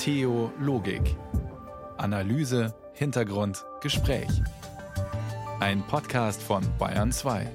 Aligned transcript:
Theologik. 0.00 1.14
Analyse, 1.98 2.74
Hintergrund, 2.94 3.66
Gespräch. 3.82 4.30
Ein 5.60 5.82
Podcast 5.82 6.42
von 6.42 6.62
Bayern 6.78 7.12
2. 7.12 7.46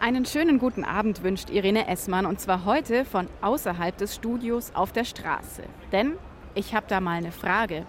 Einen 0.00 0.24
schönen 0.24 0.58
guten 0.58 0.84
Abend 0.84 1.22
wünscht 1.22 1.50
Irene 1.50 1.86
Essmann 1.86 2.24
und 2.24 2.40
zwar 2.40 2.64
heute 2.64 3.04
von 3.04 3.28
außerhalb 3.42 3.94
des 3.98 4.14
Studios 4.14 4.74
auf 4.74 4.92
der 4.92 5.04
Straße. 5.04 5.64
Denn 5.92 6.14
ich 6.54 6.74
habe 6.74 6.86
da 6.88 7.02
mal 7.02 7.18
eine 7.18 7.30
Frage. 7.30 7.84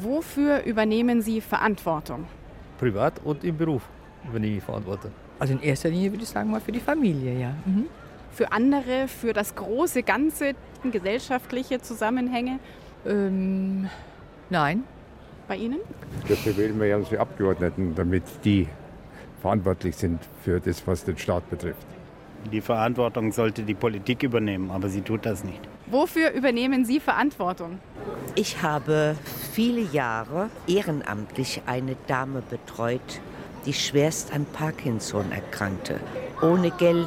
Wofür 0.00 0.62
übernehmen 0.62 1.22
Sie 1.22 1.40
Verantwortung? 1.40 2.28
Privat 2.78 3.20
und 3.24 3.42
im 3.42 3.56
Beruf 3.56 3.82
übernehme 4.28 4.58
ich 4.58 4.62
Verantwortung. 4.62 5.10
Also 5.38 5.52
in 5.52 5.62
erster 5.62 5.88
Linie 5.88 6.12
würde 6.12 6.24
ich 6.24 6.28
sagen 6.28 6.50
mal 6.50 6.60
für 6.60 6.72
die 6.72 6.80
Familie, 6.80 7.38
ja. 7.38 7.54
Mhm. 7.64 7.86
Für 8.32 8.52
andere, 8.52 9.08
für 9.08 9.32
das 9.32 9.54
große 9.54 10.02
Ganze, 10.02 10.54
gesellschaftliche 10.90 11.80
Zusammenhänge? 11.80 12.58
Ähm, 13.06 13.88
nein. 14.50 14.84
Bei 15.48 15.56
Ihnen? 15.56 15.78
Dafür 16.28 16.56
wählen 16.56 16.78
wir 16.78 16.88
ja 16.88 16.96
unsere 16.98 17.20
Abgeordneten, 17.20 17.94
damit 17.94 18.24
die 18.44 18.68
verantwortlich 19.40 19.96
sind 19.96 20.20
für 20.44 20.60
das, 20.60 20.86
was 20.86 21.04
den 21.04 21.16
Staat 21.16 21.48
betrifft. 21.48 21.86
Die 22.52 22.60
Verantwortung 22.60 23.32
sollte 23.32 23.62
die 23.62 23.74
Politik 23.74 24.22
übernehmen, 24.22 24.70
aber 24.70 24.88
sie 24.88 25.00
tut 25.00 25.26
das 25.26 25.44
nicht. 25.44 25.60
Wofür 25.86 26.30
übernehmen 26.32 26.84
Sie 26.84 27.00
Verantwortung? 27.00 27.78
Ich 28.34 28.62
habe 28.62 29.16
viele 29.52 29.80
Jahre 29.80 30.50
ehrenamtlich 30.66 31.62
eine 31.66 31.96
Dame 32.06 32.42
betreut, 32.42 33.20
die 33.68 33.74
schwerst 33.74 34.32
an 34.32 34.46
Parkinson 34.54 35.30
erkrankte. 35.30 36.00
Ohne 36.40 36.70
Geld, 36.70 37.06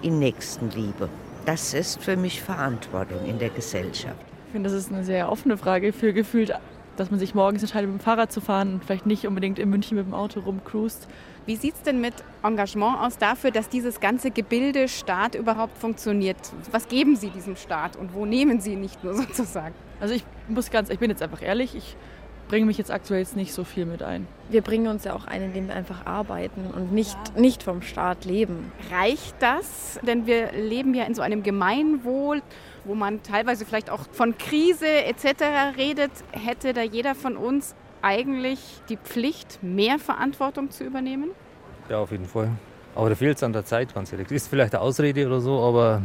in 0.00 0.18
Nächstenliebe. 0.18 1.10
Das 1.44 1.74
ist 1.74 2.02
für 2.02 2.16
mich 2.16 2.40
Verantwortung 2.40 3.26
in 3.26 3.38
der 3.38 3.50
Gesellschaft. 3.50 4.16
Ich 4.46 4.52
finde, 4.52 4.70
das 4.70 4.78
ist 4.78 4.90
eine 4.90 5.04
sehr 5.04 5.30
offene 5.30 5.58
Frage 5.58 5.92
für 5.92 6.14
gefühlt, 6.14 6.54
dass 6.96 7.10
man 7.10 7.20
sich 7.20 7.34
morgens 7.34 7.62
entscheidet, 7.62 7.90
mit 7.90 8.00
dem 8.00 8.02
Fahrrad 8.02 8.32
zu 8.32 8.40
fahren 8.40 8.74
und 8.74 8.84
vielleicht 8.86 9.04
nicht 9.04 9.26
unbedingt 9.26 9.58
in 9.58 9.68
München 9.68 9.98
mit 9.98 10.06
dem 10.06 10.14
Auto 10.14 10.40
rumcruist. 10.40 11.08
Wie 11.44 11.56
sieht 11.56 11.74
es 11.74 11.82
denn 11.82 12.00
mit 12.00 12.14
Engagement 12.42 13.00
aus 13.00 13.18
dafür, 13.18 13.50
dass 13.50 13.68
dieses 13.68 14.00
ganze 14.00 14.30
Gebilde 14.30 14.88
Staat 14.88 15.34
überhaupt 15.34 15.76
funktioniert? 15.76 16.38
Was 16.70 16.88
geben 16.88 17.16
Sie 17.16 17.28
diesem 17.28 17.56
Staat 17.56 17.96
und 17.96 18.14
wo 18.14 18.24
nehmen 18.24 18.62
Sie 18.62 18.76
nicht 18.76 19.04
nur 19.04 19.12
sozusagen? 19.26 19.74
Also 20.00 20.14
ich 20.14 20.24
muss 20.48 20.70
ganz, 20.70 20.88
ich 20.88 21.00
bin 21.00 21.10
jetzt 21.10 21.22
einfach 21.22 21.42
ehrlich, 21.42 21.74
ich 21.74 21.96
bringe 22.48 22.66
mich 22.66 22.78
jetzt 22.78 22.90
aktuell 22.90 23.20
jetzt 23.20 23.36
nicht 23.36 23.52
so 23.52 23.64
viel 23.64 23.86
mit 23.86 24.02
ein. 24.02 24.26
Wir 24.50 24.62
bringen 24.62 24.88
uns 24.88 25.04
ja 25.04 25.14
auch 25.14 25.26
ein, 25.26 25.42
indem 25.42 25.68
wir 25.68 25.74
einfach 25.74 26.06
arbeiten 26.06 26.70
und 26.74 26.92
nicht, 26.92 27.36
nicht 27.36 27.62
vom 27.62 27.82
Staat 27.82 28.24
leben. 28.24 28.72
Reicht 28.90 29.34
das? 29.40 30.00
Denn 30.02 30.26
wir 30.26 30.52
leben 30.52 30.94
ja 30.94 31.04
in 31.04 31.14
so 31.14 31.22
einem 31.22 31.42
Gemeinwohl, 31.42 32.42
wo 32.84 32.94
man 32.94 33.22
teilweise 33.22 33.66
vielleicht 33.66 33.90
auch 33.90 34.06
von 34.12 34.36
Krise 34.38 34.86
etc. 34.86 35.76
redet. 35.76 36.10
Hätte 36.32 36.72
da 36.72 36.82
jeder 36.82 37.14
von 37.14 37.36
uns 37.36 37.74
eigentlich 38.00 38.60
die 38.88 38.96
Pflicht, 38.96 39.62
mehr 39.62 39.98
Verantwortung 39.98 40.70
zu 40.70 40.84
übernehmen? 40.84 41.30
Ja, 41.88 41.98
auf 41.98 42.10
jeden 42.10 42.26
Fall. 42.26 42.50
Aber 42.94 43.10
da 43.10 43.14
fehlt 43.14 43.36
es 43.36 43.42
an 43.42 43.52
der 43.52 43.64
Zeit, 43.64 43.94
ganz 43.94 44.12
ehrlich. 44.12 44.30
Ist 44.30 44.48
vielleicht 44.48 44.74
eine 44.74 44.82
Ausrede 44.82 45.26
oder 45.26 45.40
so, 45.40 45.60
aber 45.60 46.02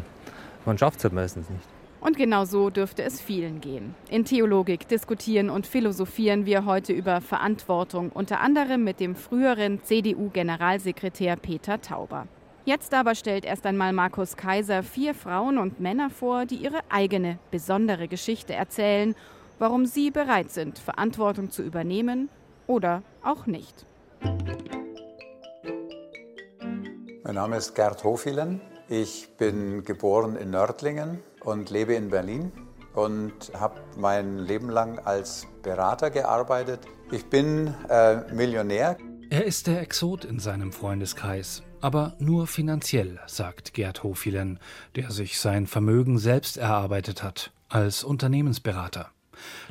man 0.66 0.78
schafft 0.78 0.98
es 0.98 1.06
halt 1.06 1.14
meistens 1.14 1.50
nicht. 1.50 1.73
Und 2.04 2.18
genau 2.18 2.44
so 2.46 2.70
dürfte 2.70 3.04
es 3.04 3.22
vielen 3.22 3.62
gehen. 3.62 3.96
In 4.10 4.26
Theologik 4.26 4.88
diskutieren 4.88 5.50
und 5.50 5.66
philosophieren 5.66 6.46
wir 6.46 6.66
heute 6.66 6.92
über 6.92 7.22
Verantwortung, 7.22 8.12
unter 8.12 8.42
anderem 8.42 8.84
mit 8.84 9.00
dem 9.00 9.16
früheren 9.16 9.82
CDU-Generalsekretär 9.84 11.38
Peter 11.38 11.82
Tauber. 11.82 12.28
Jetzt 12.66 12.94
aber 12.94 13.16
stellt 13.16 13.46
erst 13.46 13.66
einmal 13.66 13.94
Markus 13.94 14.36
Kaiser 14.36 14.84
vier 14.84 15.14
Frauen 15.16 15.58
und 15.58 15.80
Männer 15.80 16.10
vor, 16.10 16.46
die 16.46 16.58
ihre 16.58 16.80
eigene, 16.90 17.40
besondere 17.52 18.08
Geschichte 18.08 18.54
erzählen 18.54 19.16
warum 19.60 19.86
sie 19.86 20.12
bereit 20.12 20.52
sind, 20.52 20.80
Verantwortung 20.80 21.50
zu 21.50 21.64
übernehmen 21.64 22.30
oder 22.68 23.02
auch 23.24 23.46
nicht. 23.46 23.86
Mein 27.24 27.36
Name 27.36 27.56
ist 27.56 27.74
Gerd 27.74 28.04
Hofilen. 28.04 28.60
Ich 28.90 29.30
bin 29.38 29.84
geboren 29.86 30.36
in 30.36 30.52
Nördlingen 30.52 31.20
und 31.44 31.70
lebe 31.70 31.94
in 31.94 32.10
Berlin 32.10 32.52
und 32.94 33.52
habe 33.54 33.82
mein 33.98 34.40
Leben 34.40 34.70
lang 34.70 35.00
als 35.00 35.48
Berater 35.62 36.10
gearbeitet. 36.10 36.82
Ich 37.12 37.26
bin 37.26 37.74
äh, 37.90 38.18
Millionär. 38.34 38.98
Er 39.30 39.46
ist 39.46 39.68
der 39.68 39.82
Exot 39.82 40.26
in 40.26 40.40
seinem 40.40 40.72
Freundeskreis, 40.72 41.64
aber 41.82 42.16
nur 42.20 42.46
finanziell, 42.48 43.20
sagt 43.26 43.74
Gerd 43.74 44.04
Hofilen, 44.04 44.60
der 44.96 45.12
sich 45.12 45.40
sein 45.40 45.66
Vermögen 45.66 46.20
selbst 46.20 46.58
erarbeitet 46.58 47.24
hat, 47.24 47.52
als 47.70 48.04
Unternehmensberater. 48.04 49.10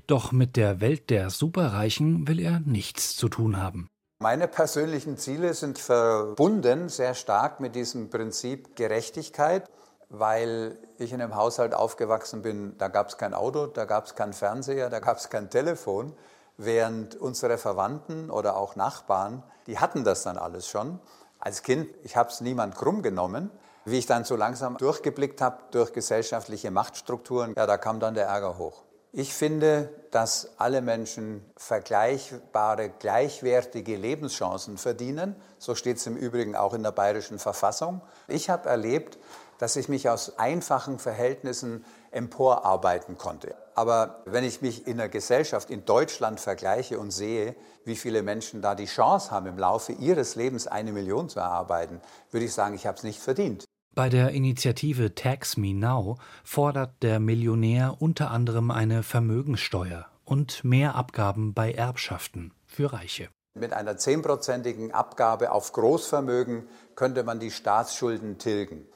Doch 0.06 0.32
mit 0.32 0.56
der 0.56 0.80
Welt 0.80 1.10
der 1.10 1.30
Superreichen 1.30 2.26
will 2.26 2.40
er 2.40 2.60
nichts 2.60 3.16
zu 3.16 3.28
tun 3.28 3.56
haben. 3.56 3.88
Meine 4.20 4.46
persönlichen 4.46 5.16
Ziele 5.16 5.54
sind 5.54 5.78
verbunden 5.78 6.88
sehr 6.88 7.14
stark 7.14 7.60
mit 7.60 7.74
diesem 7.74 8.08
Prinzip 8.08 8.76
Gerechtigkeit, 8.76 9.68
weil 10.12 10.76
ich 10.98 11.12
in 11.12 11.22
einem 11.22 11.34
Haushalt 11.34 11.74
aufgewachsen 11.74 12.42
bin, 12.42 12.76
da 12.76 12.88
gab 12.88 13.08
es 13.08 13.16
kein 13.16 13.32
Auto, 13.32 13.66
da 13.66 13.86
gab 13.86 14.04
es 14.04 14.14
keinen 14.14 14.34
Fernseher, 14.34 14.90
da 14.90 15.00
gab 15.00 15.16
es 15.16 15.30
kein 15.30 15.48
Telefon, 15.48 16.12
während 16.58 17.16
unsere 17.16 17.56
Verwandten 17.56 18.30
oder 18.30 18.56
auch 18.56 18.76
Nachbarn, 18.76 19.42
die 19.66 19.78
hatten 19.78 20.04
das 20.04 20.22
dann 20.22 20.36
alles 20.36 20.68
schon. 20.68 21.00
Als 21.38 21.62
Kind, 21.62 21.88
ich 22.02 22.14
habe 22.16 22.28
es 22.28 22.42
niemand 22.42 22.76
krumm 22.76 23.02
genommen. 23.02 23.50
Wie 23.84 23.98
ich 23.98 24.06
dann 24.06 24.24
so 24.24 24.36
langsam 24.36 24.76
durchgeblickt 24.76 25.40
habe 25.40 25.58
durch 25.72 25.92
gesellschaftliche 25.92 26.70
Machtstrukturen, 26.70 27.54
ja, 27.56 27.66
da 27.66 27.78
kam 27.78 27.98
dann 27.98 28.14
der 28.14 28.26
Ärger 28.26 28.58
hoch. 28.58 28.82
Ich 29.14 29.34
finde, 29.34 29.90
dass 30.10 30.52
alle 30.56 30.80
Menschen 30.80 31.44
vergleichbare, 31.56 32.90
gleichwertige 32.90 33.96
Lebenschancen 33.96 34.78
verdienen. 34.78 35.36
So 35.58 35.74
steht 35.74 35.98
es 35.98 36.06
im 36.06 36.16
Übrigen 36.16 36.54
auch 36.54 36.74
in 36.74 36.82
der 36.82 36.92
bayerischen 36.92 37.38
Verfassung. 37.38 38.00
Ich 38.28 38.48
habe 38.48 38.68
erlebt, 38.68 39.18
dass 39.62 39.76
ich 39.76 39.88
mich 39.88 40.08
aus 40.08 40.40
einfachen 40.40 40.98
Verhältnissen 40.98 41.84
emporarbeiten 42.10 43.16
konnte. 43.16 43.54
Aber 43.76 44.24
wenn 44.26 44.42
ich 44.42 44.60
mich 44.60 44.88
in 44.88 44.96
der 44.96 45.08
Gesellschaft 45.08 45.70
in 45.70 45.84
Deutschland 45.84 46.40
vergleiche 46.40 46.98
und 46.98 47.12
sehe, 47.12 47.54
wie 47.84 47.94
viele 47.94 48.24
Menschen 48.24 48.60
da 48.60 48.74
die 48.74 48.86
Chance 48.86 49.30
haben, 49.30 49.46
im 49.46 49.56
Laufe 49.56 49.92
ihres 49.92 50.34
Lebens 50.34 50.66
eine 50.66 50.90
Million 50.90 51.28
zu 51.28 51.38
erarbeiten, 51.38 52.00
würde 52.32 52.44
ich 52.44 52.52
sagen, 52.52 52.74
ich 52.74 52.88
habe 52.88 52.96
es 52.96 53.04
nicht 53.04 53.20
verdient. 53.20 53.64
Bei 53.94 54.08
der 54.08 54.30
Initiative 54.30 55.14
Tax 55.14 55.56
Me 55.56 55.74
Now 55.74 56.18
fordert 56.42 57.00
der 57.00 57.20
Millionär 57.20 57.98
unter 58.00 58.32
anderem 58.32 58.72
eine 58.72 59.04
Vermögenssteuer 59.04 60.06
und 60.24 60.64
mehr 60.64 60.96
Abgaben 60.96 61.54
bei 61.54 61.70
Erbschaften 61.70 62.52
für 62.66 62.92
Reiche. 62.92 63.28
Mit 63.54 63.74
einer 63.74 63.96
zehnprozentigen 63.96 64.90
Abgabe 64.90 65.52
auf 65.52 65.72
Großvermögen 65.72 66.66
könnte 66.96 67.22
man 67.22 67.38
die 67.38 67.52
Staatsschulden 67.52 68.38
tilgen. 68.38 68.88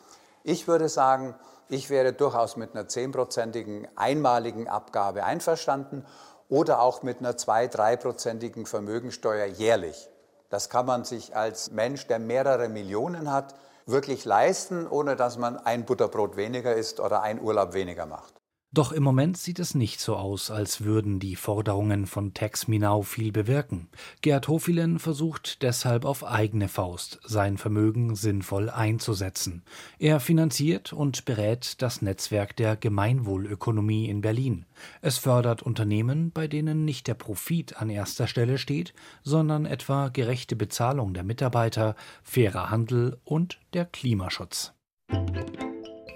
Ich 0.49 0.69
würde 0.69 0.89
sagen, 0.89 1.35
ich 1.69 1.91
wäre 1.91 2.13
durchaus 2.13 2.57
mit 2.57 2.73
einer 2.73 2.87
zehnprozentigen 2.87 3.89
einmaligen 3.97 4.69
Abgabe 4.69 5.25
einverstanden 5.25 6.07
oder 6.49 6.81
auch 6.83 7.03
mit 7.03 7.19
einer 7.19 7.37
zwei-, 7.37 7.67
dreiprozentigen 7.67 8.65
Vermögensteuer 8.65 9.47
jährlich. 9.47 10.09
Das 10.49 10.71
kann 10.71 10.87
man 10.87 11.03
sich 11.03 11.35
als 11.35 11.73
Mensch, 11.73 12.07
der 12.07 12.21
mehrere 12.21 12.69
Millionen 12.69 13.33
hat, 13.33 13.57
wirklich 13.87 14.25
leisten, 14.25 14.87
ohne 14.87 15.17
dass 15.17 15.37
man 15.37 15.57
ein 15.57 15.85
Butterbrot 15.85 16.37
weniger 16.37 16.77
isst 16.77 17.01
oder 17.01 17.23
ein 17.23 17.41
Urlaub 17.41 17.75
weniger 17.75 18.07
macht. 18.07 18.36
Doch 18.77 18.93
im 18.93 19.03
Moment 19.03 19.39
sieht 19.39 19.59
es 19.59 19.75
nicht 19.75 20.01
so 20.01 20.17
aus, 20.17 20.51
als 20.51 20.85
würden 20.85 21.19
die 21.19 21.35
Forderungen 21.35 22.05
von 22.05 22.35
Tex 22.35 22.69
Minau 22.69 23.01
viel 23.01 23.33
bewirken. 23.33 23.89
Gerd 24.21 24.49
Hofilen 24.49 24.99
versucht 24.99 25.63
deshalb 25.63 26.05
auf 26.05 26.27
eigene 26.27 26.69
Faust, 26.69 27.19
sein 27.25 27.57
Vermögen 27.57 28.15
sinnvoll 28.17 28.69
einzusetzen. 28.69 29.63
Er 29.99 30.21
finanziert 30.21 30.93
und 30.93 31.25
berät 31.25 31.81
das 31.81 32.03
Netzwerk 32.03 32.55
der 32.55 32.77
Gemeinwohlökonomie 32.77 34.11
in 34.11 34.21
Berlin. 34.21 34.67
Es 35.01 35.17
fördert 35.17 35.63
Unternehmen, 35.63 36.31
bei 36.31 36.47
denen 36.47 36.85
nicht 36.85 37.07
der 37.07 37.15
Profit 37.15 37.79
an 37.79 37.89
erster 37.89 38.27
Stelle 38.27 38.59
steht, 38.59 38.93
sondern 39.23 39.65
etwa 39.65 40.09
gerechte 40.09 40.55
Bezahlung 40.55 41.15
der 41.15 41.25
Mitarbeiter, 41.25 41.97
fairer 42.23 42.69
Handel 42.69 43.17
und 43.25 43.59
der 43.73 43.87
Klimaschutz. 43.87 44.75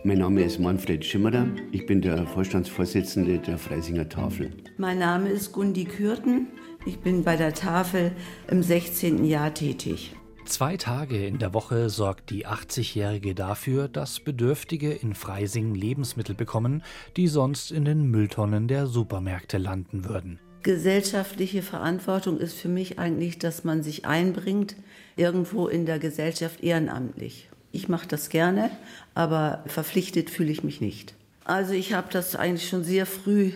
Mein 0.03 0.17
Name 0.17 0.43
ist 0.43 0.59
Manfred 0.59 1.05
Schimmerer. 1.05 1.47
Ich 1.73 1.85
bin 1.85 2.01
der 2.01 2.27
Vorstandsvorsitzende 2.27 3.39
der 3.39 3.59
Freisinger 3.59 4.09
Tafel. 4.09 4.51
Mein 4.79 4.99
Name 4.99 5.29
ist 5.29 5.53
Gundi 5.53 5.85
Kürten. 5.85 6.47
Ich 6.87 7.01
bin 7.01 7.23
bei 7.23 7.37
der 7.37 7.53
Tafel 7.53 8.13
im 8.51 8.63
16. 8.63 9.27
Jahr 9.27 9.53
tätig. 9.53 10.17
Zwei 10.47 10.79
Tage 10.79 11.27
in 11.27 11.39
der 11.39 11.53
Woche 11.53 11.91
sorgt 11.91 12.31
die 12.31 12.47
80-Jährige 12.47 13.35
dafür, 13.35 13.89
dass 13.89 14.21
Bedürftige 14.21 14.91
in 14.91 15.13
Freising 15.13 15.75
Lebensmittel 15.75 16.35
bekommen, 16.35 16.83
die 17.19 17.29
sonst 17.29 17.71
in 17.71 17.85
den 17.85 18.11
Mülltonnen 18.11 18.69
der 18.69 18.87
Supermärkte 18.87 19.59
landen 19.59 20.09
würden. 20.09 20.41
Gesellschaftliche 20.63 21.61
Verantwortung 21.61 22.39
ist 22.39 22.55
für 22.55 22.69
mich 22.69 22.99
eigentlich, 22.99 23.39
dass 23.39 23.65
man 23.65 23.83
sich 23.83 24.07
einbringt, 24.07 24.77
irgendwo 25.17 25.69
in 25.69 25.85
der 25.85 25.99
Gesellschaft 25.99 26.63
ehrenamtlich. 26.63 27.50
Ich 27.73 27.89
mache 27.89 28.09
das 28.09 28.29
gerne, 28.29 28.71
aber 29.15 29.63
verpflichtet 29.67 30.31
fühle 30.31 30.51
ich 30.51 30.65
mich 30.65 30.81
nicht. 30.81 31.15
Also 31.45 31.73
ich 31.73 31.93
habe 31.93 32.09
das 32.13 32.37
eigentlich 32.37 32.69
schon 32.69 32.85
sehr 32.85 33.07
früh 33.07 33.53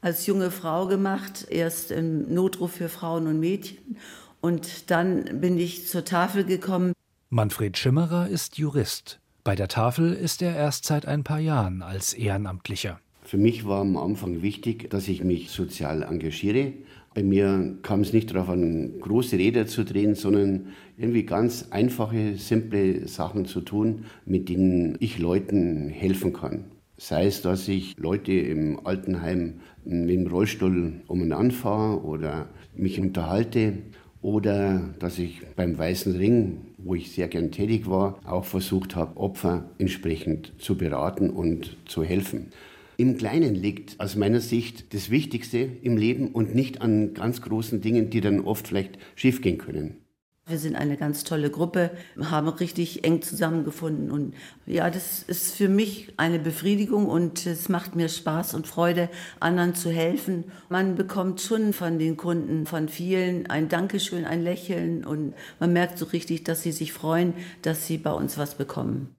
als 0.00 0.26
junge 0.26 0.50
Frau 0.50 0.86
gemacht, 0.86 1.46
erst 1.48 1.90
im 1.90 2.32
Notruf 2.32 2.72
für 2.72 2.88
Frauen 2.88 3.26
und 3.26 3.40
Mädchen 3.40 3.96
und 4.44 4.90
dann 4.90 5.40
bin 5.40 5.58
ich 5.58 5.88
zur 5.88 6.04
Tafel 6.04 6.44
gekommen. 6.44 6.92
Manfred 7.30 7.78
Schimmerer 7.78 8.28
ist 8.28 8.58
Jurist. 8.58 9.18
Bei 9.42 9.56
der 9.56 9.68
Tafel 9.68 10.12
ist 10.12 10.42
er 10.42 10.54
erst 10.54 10.84
seit 10.84 11.06
ein 11.06 11.24
paar 11.24 11.38
Jahren 11.38 11.80
als 11.80 12.12
Ehrenamtlicher. 12.12 13.00
Für 13.22 13.38
mich 13.38 13.66
war 13.66 13.80
am 13.80 13.96
Anfang 13.96 14.42
wichtig, 14.42 14.90
dass 14.90 15.08
ich 15.08 15.24
mich 15.24 15.50
sozial 15.50 16.02
engagiere. 16.02 16.74
Bei 17.14 17.22
mir 17.22 17.78
kam 17.82 18.00
es 18.00 18.12
nicht 18.12 18.34
darauf 18.34 18.48
an, 18.48 18.98
große 19.00 19.38
Räder 19.38 19.66
zu 19.66 19.84
drehen, 19.84 20.16
sondern 20.16 20.66
irgendwie 20.98 21.22
ganz 21.22 21.68
einfache, 21.70 22.34
simple 22.36 23.06
Sachen 23.06 23.44
zu 23.44 23.60
tun, 23.60 24.06
mit 24.26 24.48
denen 24.48 24.96
ich 24.98 25.20
Leuten 25.20 25.90
helfen 25.90 26.32
kann. 26.32 26.64
Sei 26.96 27.26
es, 27.26 27.40
dass 27.40 27.68
ich 27.68 27.96
Leute 27.96 28.32
im 28.32 28.84
Altenheim 28.84 29.60
mit 29.84 30.10
dem 30.10 30.26
Rollstuhl 30.26 30.94
um 31.06 31.22
und 31.22 31.32
anfahre 31.32 32.02
oder 32.04 32.48
mich 32.76 33.00
unterhalte 33.00 33.74
oder 34.20 34.80
dass 34.98 35.18
ich 35.18 35.42
beim 35.54 35.76
Weißen 35.78 36.16
Ring, 36.16 36.62
wo 36.78 36.94
ich 36.94 37.12
sehr 37.12 37.28
gern 37.28 37.52
tätig 37.52 37.88
war, 37.88 38.18
auch 38.24 38.44
versucht 38.44 38.96
habe, 38.96 39.16
Opfer 39.18 39.70
entsprechend 39.78 40.52
zu 40.58 40.76
beraten 40.76 41.30
und 41.30 41.76
zu 41.84 42.02
helfen. 42.02 42.48
Im 42.96 43.16
Kleinen 43.16 43.54
liegt 43.54 43.98
aus 43.98 44.14
meiner 44.14 44.40
Sicht 44.40 44.94
das 44.94 45.10
Wichtigste 45.10 45.58
im 45.58 45.96
Leben 45.96 46.28
und 46.28 46.54
nicht 46.54 46.80
an 46.80 47.12
ganz 47.14 47.42
großen 47.42 47.80
Dingen, 47.80 48.10
die 48.10 48.20
dann 48.20 48.40
oft 48.40 48.68
vielleicht 48.68 48.98
schiefgehen 49.16 49.58
können. 49.58 49.98
Wir 50.46 50.58
sind 50.58 50.76
eine 50.76 50.98
ganz 50.98 51.24
tolle 51.24 51.48
Gruppe, 51.48 51.90
haben 52.20 52.48
richtig 52.48 53.02
eng 53.02 53.22
zusammengefunden 53.22 54.10
und 54.10 54.34
ja, 54.66 54.90
das 54.90 55.22
ist 55.22 55.54
für 55.54 55.70
mich 55.70 56.12
eine 56.18 56.38
Befriedigung 56.38 57.06
und 57.06 57.46
es 57.46 57.70
macht 57.70 57.96
mir 57.96 58.10
Spaß 58.10 58.52
und 58.52 58.66
Freude, 58.66 59.08
anderen 59.40 59.74
zu 59.74 59.90
helfen. 59.90 60.44
Man 60.68 60.96
bekommt 60.96 61.40
schon 61.40 61.72
von 61.72 61.98
den 61.98 62.18
Kunden, 62.18 62.66
von 62.66 62.90
vielen 62.90 63.46
ein 63.46 63.70
Dankeschön, 63.70 64.26
ein 64.26 64.42
Lächeln 64.42 65.06
und 65.06 65.32
man 65.60 65.72
merkt 65.72 65.96
so 65.96 66.04
richtig, 66.04 66.44
dass 66.44 66.62
sie 66.62 66.72
sich 66.72 66.92
freuen, 66.92 67.32
dass 67.62 67.86
sie 67.86 67.96
bei 67.96 68.12
uns 68.12 68.36
was 68.36 68.54
bekommen. 68.54 69.16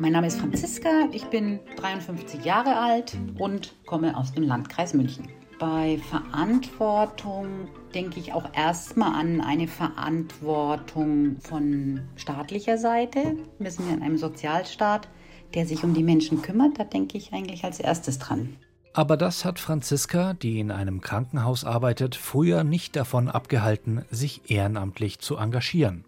Mein 0.00 0.12
Name 0.12 0.28
ist 0.28 0.38
Franziska, 0.38 1.08
ich 1.10 1.24
bin 1.24 1.58
53 1.74 2.44
Jahre 2.44 2.76
alt 2.76 3.16
und 3.36 3.74
komme 3.84 4.16
aus 4.16 4.32
dem 4.32 4.44
Landkreis 4.44 4.94
München. 4.94 5.26
Bei 5.58 5.98
Verantwortung 6.08 7.66
denke 7.92 8.20
ich 8.20 8.32
auch 8.32 8.48
erstmal 8.54 9.12
an 9.20 9.40
eine 9.40 9.66
Verantwortung 9.66 11.38
von 11.40 12.02
staatlicher 12.14 12.78
Seite. 12.78 13.38
Wir 13.58 13.72
sind 13.72 13.88
ja 13.88 13.94
in 13.94 14.02
einem 14.04 14.18
Sozialstaat, 14.18 15.08
der 15.54 15.66
sich 15.66 15.82
um 15.82 15.94
die 15.94 16.04
Menschen 16.04 16.42
kümmert. 16.42 16.78
Da 16.78 16.84
denke 16.84 17.18
ich 17.18 17.32
eigentlich 17.32 17.64
als 17.64 17.80
erstes 17.80 18.20
dran. 18.20 18.56
Aber 18.92 19.16
das 19.16 19.44
hat 19.44 19.58
Franziska, 19.58 20.34
die 20.34 20.60
in 20.60 20.70
einem 20.70 21.00
Krankenhaus 21.00 21.64
arbeitet, 21.64 22.14
früher 22.14 22.62
nicht 22.62 22.94
davon 22.94 23.28
abgehalten, 23.28 24.04
sich 24.12 24.48
ehrenamtlich 24.48 25.18
zu 25.18 25.38
engagieren. 25.38 26.04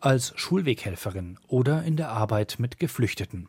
Als 0.00 0.32
Schulweghelferin 0.36 1.38
oder 1.48 1.82
in 1.82 1.96
der 1.96 2.10
Arbeit 2.10 2.56
mit 2.58 2.78
Geflüchteten. 2.78 3.48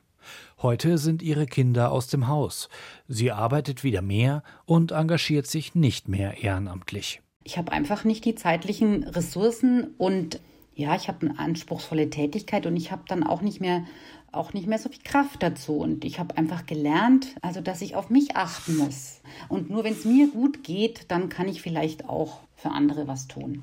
Heute 0.62 0.98
sind 0.98 1.22
ihre 1.22 1.46
Kinder 1.46 1.92
aus 1.92 2.08
dem 2.08 2.28
Haus. 2.28 2.70
Sie 3.08 3.32
arbeitet 3.32 3.84
wieder 3.84 4.02
mehr 4.02 4.44
und 4.66 4.92
engagiert 4.92 5.48
sich 5.48 5.76
nicht 5.76 6.08
mehr 6.08 6.44
ehrenamtlich. 6.44 7.22
Ich 7.44 7.58
habe 7.58 7.72
einfach 7.72 8.04
nicht 8.06 8.24
die 8.26 8.36
zeitlichen 8.36 9.04
Ressourcen 9.04 9.94
und 9.98 10.40
ja, 10.76 10.96
ich 10.96 11.08
habe 11.08 11.28
eine 11.28 11.40
anspruchsvolle 11.40 12.10
Tätigkeit 12.10 12.66
und 12.66 12.78
ich 12.78 12.92
habe 12.92 13.04
dann 13.08 13.24
auch 13.24 13.42
nicht 13.42 13.62
mehr 13.62 13.84
auch 14.32 14.54
nicht 14.54 14.68
mehr 14.68 14.80
so 14.80 14.90
viel 14.90 15.04
Kraft 15.04 15.44
dazu 15.44 15.78
und 15.78 16.04
ich 16.04 16.20
habe 16.20 16.38
einfach 16.38 16.66
gelernt, 16.66 17.36
also 17.42 17.62
dass 17.62 17.82
ich 17.82 17.96
auf 17.96 18.10
mich 18.10 18.36
achten 18.36 18.78
muss. 18.78 19.22
Und 19.48 19.70
nur 19.70 19.84
wenn 19.84 19.94
es 19.94 20.06
mir 20.06 20.32
gut 20.32 20.64
geht, 20.64 21.12
dann 21.12 21.30
kann 21.30 21.48
ich 21.48 21.62
vielleicht 21.62 22.10
auch 22.10 22.40
für 22.56 22.72
andere 22.72 23.08
was 23.08 23.28
tun. 23.28 23.62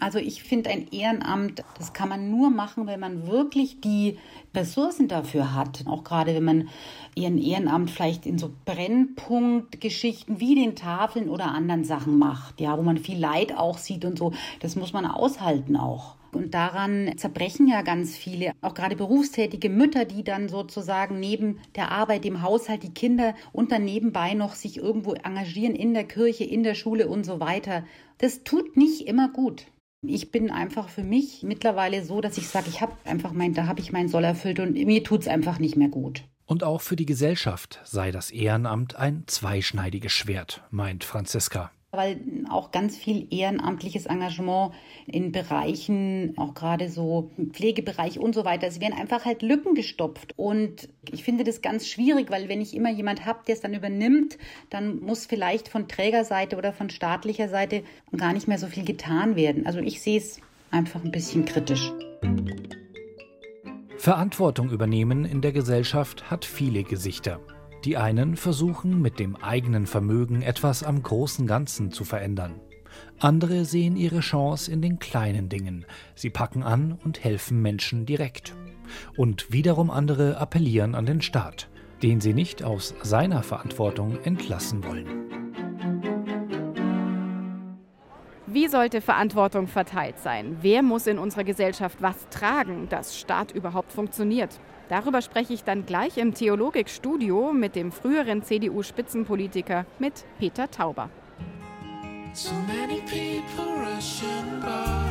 Also 0.00 0.18
ich 0.18 0.42
finde 0.42 0.70
ein 0.70 0.88
Ehrenamt, 0.90 1.62
das 1.76 1.92
kann 1.92 2.08
man 2.08 2.30
nur 2.30 2.50
machen, 2.50 2.86
wenn 2.86 3.00
man 3.00 3.26
wirklich 3.26 3.80
die 3.82 4.18
Ressourcen 4.54 5.08
dafür 5.08 5.54
hat. 5.54 5.84
Auch 5.86 6.04
gerade 6.04 6.34
wenn 6.34 6.44
man 6.44 6.68
ihren 7.14 7.36
Ehrenamt 7.36 7.90
vielleicht 7.90 8.24
in 8.24 8.38
so 8.38 8.50
Brennpunktgeschichten 8.64 10.40
wie 10.40 10.54
den 10.54 10.74
Tafeln 10.74 11.28
oder 11.28 11.52
anderen 11.52 11.84
Sachen 11.84 12.18
macht, 12.18 12.60
ja, 12.60 12.78
wo 12.78 12.82
man 12.82 12.96
viel 12.96 13.18
Leid 13.18 13.56
auch 13.56 13.76
sieht 13.76 14.06
und 14.06 14.18
so. 14.18 14.32
Das 14.60 14.74
muss 14.74 14.94
man 14.94 15.04
aushalten 15.04 15.76
auch. 15.76 16.16
Und 16.32 16.54
daran 16.54 17.12
zerbrechen 17.16 17.66
ja 17.66 17.82
ganz 17.82 18.16
viele, 18.16 18.52
auch 18.60 18.74
gerade 18.74 18.94
berufstätige 18.94 19.68
Mütter, 19.68 20.04
die 20.04 20.22
dann 20.22 20.48
sozusagen 20.48 21.18
neben 21.18 21.58
der 21.74 21.90
Arbeit 21.90 22.24
im 22.24 22.42
Haushalt 22.42 22.84
die 22.84 22.94
Kinder 22.94 23.34
und 23.52 23.72
dann 23.72 23.84
nebenbei 23.84 24.34
noch 24.34 24.54
sich 24.54 24.76
irgendwo 24.76 25.14
engagieren 25.14 25.74
in 25.74 25.92
der 25.92 26.04
Kirche, 26.04 26.44
in 26.44 26.62
der 26.62 26.74
Schule 26.74 27.08
und 27.08 27.26
so 27.26 27.40
weiter. 27.40 27.84
Das 28.18 28.44
tut 28.44 28.76
nicht 28.76 29.08
immer 29.08 29.28
gut. 29.28 29.66
Ich 30.02 30.30
bin 30.30 30.50
einfach 30.50 30.88
für 30.88 31.04
mich 31.04 31.42
mittlerweile 31.42 32.04
so, 32.04 32.20
dass 32.20 32.38
ich 32.38 32.48
sage, 32.48 32.68
ich 32.68 32.80
habe 32.80 32.92
einfach 33.04 33.32
mein, 33.32 33.52
da 33.52 33.66
habe 33.66 33.80
ich 33.80 33.92
meinen 33.92 34.08
Soll 34.08 34.24
erfüllt 34.24 34.58
und 34.58 34.72
mir 34.72 35.04
tut 35.04 35.20
es 35.20 35.28
einfach 35.28 35.58
nicht 35.58 35.76
mehr 35.76 35.88
gut. 35.88 36.24
Und 36.46 36.64
auch 36.64 36.80
für 36.80 36.96
die 36.96 37.06
Gesellschaft 37.06 37.80
sei 37.84 38.10
das 38.10 38.30
Ehrenamt 38.30 38.96
ein 38.96 39.24
zweischneidiges 39.26 40.12
Schwert, 40.12 40.62
meint 40.70 41.04
Franziska 41.04 41.70
weil 41.92 42.20
auch 42.48 42.70
ganz 42.70 42.96
viel 42.96 43.26
ehrenamtliches 43.30 44.06
Engagement 44.06 44.72
in 45.06 45.32
Bereichen, 45.32 46.34
auch 46.36 46.54
gerade 46.54 46.88
so 46.88 47.30
im 47.36 47.50
Pflegebereich 47.52 48.18
und 48.18 48.34
so 48.34 48.44
weiter, 48.44 48.68
es 48.68 48.80
werden 48.80 48.94
einfach 48.94 49.24
halt 49.24 49.42
Lücken 49.42 49.74
gestopft. 49.74 50.34
Und 50.36 50.88
ich 51.10 51.24
finde 51.24 51.42
das 51.42 51.62
ganz 51.62 51.88
schwierig, 51.88 52.30
weil 52.30 52.48
wenn 52.48 52.60
ich 52.60 52.74
immer 52.74 52.90
jemand 52.90 53.26
habe, 53.26 53.40
der 53.46 53.56
es 53.56 53.60
dann 53.60 53.74
übernimmt, 53.74 54.38
dann 54.70 55.00
muss 55.00 55.26
vielleicht 55.26 55.68
von 55.68 55.88
Trägerseite 55.88 56.56
oder 56.56 56.72
von 56.72 56.90
staatlicher 56.90 57.48
Seite 57.48 57.82
gar 58.16 58.32
nicht 58.32 58.46
mehr 58.46 58.58
so 58.58 58.68
viel 58.68 58.84
getan 58.84 59.34
werden. 59.34 59.66
Also 59.66 59.80
ich 59.80 60.00
sehe 60.00 60.18
es 60.18 60.40
einfach 60.70 61.04
ein 61.04 61.10
bisschen 61.10 61.44
kritisch. 61.44 61.92
Verantwortung 63.98 64.70
übernehmen 64.70 65.24
in 65.24 65.42
der 65.42 65.52
Gesellschaft 65.52 66.30
hat 66.30 66.44
viele 66.44 66.84
Gesichter. 66.84 67.40
Die 67.84 67.96
einen 67.96 68.36
versuchen 68.36 69.00
mit 69.00 69.18
dem 69.18 69.36
eigenen 69.36 69.86
Vermögen 69.86 70.42
etwas 70.42 70.82
am 70.82 71.02
großen 71.02 71.46
Ganzen 71.46 71.92
zu 71.92 72.04
verändern. 72.04 72.60
Andere 73.18 73.64
sehen 73.64 73.96
ihre 73.96 74.20
Chance 74.20 74.70
in 74.70 74.82
den 74.82 74.98
kleinen 74.98 75.48
Dingen. 75.48 75.86
Sie 76.14 76.28
packen 76.28 76.62
an 76.62 76.98
und 77.04 77.24
helfen 77.24 77.62
Menschen 77.62 78.04
direkt. 78.04 78.54
Und 79.16 79.52
wiederum 79.52 79.90
andere 79.90 80.36
appellieren 80.36 80.94
an 80.94 81.06
den 81.06 81.22
Staat, 81.22 81.70
den 82.02 82.20
sie 82.20 82.34
nicht 82.34 82.62
aus 82.62 82.94
seiner 83.02 83.42
Verantwortung 83.42 84.18
entlassen 84.24 84.84
wollen. 84.84 85.06
Wie 88.46 88.66
sollte 88.66 89.00
Verantwortung 89.00 89.68
verteilt 89.68 90.18
sein? 90.18 90.58
Wer 90.60 90.82
muss 90.82 91.06
in 91.06 91.18
unserer 91.18 91.44
Gesellschaft 91.44 92.02
was 92.02 92.28
tragen, 92.30 92.88
dass 92.88 93.16
Staat 93.16 93.52
überhaupt 93.52 93.92
funktioniert? 93.92 94.58
Darüber 94.90 95.22
spreche 95.22 95.52
ich 95.52 95.62
dann 95.62 95.86
gleich 95.86 96.18
im 96.18 96.34
Theologikstudio 96.34 97.52
mit 97.52 97.76
dem 97.76 97.92
früheren 97.92 98.42
CDU-Spitzenpolitiker 98.42 99.86
mit 100.00 100.24
Peter 100.40 100.68
Tauber. 100.68 101.08
So 102.32 102.52
many 102.66 103.00
people 103.02 103.72
rushing 103.78 104.60
by, 104.60 105.06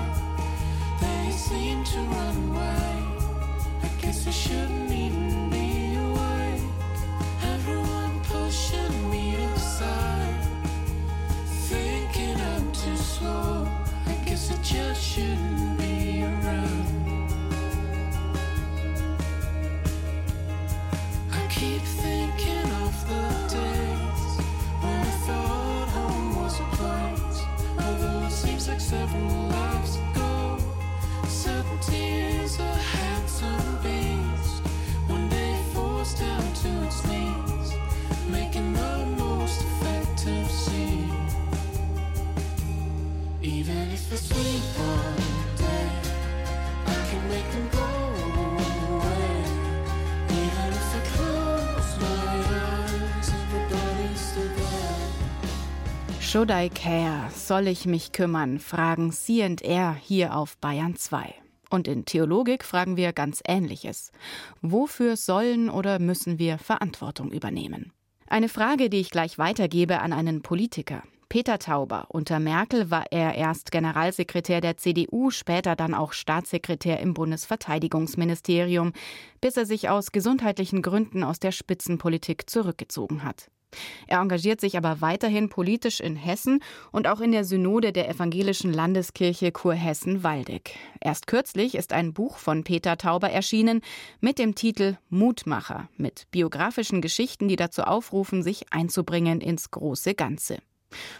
they 0.99 1.31
seem 1.31 1.85
to 1.85 1.99
run 1.99 2.49
away. 2.51 2.99
I 3.81 4.01
guess 4.01 4.27
I 4.27 4.31
shouldn't 4.31 4.91
even 4.91 5.49
be 5.49 5.95
awake. 5.95 6.61
Everyone 7.41 8.19
pushing 8.23 8.78
Should 56.29 56.51
I 56.51 56.69
care? 56.69 57.27
Soll 57.31 57.67
ich 57.67 57.87
mich 57.87 58.11
kümmern? 58.11 58.59
Fragen 58.59 59.11
C&R 59.11 59.95
hier 59.95 60.35
auf 60.35 60.59
Bayern 60.59 60.95
2. 60.95 61.33
Und 61.71 61.87
in 61.87 62.05
Theologik 62.05 62.63
fragen 62.63 62.97
wir 62.97 63.13
ganz 63.13 63.41
Ähnliches. 63.47 64.11
Wofür 64.61 65.17
sollen 65.17 65.71
oder 65.71 65.97
müssen 65.97 66.37
wir 66.37 66.59
Verantwortung 66.59 67.31
übernehmen? 67.31 67.93
Eine 68.27 68.47
Frage, 68.47 68.91
die 68.91 68.99
ich 68.99 69.09
gleich 69.09 69.39
weitergebe 69.39 70.01
an 70.01 70.13
einen 70.13 70.43
Politiker. 70.43 71.01
Peter 71.29 71.57
Tauber. 71.57 72.05
Unter 72.09 72.39
Merkel 72.39 72.91
war 72.91 73.05
er 73.09 73.33
erst 73.33 73.71
Generalsekretär 73.71 74.61
der 74.61 74.77
CDU, 74.77 75.31
später 75.31 75.75
dann 75.75 75.95
auch 75.95 76.13
Staatssekretär 76.13 76.99
im 76.99 77.15
Bundesverteidigungsministerium, 77.15 78.93
bis 79.41 79.57
er 79.57 79.65
sich 79.65 79.89
aus 79.89 80.11
gesundheitlichen 80.11 80.83
Gründen 80.83 81.23
aus 81.23 81.39
der 81.39 81.51
Spitzenpolitik 81.51 82.47
zurückgezogen 82.47 83.23
hat. 83.23 83.49
Er 84.07 84.19
engagiert 84.19 84.59
sich 84.59 84.77
aber 84.77 85.01
weiterhin 85.01 85.49
politisch 85.49 85.99
in 85.99 86.15
Hessen 86.15 86.61
und 86.91 87.07
auch 87.07 87.21
in 87.21 87.31
der 87.31 87.45
Synode 87.45 87.91
der 87.91 88.09
evangelischen 88.09 88.73
Landeskirche 88.73 89.51
Kurhessen-Waldeck. 89.51 90.75
Erst 90.99 91.27
kürzlich 91.27 91.75
ist 91.75 91.93
ein 91.93 92.13
Buch 92.13 92.37
von 92.37 92.63
Peter 92.63 92.97
Tauber 92.97 93.29
erschienen 93.29 93.81
mit 94.19 94.39
dem 94.39 94.55
Titel 94.55 94.97
Mutmacher, 95.09 95.89
mit 95.97 96.27
biografischen 96.31 97.01
Geschichten, 97.01 97.47
die 97.47 97.55
dazu 97.55 97.83
aufrufen, 97.83 98.43
sich 98.43 98.71
einzubringen 98.71 99.41
ins 99.41 99.71
große 99.71 100.15
Ganze. 100.15 100.57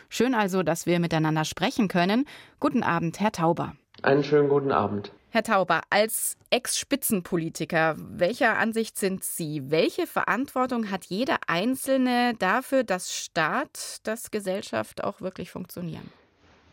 Schön 0.09 0.33
also, 0.33 0.63
dass 0.63 0.85
wir 0.85 0.99
miteinander 0.99 1.45
sprechen 1.45 1.87
können. 1.87 2.25
Guten 2.59 2.81
Abend, 2.81 3.19
Herr 3.19 3.31
Tauber. 3.31 3.75
Einen 4.01 4.23
schönen 4.23 4.49
guten 4.49 4.71
Abend. 4.71 5.11
Herr 5.31 5.43
Tauber, 5.43 5.81
als 5.91 6.37
Ex-Spitzenpolitiker, 6.49 7.95
welcher 7.99 8.57
Ansicht 8.57 8.97
sind 8.97 9.23
Sie? 9.23 9.69
Welche 9.69 10.07
Verantwortung 10.07 10.89
hat 10.89 11.05
jeder 11.05 11.37
Einzelne 11.45 12.33
dafür, 12.39 12.83
dass 12.83 13.13
Staat, 13.13 13.99
dass 14.07 14.31
Gesellschaft 14.31 15.03
auch 15.03 15.21
wirklich 15.21 15.51
funktionieren? 15.51 16.11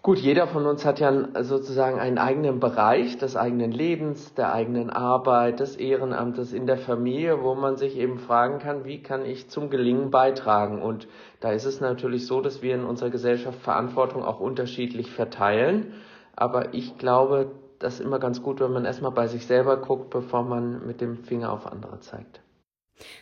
Gut, 0.00 0.16
jeder 0.16 0.46
von 0.46 0.64
uns 0.64 0.86
hat 0.86 1.00
ja 1.00 1.42
sozusagen 1.44 2.00
einen 2.00 2.16
eigenen 2.16 2.58
Bereich 2.58 3.18
des 3.18 3.36
eigenen 3.36 3.72
Lebens, 3.72 4.32
der 4.32 4.54
eigenen 4.54 4.88
Arbeit, 4.88 5.60
des 5.60 5.76
Ehrenamtes 5.76 6.54
in 6.54 6.66
der 6.66 6.78
Familie, 6.78 7.42
wo 7.42 7.54
man 7.54 7.76
sich 7.76 7.94
eben 7.98 8.18
fragen 8.18 8.58
kann, 8.58 8.86
wie 8.86 9.02
kann 9.02 9.26
ich 9.26 9.50
zum 9.50 9.68
Gelingen 9.68 10.10
beitragen? 10.10 10.80
Und 10.80 11.08
da 11.40 11.50
ist 11.52 11.66
es 11.66 11.82
natürlich 11.82 12.26
so, 12.26 12.40
dass 12.40 12.62
wir 12.62 12.75
in 12.75 12.84
unserer 12.84 13.10
Gesellschaft 13.10 13.60
Verantwortung 13.60 14.25
auch 14.25 14.40
unterschiedlich 14.40 15.10
verteilen. 15.10 15.92
Aber 16.34 16.72
ich 16.72 16.96
glaube, 16.96 17.50
das 17.78 17.95
ist 17.95 18.00
immer 18.00 18.18
ganz 18.18 18.42
gut, 18.42 18.61
wenn 18.61 18.73
man 18.73 18.85
erstmal 18.85 19.12
bei 19.12 19.26
sich 19.26 19.47
selber 19.47 19.76
guckt, 19.76 20.11
bevor 20.11 20.42
man 20.42 20.87
mit 20.87 21.00
dem 21.00 21.25
Finger 21.25 21.52
auf 21.52 21.66
andere 21.66 22.00
zeigt. 22.00 22.40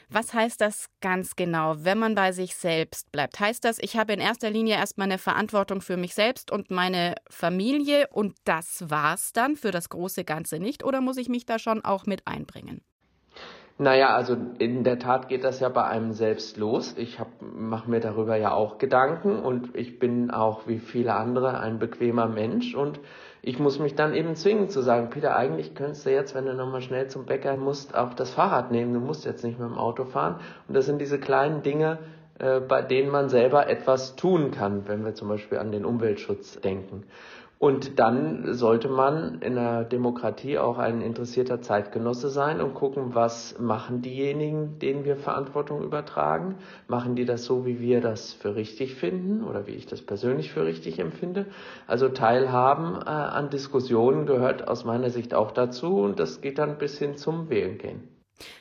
Was 0.09 0.33
heißt 0.33 0.61
das 0.61 0.89
ganz 1.01 1.35
genau, 1.35 1.75
wenn 1.79 1.99
man 1.99 2.15
bei 2.15 2.33
sich 2.33 2.55
selbst 2.55 3.11
bleibt? 3.11 3.41
Heißt 3.41 3.65
das, 3.65 3.79
ich 3.81 3.97
habe 3.97 4.13
in 4.13 4.21
erster 4.21 4.51
Linie 4.51 4.77
erstmal 4.77 5.09
eine 5.09 5.19
Verantwortung 5.19 5.81
für 5.81 5.97
mich 5.97 6.15
selbst 6.15 6.53
und 6.53 6.71
meine 6.71 7.17
Familie 7.29 8.09
und 8.13 8.37
das 8.45 8.89
war's 8.89 9.33
dann 9.33 9.57
für 9.57 9.73
das 9.73 9.89
große 9.89 10.25
Ganze 10.25 10.59
nicht? 10.59 10.85
Oder 10.85 11.01
muss 11.01 11.17
ich 11.17 11.29
mich 11.29 11.47
da 11.47 11.59
schon 11.59 11.85
auch 11.85 12.07
mit 12.07 12.27
einbringen? 12.27 12.83
Naja, 13.77 14.15
also 14.15 14.37
in 14.59 14.85
der 14.85 15.01
Tat 15.01 15.29
geht 15.29 15.43
das 15.43 15.59
ja 15.59 15.69
bei 15.69 15.83
einem 15.83 16.13
selbst 16.13 16.57
los. 16.57 16.95
Ich 16.97 17.19
mache 17.41 17.91
mir 17.91 17.99
darüber 17.99 18.37
ja 18.37 18.53
auch 18.53 18.79
Gedanken 18.79 19.41
und 19.41 19.75
ich 19.75 19.99
bin 19.99 20.31
auch 20.31 20.69
wie 20.69 20.79
viele 20.79 21.15
andere 21.15 21.59
ein 21.59 21.81
bequemer 21.81 22.29
Mensch 22.29 22.77
und 22.77 23.01
ich 23.47 23.59
muss 23.59 23.79
mich 23.79 23.95
dann 23.95 24.15
eben 24.15 24.37
zwingen 24.37 24.69
zu 24.71 24.81
sagen, 24.81 25.11
Peter, 25.11 25.37
eigentlich 25.37 25.75
könntest 25.75 26.07
du 26.07 26.11
jetzt, 26.11 26.35
wenn 26.35 26.47
du 26.47 26.55
nochmal 26.55 26.81
schnell 26.81 27.09
zum 27.09 27.27
Bäcker 27.27 27.57
musst, 27.57 27.95
auch 27.95 28.15
das 28.15 28.31
Fahrrad 28.31 28.71
nehmen. 28.71 28.95
Du 28.95 29.01
musst 29.01 29.25
jetzt 29.25 29.45
nicht 29.45 29.59
mit 29.59 29.69
dem 29.69 29.77
Auto 29.77 30.05
fahren. 30.05 30.37
Und 30.67 30.75
das 30.75 30.87
sind 30.87 31.01
diese 31.01 31.19
kleinen 31.19 31.63
Dinge, 31.63 31.99
äh, 32.39 32.61
bei 32.61 32.81
denen 32.83 33.11
man 33.11 33.29
selber 33.29 33.69
etwas 33.69 34.17
tun 34.17 34.51
kann, 34.51 34.89
wenn 34.89 35.05
wir 35.05 35.15
zum 35.15 35.29
Beispiel 35.29 35.59
an 35.59 35.73
den 35.73 35.85
Umweltschutz 35.85 36.61
denken. 36.61 37.05
Und 37.64 37.99
dann 37.99 38.52
sollte 38.52 38.90
man 38.90 39.40
in 39.40 39.56
einer 39.56 39.85
Demokratie 39.85 40.59
auch 40.59 40.76
ein 40.76 41.00
interessierter 41.00 41.62
Zeitgenosse 41.62 42.28
sein 42.28 42.61
und 42.61 42.75
gucken, 42.75 43.14
was 43.14 43.59
machen 43.59 44.02
diejenigen, 44.02 44.78
denen 44.80 45.06
wir 45.06 45.16
Verantwortung 45.16 45.83
übertragen. 45.83 46.56
Machen 46.88 47.16
die 47.16 47.25
das 47.25 47.47
so, 47.47 47.64
wie 47.64 47.80
wir 47.80 48.02
das 48.02 48.35
für 48.35 48.54
richtig 48.54 48.97
finden 48.97 49.42
oder 49.42 49.66
wie 49.66 49.71
ich 49.71 49.87
das 49.87 50.02
persönlich 50.02 50.52
für 50.52 50.66
richtig 50.66 50.99
empfinde? 50.99 51.47
Also 51.87 52.11
Teilhaben 52.11 52.97
äh, 52.97 53.09
an 53.09 53.49
Diskussionen 53.49 54.26
gehört 54.26 54.68
aus 54.68 54.85
meiner 54.85 55.09
Sicht 55.09 55.33
auch 55.33 55.50
dazu 55.50 56.00
und 56.00 56.21
das 56.21 56.42
geht 56.42 56.59
dann 56.59 56.76
bis 56.76 56.99
hin 56.99 57.16
zum 57.16 57.49
Wählen 57.49 57.78
gehen. 57.78 58.06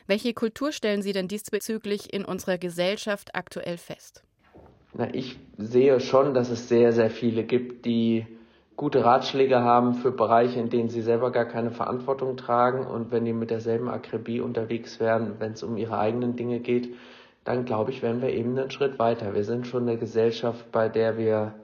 Welche 0.08 0.34
Kultur 0.34 0.72
stellen 0.72 1.02
Sie 1.02 1.12
denn 1.12 1.28
diesbezüglich 1.28 2.14
in 2.14 2.24
unserer 2.24 2.58
Gesellschaft 2.58 3.36
aktuell 3.36 3.78
fest? 3.78 4.24
Na, 4.94 5.14
ich 5.14 5.38
sehe 5.58 6.00
schon, 6.00 6.34
dass 6.34 6.50
es 6.50 6.70
sehr, 6.70 6.94
sehr 6.94 7.10
viele 7.10 7.44
gibt, 7.44 7.86
die 7.86 8.28
gute 8.76 9.04
Ratschläge 9.06 9.62
haben 9.62 9.96
für 9.96 10.12
Bereiche, 10.12 10.60
in 10.60 10.70
denen 10.70 10.90
sie 10.90 11.02
selber 11.02 11.32
gar 11.32 11.46
keine 11.46 11.72
Verantwortung 11.72 12.38
tragen. 12.38 12.86
Und 12.86 13.12
wenn 13.12 13.26
die 13.26 13.34
mit 13.34 13.50
derselben 13.50 13.90
Akribie 13.90 14.42
unterwegs 14.42 15.00
wären, 15.00 15.40
wenn 15.40 15.54
es 15.54 15.64
um 15.64 15.78
ihre 15.78 15.98
eigenen 15.98 16.36
Dinge 16.36 16.60
geht, 16.60 16.94
dann 17.44 17.66
glaube 17.66 17.92
ich, 17.92 18.02
wären 18.02 18.22
wir 18.22 18.30
eben 18.30 18.58
einen 18.58 18.72
Schritt 18.72 19.00
weiter. 19.00 19.36
Wir 19.36 19.44
sind 19.44 19.68
schon 19.68 19.84
eine 19.84 19.98
Gesellschaft, 19.98 20.72
bei 20.72 20.90
der 20.90 21.18
wir 21.18 21.56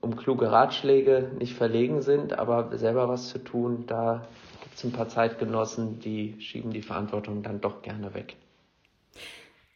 um 0.00 0.16
kluge 0.16 0.50
Ratschläge 0.50 1.30
nicht 1.38 1.54
verlegen 1.54 2.02
sind, 2.02 2.38
aber 2.38 2.76
selber 2.76 3.08
was 3.08 3.28
zu 3.28 3.38
tun, 3.38 3.84
da 3.86 4.26
gibt 4.62 4.76
es 4.76 4.84
ein 4.84 4.92
paar 4.92 5.08
Zeitgenossen, 5.08 6.00
die 6.00 6.36
schieben 6.40 6.70
die 6.70 6.82
Verantwortung 6.82 7.42
dann 7.42 7.60
doch 7.60 7.82
gerne 7.82 8.14
weg. 8.14 8.36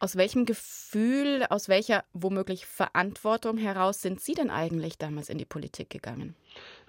Aus 0.02 0.16
welchem 0.16 0.47
Gefühl, 0.47 1.44
aus 1.50 1.68
welcher 1.68 2.04
womöglich 2.14 2.64
Verantwortung 2.64 3.59
heraus 3.59 4.00
sind 4.00 4.20
Sie 4.23 4.32
denn 4.32 4.49
eigentlich 4.49 4.97
damals 4.97 5.28
in 5.28 5.37
die 5.37 5.44
Politik 5.44 5.90
gegangen? 5.90 6.35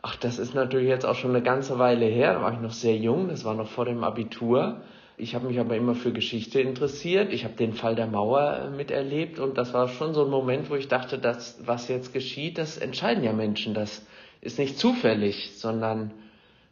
Ach, 0.03 0.15
das 0.15 0.39
ist 0.39 0.55
natürlich 0.55 0.87
jetzt 0.87 1.05
auch 1.05 1.15
schon 1.15 1.31
eine 1.31 1.43
ganze 1.43 1.77
Weile 1.77 2.05
her. 2.05 2.33
Da 2.33 2.41
war 2.41 2.53
ich 2.53 2.59
noch 2.59 2.73
sehr 2.73 2.97
jung, 2.97 3.27
das 3.27 3.45
war 3.45 3.53
noch 3.53 3.69
vor 3.69 3.85
dem 3.85 4.03
Abitur. 4.03 4.81
Ich 5.17 5.35
habe 5.35 5.47
mich 5.47 5.59
aber 5.59 5.75
immer 5.75 5.93
für 5.93 6.11
Geschichte 6.11 6.59
interessiert. 6.59 7.31
Ich 7.31 7.43
habe 7.43 7.53
den 7.53 7.73
Fall 7.73 7.93
der 7.93 8.07
Mauer 8.07 8.57
äh, 8.57 8.69
miterlebt 8.75 9.37
und 9.37 9.57
das 9.59 9.73
war 9.73 9.87
schon 9.87 10.15
so 10.15 10.25
ein 10.25 10.31
Moment, 10.31 10.71
wo 10.71 10.75
ich 10.75 10.87
dachte, 10.87 11.19
dass 11.19 11.59
was 11.63 11.87
jetzt 11.87 12.13
geschieht, 12.13 12.57
das 12.57 12.79
entscheiden 12.79 13.23
ja 13.23 13.31
Menschen. 13.31 13.75
Das 13.75 14.03
ist 14.41 14.57
nicht 14.57 14.79
zufällig, 14.79 15.51
sondern 15.57 16.11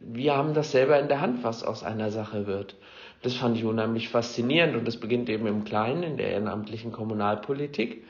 wir 0.00 0.36
haben 0.36 0.54
das 0.54 0.72
selber 0.72 0.98
in 0.98 1.06
der 1.06 1.20
Hand, 1.20 1.44
was 1.44 1.62
aus 1.62 1.84
einer 1.84 2.10
Sache 2.10 2.48
wird. 2.48 2.74
Das 3.22 3.34
fand 3.34 3.56
ich 3.56 3.64
unheimlich 3.64 4.08
faszinierend 4.08 4.74
und 4.74 4.88
das 4.88 4.96
beginnt 4.96 5.28
eben 5.28 5.46
im 5.46 5.62
Kleinen, 5.64 6.02
in 6.02 6.16
der 6.16 6.30
ehrenamtlichen 6.30 6.90
Kommunalpolitik 6.90 8.02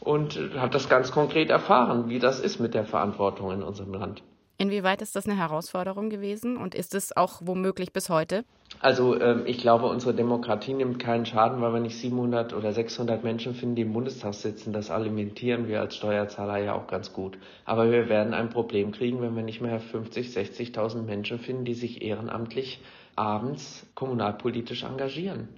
und 0.00 0.38
habe 0.56 0.72
das 0.72 0.90
ganz 0.90 1.12
konkret 1.12 1.48
erfahren, 1.48 2.10
wie 2.10 2.18
das 2.18 2.40
ist 2.40 2.58
mit 2.58 2.74
der 2.74 2.84
Verantwortung 2.84 3.52
in 3.52 3.62
unserem 3.62 3.94
Land. 3.94 4.22
Inwieweit 4.58 5.02
ist 5.02 5.14
das 5.16 5.26
eine 5.26 5.36
Herausforderung 5.36 6.08
gewesen 6.08 6.56
und 6.56 6.74
ist 6.74 6.94
es 6.94 7.14
auch 7.14 7.40
womöglich 7.44 7.92
bis 7.92 8.08
heute? 8.08 8.44
Also 8.80 9.20
ähm, 9.20 9.42
ich 9.44 9.58
glaube, 9.58 9.86
unsere 9.86 10.14
Demokratie 10.14 10.72
nimmt 10.72 10.98
keinen 10.98 11.26
Schaden, 11.26 11.60
weil 11.60 11.74
wir 11.74 11.80
nicht 11.80 11.96
700 11.98 12.54
oder 12.54 12.72
600 12.72 13.22
Menschen 13.22 13.54
finden, 13.54 13.74
die 13.74 13.82
im 13.82 13.92
Bundestag 13.92 14.32
sitzen. 14.34 14.72
Das 14.72 14.90
alimentieren 14.90 15.68
wir 15.68 15.80
als 15.80 15.96
Steuerzahler 15.96 16.56
ja 16.58 16.74
auch 16.74 16.86
ganz 16.86 17.12
gut. 17.12 17.38
Aber 17.66 17.90
wir 17.90 18.08
werden 18.08 18.32
ein 18.32 18.48
Problem 18.48 18.92
kriegen, 18.92 19.20
wenn 19.20 19.36
wir 19.36 19.42
nicht 19.42 19.60
mehr 19.60 19.78
50, 19.78 20.28
60.000 20.28 21.02
Menschen 21.02 21.38
finden, 21.38 21.64
die 21.64 21.74
sich 21.74 22.02
ehrenamtlich 22.02 22.80
abends 23.14 23.86
kommunalpolitisch 23.94 24.84
engagieren. 24.84 25.48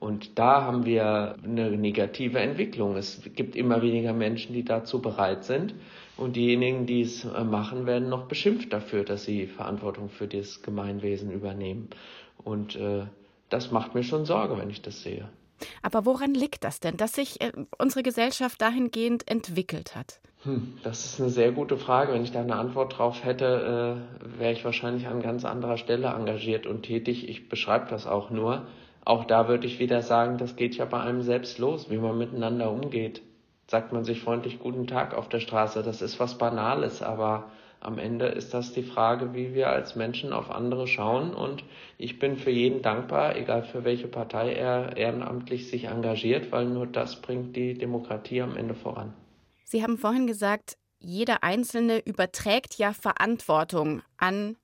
Und 0.00 0.38
da 0.38 0.62
haben 0.62 0.84
wir 0.84 1.36
eine 1.42 1.70
negative 1.70 2.38
Entwicklung. 2.38 2.96
Es 2.96 3.20
gibt 3.34 3.56
immer 3.56 3.82
weniger 3.82 4.12
Menschen, 4.12 4.52
die 4.52 4.64
dazu 4.64 5.00
bereit 5.02 5.44
sind. 5.44 5.74
Und 6.18 6.34
diejenigen, 6.34 6.84
die 6.84 7.02
es 7.02 7.24
äh, 7.24 7.44
machen, 7.44 7.86
werden 7.86 8.08
noch 8.08 8.26
beschimpft 8.26 8.72
dafür, 8.72 9.04
dass 9.04 9.24
sie 9.24 9.46
Verantwortung 9.46 10.10
für 10.10 10.26
das 10.26 10.62
Gemeinwesen 10.62 11.30
übernehmen. 11.30 11.88
Und 12.42 12.76
äh, 12.76 13.04
das 13.48 13.70
macht 13.70 13.94
mir 13.94 14.02
schon 14.02 14.24
Sorge, 14.26 14.58
wenn 14.58 14.68
ich 14.68 14.82
das 14.82 15.02
sehe. 15.02 15.28
Aber 15.82 16.04
woran 16.06 16.34
liegt 16.34 16.64
das 16.64 16.80
denn, 16.80 16.96
dass 16.96 17.14
sich 17.14 17.40
äh, 17.40 17.52
unsere 17.78 18.02
Gesellschaft 18.02 18.60
dahingehend 18.60 19.28
entwickelt 19.30 19.94
hat? 19.94 20.20
Hm, 20.42 20.78
das 20.82 21.04
ist 21.04 21.20
eine 21.20 21.30
sehr 21.30 21.52
gute 21.52 21.76
Frage. 21.76 22.12
Wenn 22.12 22.24
ich 22.24 22.32
da 22.32 22.40
eine 22.40 22.56
Antwort 22.56 22.98
drauf 22.98 23.24
hätte, 23.24 24.02
äh, 24.34 24.40
wäre 24.40 24.52
ich 24.52 24.64
wahrscheinlich 24.64 25.06
an 25.06 25.22
ganz 25.22 25.44
anderer 25.44 25.78
Stelle 25.78 26.08
engagiert 26.08 26.66
und 26.66 26.82
tätig. 26.82 27.28
Ich 27.28 27.48
beschreibe 27.48 27.86
das 27.90 28.06
auch 28.06 28.30
nur. 28.30 28.66
Auch 29.04 29.24
da 29.24 29.48
würde 29.48 29.66
ich 29.66 29.78
wieder 29.78 30.02
sagen, 30.02 30.36
das 30.38 30.56
geht 30.56 30.76
ja 30.76 30.84
bei 30.84 31.00
einem 31.00 31.22
selbst 31.22 31.58
los, 31.58 31.90
wie 31.90 31.96
man 31.96 32.18
miteinander 32.18 32.70
umgeht. 32.70 33.22
Sagt 33.70 33.92
man 33.92 34.04
sich 34.04 34.20
freundlich 34.20 34.58
guten 34.58 34.86
Tag 34.86 35.14
auf 35.14 35.28
der 35.28 35.40
Straße, 35.40 35.82
das 35.82 36.00
ist 36.00 36.18
was 36.18 36.38
Banales, 36.38 37.02
aber 37.02 37.50
am 37.80 37.98
Ende 37.98 38.26
ist 38.26 38.54
das 38.54 38.72
die 38.72 38.82
Frage, 38.82 39.34
wie 39.34 39.54
wir 39.54 39.68
als 39.68 39.94
Menschen 39.94 40.32
auf 40.32 40.50
andere 40.50 40.88
schauen. 40.88 41.34
Und 41.34 41.62
ich 41.96 42.18
bin 42.18 42.36
für 42.36 42.50
jeden 42.50 42.82
dankbar, 42.82 43.36
egal 43.36 43.62
für 43.62 43.84
welche 43.84 44.08
Partei 44.08 44.54
er 44.54 44.96
ehrenamtlich 44.96 45.68
sich 45.68 45.84
engagiert, 45.84 46.50
weil 46.50 46.66
nur 46.66 46.86
das 46.86 47.20
bringt 47.20 47.54
die 47.54 47.74
Demokratie 47.74 48.42
am 48.42 48.56
Ende 48.56 48.74
voran. 48.74 49.12
Sie 49.64 49.82
haben 49.82 49.98
vorhin 49.98 50.26
gesagt, 50.26 50.76
jeder 50.98 51.44
Einzelne 51.44 51.98
überträgt 51.98 52.78
ja 52.78 52.92
Verantwortung 52.92 54.02
an 54.16 54.56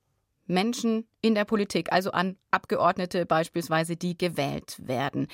Menschen 0.46 1.06
in 1.20 1.34
der 1.34 1.44
Politik, 1.44 1.92
also 1.92 2.10
an 2.10 2.36
Abgeordnete 2.50 3.26
beispielsweise, 3.26 3.96
die 3.96 4.18
gewählt 4.18 4.76
werden. 4.82 5.28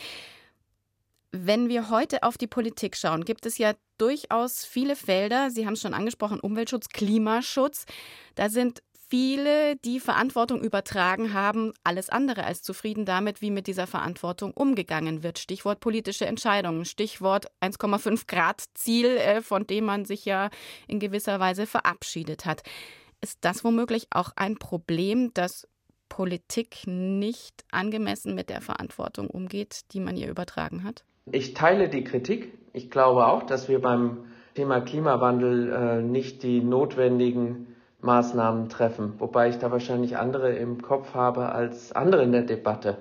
Wenn 1.33 1.69
wir 1.69 1.91
heute 1.91 2.25
auf 2.25 2.39
die 2.39 2.49
Politik 2.49 2.97
schauen, 2.97 3.25
gibt 3.25 3.47
es 3.47 3.57
ja 3.57 3.75
durchaus 3.99 4.65
viele 4.65 4.97
Felder, 4.97 5.51
Sie 5.51 5.65
haben 5.65 5.75
es 5.75 5.81
schon 5.81 5.95
angesprochen, 5.95 6.41
Umweltschutz, 6.41 6.89
Klimaschutz. 6.89 7.85
Da 8.35 8.49
sind 8.49 8.83
viele, 9.09 9.77
die 9.77 10.01
Verantwortung 10.01 10.61
übertragen 10.63 11.33
haben, 11.33 11.73
alles 11.85 12.09
andere 12.09 12.45
als 12.45 12.63
zufrieden 12.63 13.05
damit, 13.05 13.43
wie 13.43 13.53
mit 13.53 13.69
dieser 13.69 13.87
Verantwortung 13.87 14.53
umgegangen 14.53 15.23
wird. 15.23 15.39
Stichwort 15.39 15.79
politische 15.79 16.27
Entscheidungen, 16.27 16.85
Stichwort 16.85 17.47
1,5 17.61 18.27
Grad 18.27 18.65
Ziel, 18.75 19.07
äh, 19.07 19.41
von 19.41 19.67
dem 19.69 19.85
man 19.85 20.05
sich 20.05 20.25
ja 20.25 20.51
in 20.89 20.99
gewisser 20.99 21.39
Weise 21.39 21.67
verabschiedet 21.67 22.45
hat. 22.45 22.63
Ist 23.21 23.39
das 23.43 23.63
womöglich 23.63 24.09
auch 24.11 24.33
ein 24.35 24.57
Problem, 24.57 25.33
dass 25.35 25.69
Politik 26.09 26.87
nicht 26.87 27.65
angemessen 27.71 28.35
mit 28.35 28.49
der 28.49 28.61
Verantwortung 28.61 29.29
umgeht, 29.29 29.83
die 29.93 30.01
man 30.01 30.17
ihr 30.17 30.29
übertragen 30.29 30.83
hat? 30.83 31.05
Ich 31.31 31.55
teile 31.55 31.89
die 31.89 32.05
Kritik. 32.05 32.53
Ich 32.73 32.91
glaube 32.91 33.27
auch, 33.27 33.43
dass 33.43 33.69
wir 33.69 33.81
beim 33.81 34.19
Thema 34.55 34.81
Klimawandel 34.81 35.73
äh, 35.73 36.03
nicht 36.03 36.43
die 36.43 36.61
notwendigen 36.61 37.77
Maßnahmen 38.03 38.69
treffen, 38.69 39.15
wobei 39.19 39.49
ich 39.49 39.59
da 39.59 39.71
wahrscheinlich 39.71 40.17
andere 40.17 40.53
im 40.53 40.81
Kopf 40.81 41.15
habe 41.15 41.53
als 41.53 41.93
andere 41.93 42.23
in 42.23 42.33
der 42.33 42.43
Debatte. 42.43 42.99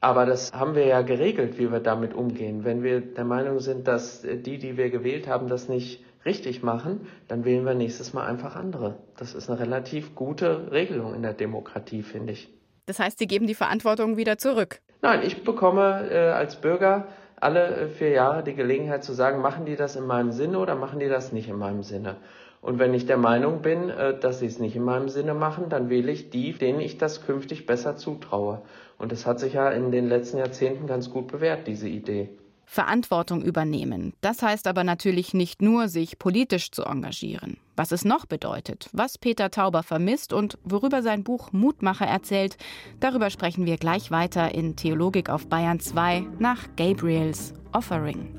Aber 0.00 0.26
das 0.26 0.52
haben 0.52 0.76
wir 0.76 0.86
ja 0.86 1.02
geregelt, 1.02 1.58
wie 1.58 1.72
wir 1.72 1.80
damit 1.80 2.14
umgehen. 2.14 2.64
Wenn 2.64 2.84
wir 2.84 3.00
der 3.00 3.24
Meinung 3.24 3.58
sind, 3.58 3.88
dass 3.88 4.22
die, 4.22 4.58
die 4.58 4.76
wir 4.76 4.90
gewählt 4.90 5.26
haben, 5.26 5.48
das 5.48 5.68
nicht 5.68 6.04
richtig 6.24 6.62
machen, 6.62 7.08
dann 7.26 7.44
wählen 7.44 7.64
wir 7.64 7.74
nächstes 7.74 8.12
Mal 8.12 8.24
einfach 8.26 8.54
andere. 8.54 8.96
Das 9.16 9.34
ist 9.34 9.50
eine 9.50 9.58
relativ 9.58 10.14
gute 10.14 10.70
Regelung 10.70 11.14
in 11.14 11.22
der 11.22 11.32
Demokratie, 11.32 12.02
finde 12.02 12.34
ich. 12.34 12.48
Das 12.86 13.00
heißt, 13.00 13.18
Sie 13.18 13.26
geben 13.26 13.46
die 13.46 13.54
Verantwortung 13.54 14.16
wieder 14.16 14.38
zurück? 14.38 14.80
Nein, 15.02 15.20
ich 15.24 15.42
bekomme 15.42 16.08
äh, 16.10 16.30
als 16.30 16.56
Bürger 16.60 17.08
alle 17.40 17.76
äh, 17.76 17.88
vier 17.88 18.10
Jahre 18.10 18.42
die 18.42 18.54
Gelegenheit 18.54 19.04
zu 19.04 19.12
sagen, 19.12 19.40
machen 19.40 19.64
die 19.64 19.76
das 19.76 19.96
in 19.96 20.06
meinem 20.06 20.32
Sinne 20.32 20.58
oder 20.58 20.74
machen 20.74 20.98
die 20.98 21.08
das 21.08 21.32
nicht 21.32 21.48
in 21.48 21.56
meinem 21.56 21.82
Sinne. 21.82 22.16
Und 22.60 22.78
wenn 22.78 22.92
ich 22.92 23.06
der 23.06 23.18
Meinung 23.18 23.62
bin, 23.62 23.90
äh, 23.90 24.18
dass 24.18 24.40
sie 24.40 24.46
es 24.46 24.58
nicht 24.58 24.76
in 24.76 24.84
meinem 24.84 25.08
Sinne 25.08 25.34
machen, 25.34 25.68
dann 25.68 25.90
wähle 25.90 26.10
ich 26.10 26.30
die, 26.30 26.52
denen 26.52 26.80
ich 26.80 26.98
das 26.98 27.24
künftig 27.24 27.66
besser 27.66 27.96
zutraue. 27.96 28.62
Und 28.98 29.12
das 29.12 29.26
hat 29.26 29.38
sich 29.38 29.54
ja 29.54 29.70
in 29.70 29.92
den 29.92 30.08
letzten 30.08 30.38
Jahrzehnten 30.38 30.86
ganz 30.86 31.10
gut 31.10 31.28
bewährt, 31.28 31.66
diese 31.66 31.88
Idee. 31.88 32.30
Verantwortung 32.70 33.42
übernehmen. 33.42 34.12
Das 34.20 34.42
heißt 34.42 34.66
aber 34.66 34.84
natürlich 34.84 35.32
nicht 35.32 35.62
nur, 35.62 35.88
sich 35.88 36.18
politisch 36.18 36.70
zu 36.70 36.84
engagieren. 36.84 37.56
Was 37.76 37.92
es 37.92 38.04
noch 38.04 38.26
bedeutet, 38.26 38.90
was 38.92 39.16
Peter 39.16 39.50
Tauber 39.50 39.82
vermisst 39.82 40.34
und 40.34 40.58
worüber 40.64 41.02
sein 41.02 41.24
Buch 41.24 41.50
Mutmacher 41.52 42.06
erzählt, 42.06 42.58
darüber 43.00 43.30
sprechen 43.30 43.64
wir 43.64 43.78
gleich 43.78 44.10
weiter 44.10 44.54
in 44.54 44.76
Theologik 44.76 45.30
auf 45.30 45.46
Bayern 45.48 45.80
2 45.80 46.26
nach 46.38 46.68
Gabriels 46.76 47.54
Offering. 47.72 48.36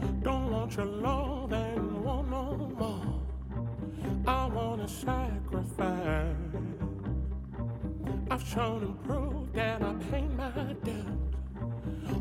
I've 8.32 8.48
shown 8.48 8.84
and 8.84 9.04
proved 9.06 9.56
that 9.56 9.82
I 9.82 9.94
pay 10.12 10.22
my 10.22 10.52
debt. 10.84 11.29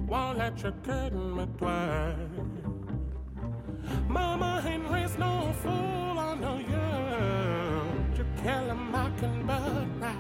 Won't 0.07 0.39
let 0.39 0.63
you 0.63 0.73
curtain 0.85 1.37
me 1.37 1.47
twice. 1.59 2.17
Mama 4.09 4.63
raised 4.91 5.19
no 5.19 5.53
fool, 5.63 6.19
I 6.19 6.35
know 6.35 6.59
you. 6.59 8.19
You 8.19 8.25
kill 8.43 8.75
can 9.21 9.47
but 9.47 9.87
right. 10.01 10.17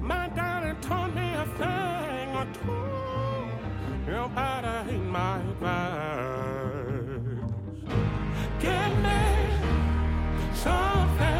My 0.00 0.28
daddy 0.28 0.74
taught 0.80 1.14
me 1.14 1.34
a 1.34 1.46
thing 1.58 2.28
or 2.40 2.46
two. 2.58 2.98
You 4.10 4.28
better 4.34 4.84
heed 4.88 5.06
my 5.18 5.38
advice. 5.38 6.88
Give 8.60 8.94
me 9.04 9.20
something. 10.54 11.37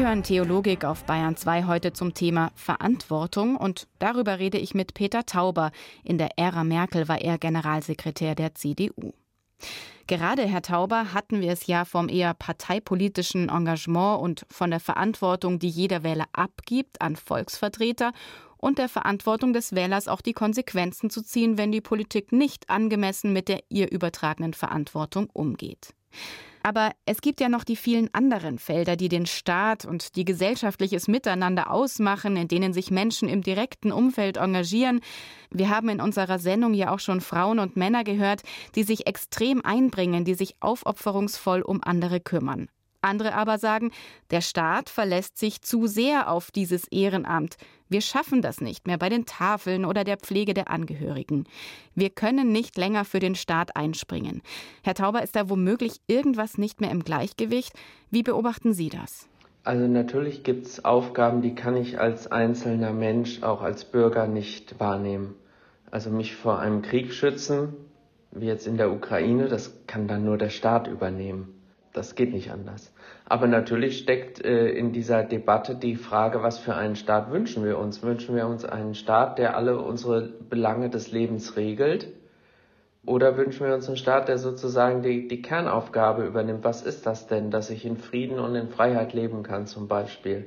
Sie 0.00 0.06
hören 0.06 0.22
Theologik 0.22 0.86
auf 0.86 1.04
Bayern 1.04 1.36
2 1.36 1.64
heute 1.64 1.92
zum 1.92 2.14
Thema 2.14 2.52
Verantwortung 2.54 3.54
und 3.54 3.86
darüber 3.98 4.38
rede 4.38 4.56
ich 4.56 4.72
mit 4.72 4.94
Peter 4.94 5.26
Tauber. 5.26 5.72
In 6.04 6.16
der 6.16 6.38
Ära 6.38 6.64
Merkel 6.64 7.06
war 7.06 7.20
er 7.20 7.36
Generalsekretär 7.36 8.34
der 8.34 8.54
CDU. 8.54 9.12
Gerade, 10.06 10.46
Herr 10.46 10.62
Tauber, 10.62 11.12
hatten 11.12 11.42
wir 11.42 11.52
es 11.52 11.66
ja 11.66 11.84
vom 11.84 12.08
eher 12.08 12.32
parteipolitischen 12.32 13.50
Engagement 13.50 14.22
und 14.22 14.46
von 14.48 14.70
der 14.70 14.80
Verantwortung, 14.80 15.58
die 15.58 15.68
jeder 15.68 16.02
Wähler 16.02 16.28
abgibt 16.32 17.02
an 17.02 17.14
Volksvertreter 17.14 18.12
und 18.56 18.78
der 18.78 18.88
Verantwortung 18.88 19.52
des 19.52 19.74
Wählers 19.74 20.08
auch 20.08 20.22
die 20.22 20.32
Konsequenzen 20.32 21.10
zu 21.10 21.20
ziehen, 21.22 21.58
wenn 21.58 21.72
die 21.72 21.82
Politik 21.82 22.32
nicht 22.32 22.70
angemessen 22.70 23.34
mit 23.34 23.48
der 23.48 23.64
ihr 23.68 23.92
übertragenen 23.92 24.54
Verantwortung 24.54 25.28
umgeht. 25.34 25.92
Aber 26.62 26.92
es 27.06 27.20
gibt 27.20 27.40
ja 27.40 27.48
noch 27.48 27.64
die 27.64 27.76
vielen 27.76 28.12
anderen 28.12 28.58
Felder, 28.58 28.96
die 28.96 29.08
den 29.08 29.26
Staat 29.26 29.84
und 29.84 30.16
die 30.16 30.24
gesellschaftliches 30.24 31.08
Miteinander 31.08 31.70
ausmachen, 31.70 32.36
in 32.36 32.48
denen 32.48 32.72
sich 32.72 32.90
Menschen 32.90 33.28
im 33.28 33.42
direkten 33.42 33.92
Umfeld 33.92 34.36
engagieren. 34.36 35.00
Wir 35.50 35.70
haben 35.70 35.88
in 35.88 36.00
unserer 36.00 36.38
Sendung 36.38 36.74
ja 36.74 36.92
auch 36.92 37.00
schon 37.00 37.20
Frauen 37.20 37.58
und 37.58 37.76
Männer 37.76 38.04
gehört, 38.04 38.42
die 38.74 38.82
sich 38.82 39.06
extrem 39.06 39.64
einbringen, 39.64 40.24
die 40.24 40.34
sich 40.34 40.56
aufopferungsvoll 40.60 41.62
um 41.62 41.82
andere 41.82 42.20
kümmern. 42.20 42.68
Andere 43.02 43.34
aber 43.34 43.58
sagen, 43.58 43.90
der 44.30 44.40
Staat 44.40 44.90
verlässt 44.90 45.38
sich 45.38 45.62
zu 45.62 45.86
sehr 45.86 46.30
auf 46.30 46.50
dieses 46.50 46.86
Ehrenamt. 46.88 47.56
Wir 47.88 48.00
schaffen 48.00 48.42
das 48.42 48.60
nicht 48.60 48.86
mehr 48.86 48.98
bei 48.98 49.08
den 49.08 49.26
Tafeln 49.26 49.84
oder 49.84 50.04
der 50.04 50.16
Pflege 50.16 50.54
der 50.54 50.70
Angehörigen. 50.70 51.44
Wir 51.94 52.10
können 52.10 52.52
nicht 52.52 52.78
länger 52.78 53.04
für 53.04 53.18
den 53.18 53.34
Staat 53.34 53.74
einspringen. 53.74 54.42
Herr 54.82 54.94
Tauber, 54.94 55.22
ist 55.22 55.34
da 55.34 55.48
womöglich 55.48 56.00
irgendwas 56.06 56.58
nicht 56.58 56.80
mehr 56.80 56.90
im 56.90 57.02
Gleichgewicht? 57.02 57.72
Wie 58.10 58.22
beobachten 58.22 58.72
Sie 58.74 58.90
das? 58.90 59.28
Also 59.64 59.86
natürlich 59.86 60.42
gibt 60.42 60.66
es 60.66 60.84
Aufgaben, 60.84 61.42
die 61.42 61.54
kann 61.54 61.76
ich 61.76 62.00
als 62.00 62.30
einzelner 62.30 62.92
Mensch, 62.92 63.42
auch 63.42 63.60
als 63.60 63.84
Bürger 63.84 64.26
nicht 64.26 64.80
wahrnehmen. 64.80 65.34
Also 65.90 66.10
mich 66.10 66.34
vor 66.34 66.60
einem 66.60 66.82
Krieg 66.82 67.12
schützen, 67.12 67.74
wie 68.30 68.46
jetzt 68.46 68.66
in 68.66 68.76
der 68.76 68.92
Ukraine, 68.92 69.48
das 69.48 69.86
kann 69.86 70.06
dann 70.06 70.24
nur 70.24 70.38
der 70.38 70.50
Staat 70.50 70.86
übernehmen. 70.86 71.59
Das 71.92 72.14
geht 72.14 72.32
nicht 72.32 72.52
anders. 72.52 72.92
Aber 73.24 73.48
natürlich 73.48 73.98
steckt 73.98 74.44
äh, 74.44 74.68
in 74.68 74.92
dieser 74.92 75.24
Debatte 75.24 75.74
die 75.74 75.96
Frage, 75.96 76.42
was 76.42 76.58
für 76.58 76.74
einen 76.74 76.94
Staat 76.94 77.32
wünschen 77.32 77.64
wir 77.64 77.78
uns? 77.78 78.02
Wünschen 78.02 78.36
wir 78.36 78.46
uns 78.46 78.64
einen 78.64 78.94
Staat, 78.94 79.38
der 79.38 79.56
alle 79.56 79.78
unsere 79.78 80.22
Belange 80.48 80.88
des 80.88 81.10
Lebens 81.10 81.56
regelt? 81.56 82.08
Oder 83.06 83.36
wünschen 83.36 83.66
wir 83.66 83.74
uns 83.74 83.88
einen 83.88 83.96
Staat, 83.96 84.28
der 84.28 84.38
sozusagen 84.38 85.02
die, 85.02 85.26
die 85.26 85.42
Kernaufgabe 85.42 86.24
übernimmt? 86.24 86.64
Was 86.64 86.82
ist 86.82 87.06
das 87.06 87.26
denn, 87.26 87.50
dass 87.50 87.70
ich 87.70 87.84
in 87.84 87.96
Frieden 87.96 88.38
und 88.38 88.54
in 88.54 88.68
Freiheit 88.68 89.12
leben 89.12 89.42
kann 89.42 89.66
zum 89.66 89.88
Beispiel? 89.88 90.46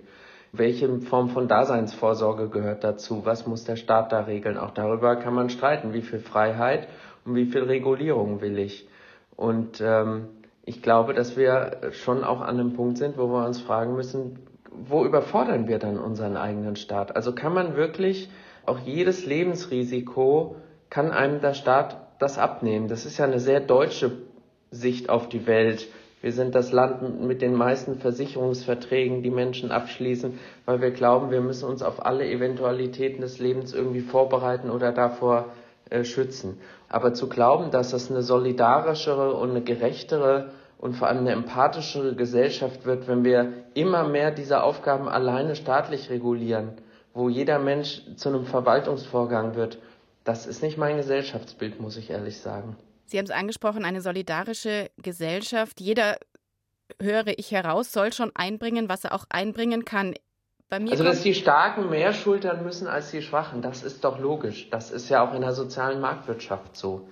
Welche 0.54 1.02
Form 1.02 1.30
von 1.30 1.48
Daseinsvorsorge 1.48 2.48
gehört 2.50 2.84
dazu? 2.84 3.26
Was 3.26 3.48
muss 3.48 3.66
der 3.66 3.76
Staat 3.76 4.12
da 4.12 4.22
regeln? 4.22 4.58
Auch 4.58 4.72
darüber 4.72 5.16
kann 5.16 5.34
man 5.34 5.50
streiten. 5.50 5.94
Wie 5.94 6.04
viel 6.04 6.20
Freiheit 6.20 6.88
und 7.26 7.36
wie 7.36 7.48
viel 7.48 7.64
Regulierung 7.64 8.40
will 8.40 8.60
ich? 8.60 8.88
Und 9.36 9.82
ähm, 9.82 10.28
ich 10.66 10.82
glaube, 10.82 11.14
dass 11.14 11.36
wir 11.36 11.92
schon 11.92 12.24
auch 12.24 12.42
an 12.42 12.60
einem 12.60 12.74
Punkt 12.74 12.98
sind, 12.98 13.18
wo 13.18 13.28
wir 13.28 13.46
uns 13.46 13.60
fragen 13.60 13.96
müssen, 13.96 14.40
wo 14.72 15.06
überfordern 15.06 15.68
wir 15.68 15.78
dann 15.78 16.00
unseren 16.00 16.38
eigenen 16.38 16.76
Staat? 16.76 17.16
Also 17.16 17.34
kann 17.34 17.54
man 17.54 17.76
wirklich 17.76 18.30
auch 18.66 18.80
jedes 18.80 19.26
Lebensrisiko, 19.26 20.56
kann 20.90 21.12
einem 21.12 21.42
der 21.42 21.54
Staat 21.54 21.98
das 22.20 22.38
abnehmen? 22.38 22.88
Das 22.88 23.06
ist 23.06 23.18
ja 23.18 23.26
eine 23.26 23.40
sehr 23.40 23.60
deutsche 23.60 24.12
Sicht 24.72 25.10
auf 25.10 25.30
die 25.30 25.46
Welt. 25.48 25.88
Wir 26.22 26.32
sind 26.32 26.56
das 26.56 26.72
Land 26.72 27.22
mit 27.22 27.42
den 27.42 27.54
meisten 27.54 27.98
Versicherungsverträgen, 28.00 29.22
die 29.24 29.30
Menschen 29.30 29.72
abschließen, 29.72 30.40
weil 30.66 30.80
wir 30.80 30.92
glauben, 30.92 31.32
wir 31.32 31.42
müssen 31.42 31.68
uns 31.68 31.84
auf 31.84 32.06
alle 32.06 32.26
Eventualitäten 32.26 33.20
des 33.20 33.40
Lebens 33.40 33.74
irgendwie 33.74 34.00
vorbereiten 34.00 34.70
oder 34.70 34.94
davor 34.94 35.48
äh, 35.90 36.06
schützen. 36.06 36.60
Aber 36.94 37.16
zu 37.16 37.28
glauben, 37.28 37.72
dass 37.72 37.90
das 37.90 38.12
eine 38.12 38.22
solidarischere 38.22 39.34
und 39.34 39.50
eine 39.50 39.64
gerechtere 39.64 40.52
und 40.78 40.94
vor 40.94 41.08
allem 41.08 41.22
eine 41.22 41.32
empathischere 41.32 42.14
Gesellschaft 42.14 42.86
wird, 42.86 43.08
wenn 43.08 43.24
wir 43.24 43.52
immer 43.74 44.08
mehr 44.08 44.30
diese 44.30 44.62
Aufgaben 44.62 45.10
alleine 45.10 45.56
staatlich 45.56 46.12
regulieren, 46.12 46.74
wo 47.16 47.30
jeder 47.30 47.58
Mensch 47.58 48.04
zu 48.16 48.30
einem 48.30 48.46
Verwaltungsvorgang 48.46 49.56
wird, 49.56 49.80
das 50.24 50.46
ist 50.46 50.62
nicht 50.62 50.78
mein 50.78 50.98
Gesellschaftsbild, 50.98 51.82
muss 51.82 51.98
ich 51.98 52.12
ehrlich 52.12 52.40
sagen. 52.40 52.78
Sie 53.06 53.18
haben 53.18 53.26
es 53.26 53.32
angesprochen, 53.32 53.86
eine 53.86 54.02
solidarische 54.02 54.92
Gesellschaft. 55.02 55.82
Jeder, 55.82 56.18
höre 57.02 57.40
ich 57.40 57.50
heraus, 57.50 57.92
soll 57.92 58.14
schon 58.14 58.32
einbringen, 58.36 58.88
was 58.88 59.04
er 59.04 59.14
auch 59.14 59.26
einbringen 59.30 59.84
kann 59.84 60.14
also, 60.70 61.04
dass 61.04 61.22
die 61.22 61.36
Starken 61.36 61.90
mehr 61.90 62.14
schultern 62.14 62.64
müssen 62.64 62.88
als 62.88 63.12
die 63.12 63.22
Schwachen, 63.22 63.62
das 63.62 63.84
ist 63.84 64.04
doch 64.04 64.20
logisch. 64.20 64.70
Das 64.72 64.92
ist 64.92 65.10
ja 65.10 65.24
auch 65.24 65.34
in 65.34 65.42
der 65.42 65.54
sozialen 65.54 66.02
Marktwirtschaft 66.02 66.76
so. 66.76 67.08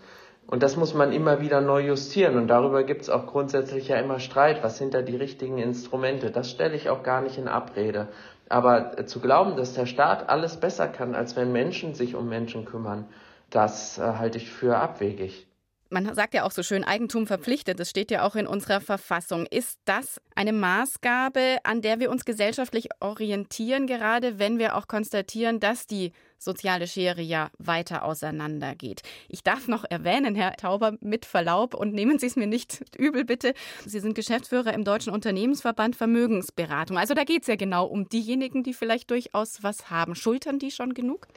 Und 0.48 0.64
das 0.64 0.76
muss 0.76 0.94
man 0.94 1.12
immer 1.12 1.40
wieder 1.42 1.62
neu 1.62 1.82
justieren. 1.82 2.38
Und 2.38 2.48
darüber 2.48 2.84
gibt 2.84 3.04
es 3.04 3.10
auch 3.10 3.28
grundsätzlich 3.28 3.88
ja 3.88 3.98
immer 3.98 4.20
Streit. 4.20 4.64
Was 4.64 4.78
sind 4.78 4.94
da 4.94 5.02
die 5.02 5.16
richtigen 5.16 5.60
Instrumente? 5.60 6.32
Das 6.32 6.50
stelle 6.50 6.76
ich 6.76 6.90
auch 6.90 7.04
gar 7.04 7.22
nicht 7.22 7.38
in 7.38 7.48
Abrede. 7.48 8.08
Aber 8.50 8.98
äh, 9.00 9.06
zu 9.06 9.20
glauben, 9.20 9.56
dass 9.56 9.76
der 9.76 9.86
Staat 9.86 10.28
alles 10.28 10.58
besser 10.58 10.88
kann, 10.88 11.16
als 11.16 11.36
wenn 11.36 11.52
Menschen 11.52 11.94
sich 11.94 12.16
um 12.16 12.28
Menschen 12.28 12.66
kümmern, 12.66 13.06
das 13.50 13.98
äh, 13.98 14.02
halte 14.02 14.40
ich 14.40 14.52
für 14.52 14.78
abwegig. 14.78 15.48
Man 15.93 16.15
sagt 16.15 16.34
ja 16.34 16.45
auch 16.45 16.51
so 16.51 16.63
schön, 16.63 16.86
Eigentum 16.86 17.27
verpflichtet, 17.27 17.77
das 17.77 17.89
steht 17.89 18.12
ja 18.12 18.25
auch 18.25 18.38
in 18.38 18.47
unserer 18.47 18.80
Verfassung. 18.80 19.45
Ist 19.45 19.77
das 19.84 20.21
eine 20.36 20.54
Maßgabe, 20.54 21.58
an 21.65 21.82
der 21.82 21.99
wir 21.99 22.10
uns 22.10 22.23
gesellschaftlich 22.23 22.88
orientieren, 23.01 23.88
gerade 23.88 24.39
wenn 24.39 24.58
wir 24.58 24.77
auch 24.77 24.88
konstatieren, 24.88 25.60
dass 25.60 25.88
die 25.88 26.13
soziale 26.38 26.88
Schere 26.88 27.21
ja 27.21 27.49
weiter 27.58 28.06
auseinandergeht? 28.06 29.01
Ich 29.27 29.43
darf 29.43 29.67
noch 29.67 29.84
erwähnen, 29.84 30.34
Herr 30.34 30.56
Tauber, 30.56 30.93
mit 31.01 31.25
Verlaub 31.25 31.73
und 31.73 31.93
nehmen 31.93 32.19
Sie 32.19 32.27
es 32.27 32.38
mir 32.38 32.47
nicht 32.47 32.82
übel, 32.97 33.25
bitte. 33.25 33.54
Sie 33.86 33.99
sind 33.99 34.15
Geschäftsführer 34.15 34.73
im 34.73 34.86
Deutschen 34.86 35.12
Unternehmensverband 35.12 35.97
Vermögensberatung. 35.97 36.97
Also 36.97 37.15
da 37.15 37.25
geht 37.25 37.41
es 37.41 37.47
ja 37.49 37.58
genau 37.58 37.86
um 37.86 38.08
diejenigen, 38.08 38.63
die 38.63 38.73
vielleicht 38.73 39.12
durchaus 39.12 39.62
was 39.62 39.89
haben. 39.89 40.15
Schultern 40.15 40.58
die 40.58 40.71
schon 40.71 40.93
genug? 40.93 41.27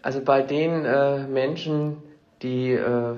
Also 0.00 0.20
bei 0.20 0.42
den 0.42 0.84
äh, 0.84 1.26
Menschen, 1.26 1.96
die 2.40 2.70
äh 2.70 3.16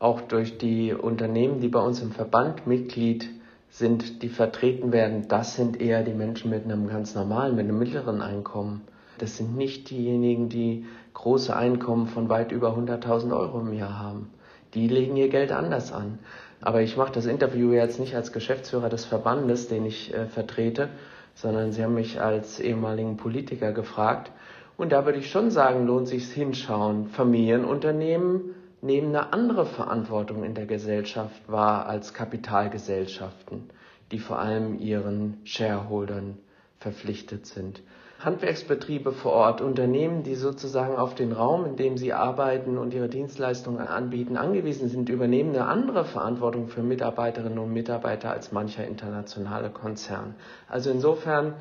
auch 0.00 0.22
durch 0.22 0.58
die 0.58 0.92
Unternehmen, 0.92 1.60
die 1.60 1.68
bei 1.68 1.80
uns 1.80 2.02
im 2.02 2.10
Verband 2.10 2.66
Mitglied 2.66 3.28
sind, 3.68 4.22
die 4.22 4.30
vertreten 4.30 4.92
werden, 4.92 5.28
das 5.28 5.54
sind 5.54 5.80
eher 5.80 6.02
die 6.02 6.14
Menschen 6.14 6.50
mit 6.50 6.64
einem 6.64 6.88
ganz 6.88 7.14
normalen, 7.14 7.54
mit 7.54 7.66
einem 7.66 7.78
mittleren 7.78 8.22
Einkommen. 8.22 8.80
Das 9.18 9.36
sind 9.36 9.56
nicht 9.56 9.90
diejenigen, 9.90 10.48
die 10.48 10.86
große 11.12 11.54
Einkommen 11.54 12.06
von 12.06 12.30
weit 12.30 12.50
über 12.50 12.74
100.000 12.76 13.38
Euro 13.38 13.60
im 13.60 13.74
Jahr 13.74 13.98
haben. 13.98 14.30
Die 14.72 14.88
legen 14.88 15.16
ihr 15.16 15.28
Geld 15.28 15.52
anders 15.52 15.92
an. 15.92 16.18
Aber 16.62 16.80
ich 16.80 16.96
mache 16.96 17.12
das 17.12 17.26
Interview 17.26 17.72
jetzt 17.72 18.00
nicht 18.00 18.16
als 18.16 18.32
Geschäftsführer 18.32 18.88
des 18.88 19.04
Verbandes, 19.04 19.68
den 19.68 19.84
ich 19.84 20.14
äh, 20.14 20.26
vertrete, 20.26 20.88
sondern 21.34 21.72
Sie 21.72 21.82
haben 21.84 21.94
mich 21.94 22.20
als 22.20 22.58
ehemaligen 22.58 23.18
Politiker 23.18 23.72
gefragt. 23.72 24.32
Und 24.78 24.92
da 24.92 25.04
würde 25.04 25.18
ich 25.18 25.30
schon 25.30 25.50
sagen, 25.50 25.86
lohnt 25.86 26.08
sich 26.08 26.30
hinschauen. 26.32 27.08
Familienunternehmen 27.08 28.54
nehmen 28.82 29.14
eine 29.14 29.32
andere 29.32 29.66
Verantwortung 29.66 30.44
in 30.44 30.54
der 30.54 30.66
Gesellschaft 30.66 31.48
wahr 31.48 31.86
als 31.86 32.14
Kapitalgesellschaften, 32.14 33.70
die 34.10 34.18
vor 34.18 34.38
allem 34.38 34.78
ihren 34.78 35.38
Shareholdern 35.44 36.38
verpflichtet 36.78 37.46
sind. 37.46 37.82
Handwerksbetriebe 38.20 39.12
vor 39.12 39.32
Ort, 39.32 39.62
Unternehmen, 39.62 40.22
die 40.22 40.34
sozusagen 40.34 40.96
auf 40.96 41.14
den 41.14 41.32
Raum, 41.32 41.64
in 41.64 41.76
dem 41.76 41.96
sie 41.96 42.12
arbeiten 42.12 42.76
und 42.76 42.92
ihre 42.92 43.08
Dienstleistungen 43.08 43.86
anbieten, 43.86 44.36
angewiesen 44.36 44.90
sind, 44.90 45.08
übernehmen 45.08 45.54
eine 45.54 45.66
andere 45.66 46.04
Verantwortung 46.04 46.68
für 46.68 46.82
Mitarbeiterinnen 46.82 47.58
und 47.58 47.72
Mitarbeiter 47.72 48.30
als 48.30 48.52
mancher 48.52 48.86
internationale 48.86 49.70
Konzern. 49.70 50.34
Also 50.68 50.90
insofern 50.90 51.54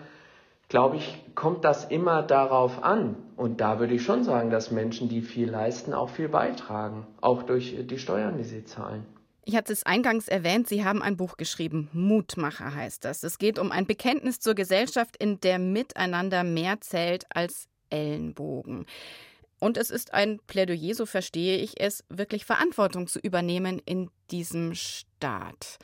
glaube 0.67 0.97
ich, 0.97 1.23
kommt 1.34 1.63
das 1.63 1.86
immer 1.86 2.23
darauf 2.23 2.84
an. 2.84 3.15
Und 3.39 3.62
da 3.62 3.80
würde 3.80 3.93
ich 3.93 4.04
schon 4.04 4.25
sagen, 4.25 4.49
dass 4.49 4.69
Menschen, 4.69 5.08
die 5.08 5.21
viel 5.21 5.49
leisten, 5.49 5.93
auch 5.93 6.10
viel 6.10 6.28
beitragen, 6.28 7.08
auch 7.21 7.43
durch 7.43 7.73
die 7.88 7.97
Steuern, 7.97 8.38
die 8.38 8.43
sie 8.43 8.65
zahlen. 8.65 9.06
Ich 9.45 9.56
hatte 9.56 9.71
es 9.71 9.84
eingangs 9.84 10.28
erwähnt, 10.28 10.67
Sie 10.67 10.84
haben 10.84 11.02
ein 11.02 11.15
Buch 11.15 11.38
geschrieben, 11.38 11.88
Mutmacher 11.93 12.75
heißt 12.75 13.06
das. 13.06 13.23
Es 13.23 13.38
geht 13.38 13.58
um 13.58 13.71
ein 13.71 13.86
Bekenntnis 13.86 14.41
zur 14.41 14.56
Gesellschaft, 14.56 15.15
in 15.15 15.39
der 15.39 15.58
Miteinander 15.58 16.43
mehr 16.43 16.82
zählt 16.82 17.28
als 17.34 17.69
Ellenbogen. 17.89 18.86
Und 19.62 19.78
es 19.78 19.89
ist 19.89 20.13
ein 20.13 20.41
Plädoyer, 20.45 20.93
so 20.93 21.06
verstehe 21.06 21.60
ich 21.60 21.80
es, 21.80 22.04
wirklich 22.10 22.43
Verantwortung 22.43 23.08
zu 23.08 23.19
übernehmen 23.19 23.82
in 23.86 24.12
diesem 24.32 24.75
Staat. 24.75 25.80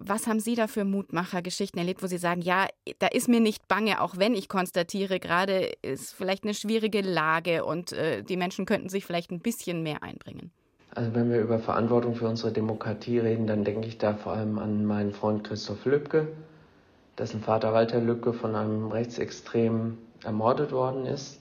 Was 0.00 0.28
haben 0.28 0.38
Sie 0.38 0.54
da 0.54 0.68
für 0.68 0.84
Mutmachergeschichten 0.84 1.76
erlebt, 1.76 2.04
wo 2.04 2.06
Sie 2.06 2.18
sagen, 2.18 2.40
ja, 2.40 2.68
da 3.00 3.08
ist 3.08 3.28
mir 3.28 3.40
nicht 3.40 3.66
bange, 3.66 4.00
auch 4.00 4.16
wenn 4.16 4.34
ich 4.34 4.48
konstatiere, 4.48 5.18
gerade 5.18 5.72
ist 5.82 6.14
vielleicht 6.14 6.44
eine 6.44 6.54
schwierige 6.54 7.00
Lage 7.00 7.64
und 7.64 7.92
äh, 7.92 8.22
die 8.22 8.36
Menschen 8.36 8.64
könnten 8.64 8.88
sich 8.88 9.04
vielleicht 9.04 9.32
ein 9.32 9.40
bisschen 9.40 9.82
mehr 9.82 10.04
einbringen? 10.04 10.52
Also 10.94 11.14
wenn 11.14 11.30
wir 11.30 11.40
über 11.40 11.58
Verantwortung 11.58 12.14
für 12.14 12.28
unsere 12.28 12.52
Demokratie 12.52 13.18
reden, 13.18 13.48
dann 13.48 13.64
denke 13.64 13.88
ich 13.88 13.98
da 13.98 14.14
vor 14.14 14.32
allem 14.32 14.60
an 14.60 14.84
meinen 14.86 15.12
Freund 15.12 15.42
Christoph 15.42 15.84
Lübcke, 15.84 16.28
dessen 17.18 17.40
Vater 17.40 17.72
Walter 17.72 18.00
Lübcke 18.00 18.32
von 18.32 18.54
einem 18.54 18.92
Rechtsextremen 18.92 19.98
ermordet 20.24 20.70
worden 20.70 21.06
ist 21.06 21.40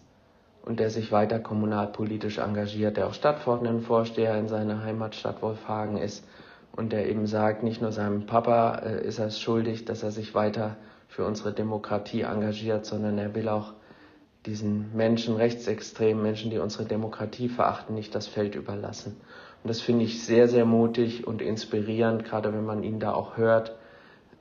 und 0.64 0.80
der 0.80 0.90
sich 0.90 1.12
weiter 1.12 1.40
kommunalpolitisch 1.40 2.40
engagiert, 2.40 2.98
der 2.98 3.08
auch 3.08 3.14
Stadtverordnetenvorsteher 3.14 4.36
in 4.38 4.48
seiner 4.48 4.84
Heimatstadt 4.84 5.44
Wolfhagen 5.44 5.98
ist 5.98 6.24
und 6.72 6.92
der 6.92 7.10
eben 7.10 7.28
sagt, 7.28 7.64
nicht 7.64 7.82
nur 7.82 7.92
seinem 7.92 8.26
Papa 8.26 8.76
äh, 8.78 9.06
ist 9.06 9.20
er 9.20 9.28
es 9.28 9.40
schuldig, 9.40 9.86
dass 9.86 10.04
er 10.04 10.12
sich 10.12 10.36
weiter 10.36 10.78
für 11.08 11.26
unsere 11.26 11.54
Demokratie 11.54 12.22
engagiert, 12.22 12.86
sondern 12.86 13.18
er 13.18 13.34
will 13.34 13.50
auch 13.50 13.74
diesen 14.46 14.96
Menschen, 14.96 15.36
rechtsextremen 15.36 16.22
Menschen, 16.22 16.52
die 16.52 16.60
unsere 16.60 16.86
Demokratie 16.86 17.50
verachten, 17.50 17.96
nicht 17.96 18.16
das 18.16 18.28
Feld 18.28 18.56
überlassen. 18.56 19.18
Und 19.64 19.70
das 19.70 19.82
finde 19.82 20.06
ich 20.06 20.24
sehr, 20.24 20.48
sehr 20.48 20.66
mutig 20.66 21.28
und 21.28 21.42
inspirierend, 21.42 22.24
gerade 22.24 22.54
wenn 22.54 22.66
man 22.66 22.84
ihn 22.84 23.00
da 23.00 23.14
auch 23.14 23.38
hört. 23.38 23.76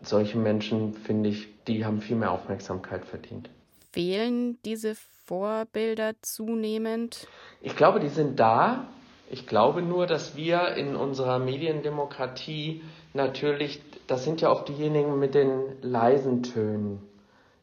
Solche 0.03 0.39
Menschen, 0.39 0.93
finde 0.93 1.31
ich, 1.31 1.49
die 1.67 1.85
haben 1.85 2.01
viel 2.01 2.17
mehr 2.17 2.31
Aufmerksamkeit 2.31 3.05
verdient. 3.05 3.51
Fehlen 3.93 4.59
diese 4.65 4.95
Vorbilder 5.25 6.13
zunehmend? 6.23 7.27
Ich 7.61 7.75
glaube, 7.75 7.99
die 7.99 8.09
sind 8.09 8.39
da. 8.39 8.87
Ich 9.29 9.47
glaube 9.47 9.83
nur, 9.83 10.07
dass 10.07 10.37
wir 10.37 10.77
in 10.77 10.95
unserer 10.95 11.39
Mediendemokratie 11.39 12.83
natürlich, 13.13 13.81
das 14.07 14.25
sind 14.25 14.41
ja 14.41 14.51
auch 14.51 14.65
diejenigen 14.65 15.19
mit 15.19 15.35
den 15.35 15.83
leisen 15.83 16.43
Tönen, 16.45 17.03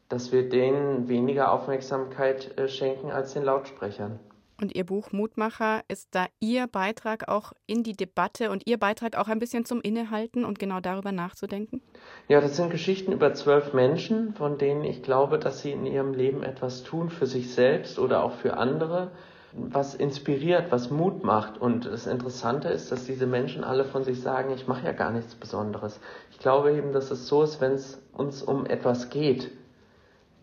dass 0.08 0.30
wir 0.30 0.48
denen 0.48 1.08
weniger 1.08 1.52
Aufmerksamkeit 1.52 2.58
äh, 2.58 2.68
schenken 2.68 3.10
als 3.10 3.32
den 3.32 3.44
Lautsprechern. 3.44 4.18
Und 4.60 4.74
Ihr 4.76 4.84
Buch 4.84 5.10
Mutmacher 5.10 5.82
ist 5.88 6.14
da 6.14 6.26
Ihr 6.38 6.68
Beitrag 6.68 7.28
auch 7.28 7.52
in 7.66 7.82
die 7.82 7.94
Debatte 7.94 8.50
und 8.50 8.66
Ihr 8.66 8.78
Beitrag 8.78 9.16
auch 9.16 9.26
ein 9.26 9.40
bisschen 9.40 9.64
zum 9.64 9.80
Innehalten 9.80 10.44
und 10.44 10.60
genau 10.60 10.80
darüber 10.80 11.10
nachzudenken? 11.10 11.82
Ja, 12.28 12.40
das 12.40 12.56
sind 12.56 12.70
Geschichten 12.70 13.10
über 13.10 13.34
zwölf 13.34 13.72
Menschen, 13.72 14.34
von 14.34 14.56
denen 14.56 14.84
ich 14.84 15.02
glaube, 15.02 15.38
dass 15.38 15.62
sie 15.62 15.72
in 15.72 15.86
ihrem 15.86 16.14
Leben 16.14 16.44
etwas 16.44 16.84
tun 16.84 17.10
für 17.10 17.26
sich 17.26 17.52
selbst 17.52 17.98
oder 17.98 18.22
auch 18.22 18.32
für 18.34 18.56
andere, 18.56 19.10
was 19.56 19.94
inspiriert, 19.94 20.70
was 20.70 20.90
Mut 20.90 21.24
macht. 21.24 21.60
Und 21.60 21.86
das 21.86 22.06
Interessante 22.06 22.68
ist, 22.68 22.90
dass 22.90 23.06
diese 23.06 23.26
Menschen 23.26 23.64
alle 23.64 23.84
von 23.84 24.04
sich 24.04 24.20
sagen, 24.20 24.52
ich 24.52 24.66
mache 24.66 24.86
ja 24.86 24.92
gar 24.92 25.10
nichts 25.10 25.34
Besonderes. 25.34 26.00
Ich 26.30 26.38
glaube 26.38 26.72
eben, 26.72 26.92
dass 26.92 27.10
es 27.10 27.28
so 27.28 27.42
ist, 27.42 27.60
wenn 27.60 27.72
es 27.72 28.02
uns 28.12 28.42
um 28.42 28.66
etwas 28.66 29.10
geht, 29.10 29.50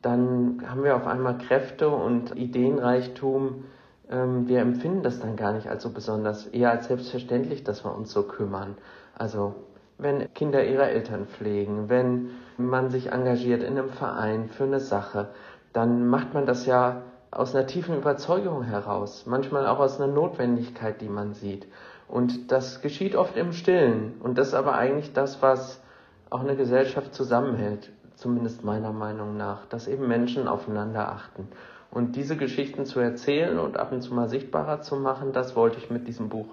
dann 0.02 0.64
haben 0.68 0.84
wir 0.84 0.96
auf 0.96 1.06
einmal 1.06 1.38
Kräfte 1.38 1.90
und 1.90 2.36
Ideenreichtum. 2.36 3.66
Ähm, 4.10 4.48
wir 4.48 4.60
empfinden 4.60 5.04
das 5.04 5.20
dann 5.20 5.36
gar 5.36 5.54
nicht 5.54 5.68
als 5.68 5.84
so 5.84 5.92
besonders, 5.92 6.48
eher 6.48 6.72
als 6.72 6.88
selbstverständlich, 6.88 7.64
dass 7.64 7.84
wir 7.86 7.94
uns 7.94 8.12
so 8.12 8.24
kümmern. 8.24 8.78
Also 9.16 9.56
wenn 9.98 10.34
Kinder 10.34 10.66
ihre 10.66 10.90
Eltern 10.90 11.28
pflegen, 11.28 11.90
wenn 11.90 12.30
man 12.58 12.90
sich 12.90 13.12
engagiert 13.12 13.62
in 13.62 13.78
einem 13.78 13.90
Verein 13.90 14.50
für 14.50 14.64
eine 14.64 14.80
Sache, 14.80 15.30
dann 15.74 16.08
macht 16.08 16.34
man 16.34 16.46
das 16.46 16.66
ja 16.66 17.04
aus 17.32 17.56
einer 17.56 17.66
tiefen 17.66 17.98
Überzeugung 17.98 18.64
heraus, 18.64 19.26
manchmal 19.26 19.66
auch 19.66 19.80
aus 19.80 20.00
einer 20.00 20.14
Notwendigkeit, 20.14 21.02
die 21.02 21.10
man 21.10 21.34
sieht. 21.34 21.66
Und 22.10 22.52
das 22.52 22.82
geschieht 22.82 23.16
oft 23.16 23.38
im 23.38 23.54
Stillen. 23.54 24.16
Und 24.20 24.38
das 24.38 24.50
ist 24.50 24.54
aber 24.54 24.76
eigentlich 24.76 25.14
das, 25.14 25.42
was 25.42 25.82
auch 26.30 26.42
eine 26.42 26.58
Gesellschaft 26.58 27.16
zusammenhält, 27.16 27.90
zumindest 28.16 28.66
meiner 28.66 28.92
Meinung 28.92 29.38
nach, 29.38 29.66
dass 29.68 29.88
eben 29.88 30.08
Menschen 30.10 30.50
aufeinander 30.50 31.10
achten. 31.10 31.48
Und 31.90 32.18
diese 32.18 32.36
Geschichten 32.36 32.86
zu 32.86 33.00
erzählen 33.00 33.60
und 33.60 33.78
ab 33.78 33.94
und 33.94 34.02
zu 34.02 34.14
mal 34.14 34.28
sichtbarer 34.30 34.82
zu 34.82 34.98
machen, 34.98 35.32
das 35.32 35.56
wollte 35.56 35.78
ich 35.78 35.90
mit 35.90 36.08
diesem 36.08 36.30
Buch 36.30 36.48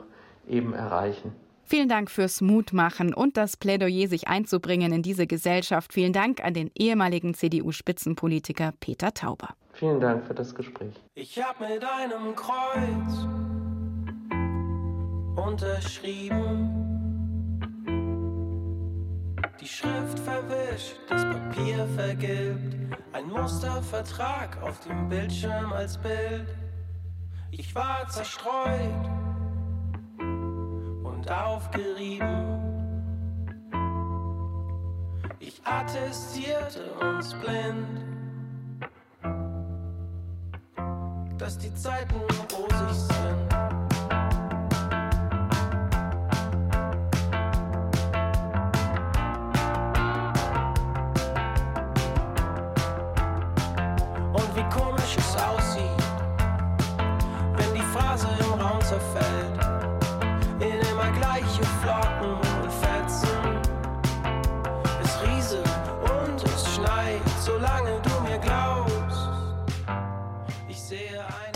eben 0.49 0.75
erreichen. 0.75 1.33
Vielen 1.65 1.89
Dank 1.89 2.11
fürs 2.11 2.41
Mutmachen 2.41 3.13
und 3.13 3.37
das 3.37 3.57
Plädoyer, 3.57 4.09
sich 4.09 4.27
einzubringen 4.27 4.93
in 4.93 5.03
diese 5.03 5.27
Gesellschaft. 5.27 5.93
Vielen 5.93 6.13
Dank 6.13 6.43
an 6.43 6.55
den 6.55 6.71
ehemaligen 6.75 7.35
CDU-Spitzenpolitiker 7.35 8.73
Peter 8.81 9.13
Tauber. 9.13 9.49
Vielen 9.79 10.01
Dank 10.01 10.27
für 10.27 10.35
das 10.35 10.53
Gespräch. 10.57 10.93
Ich 11.15 11.41
hab 11.41 11.61
mit 11.61 11.85
einem 11.85 12.35
Kreuz 12.35 13.29
unterschrieben. 15.37 16.75
Die 19.61 19.69
Schrift 19.69 20.19
verwischt, 20.19 20.97
das 21.09 21.23
Papier 21.23 21.87
vergilbt. 21.95 22.75
Ein 23.13 23.29
Mustervertrag 23.29 24.61
auf 24.65 24.81
dem 24.81 25.09
Bildschirm 25.09 25.73
als 25.73 25.97
Bild. 25.97 26.49
Ich 27.53 27.73
war 27.73 28.09
zerstreut 28.09 29.09
und 30.19 31.31
aufgerieben. 31.31 32.49
Ich 35.39 35.61
attestierte 35.65 36.83
uns 37.01 37.33
blind. 37.35 38.08
Dass 41.39 41.57
die 41.57 41.73
Zeiten 41.75 42.17
rosig 42.53 42.97
sind. 42.97 43.48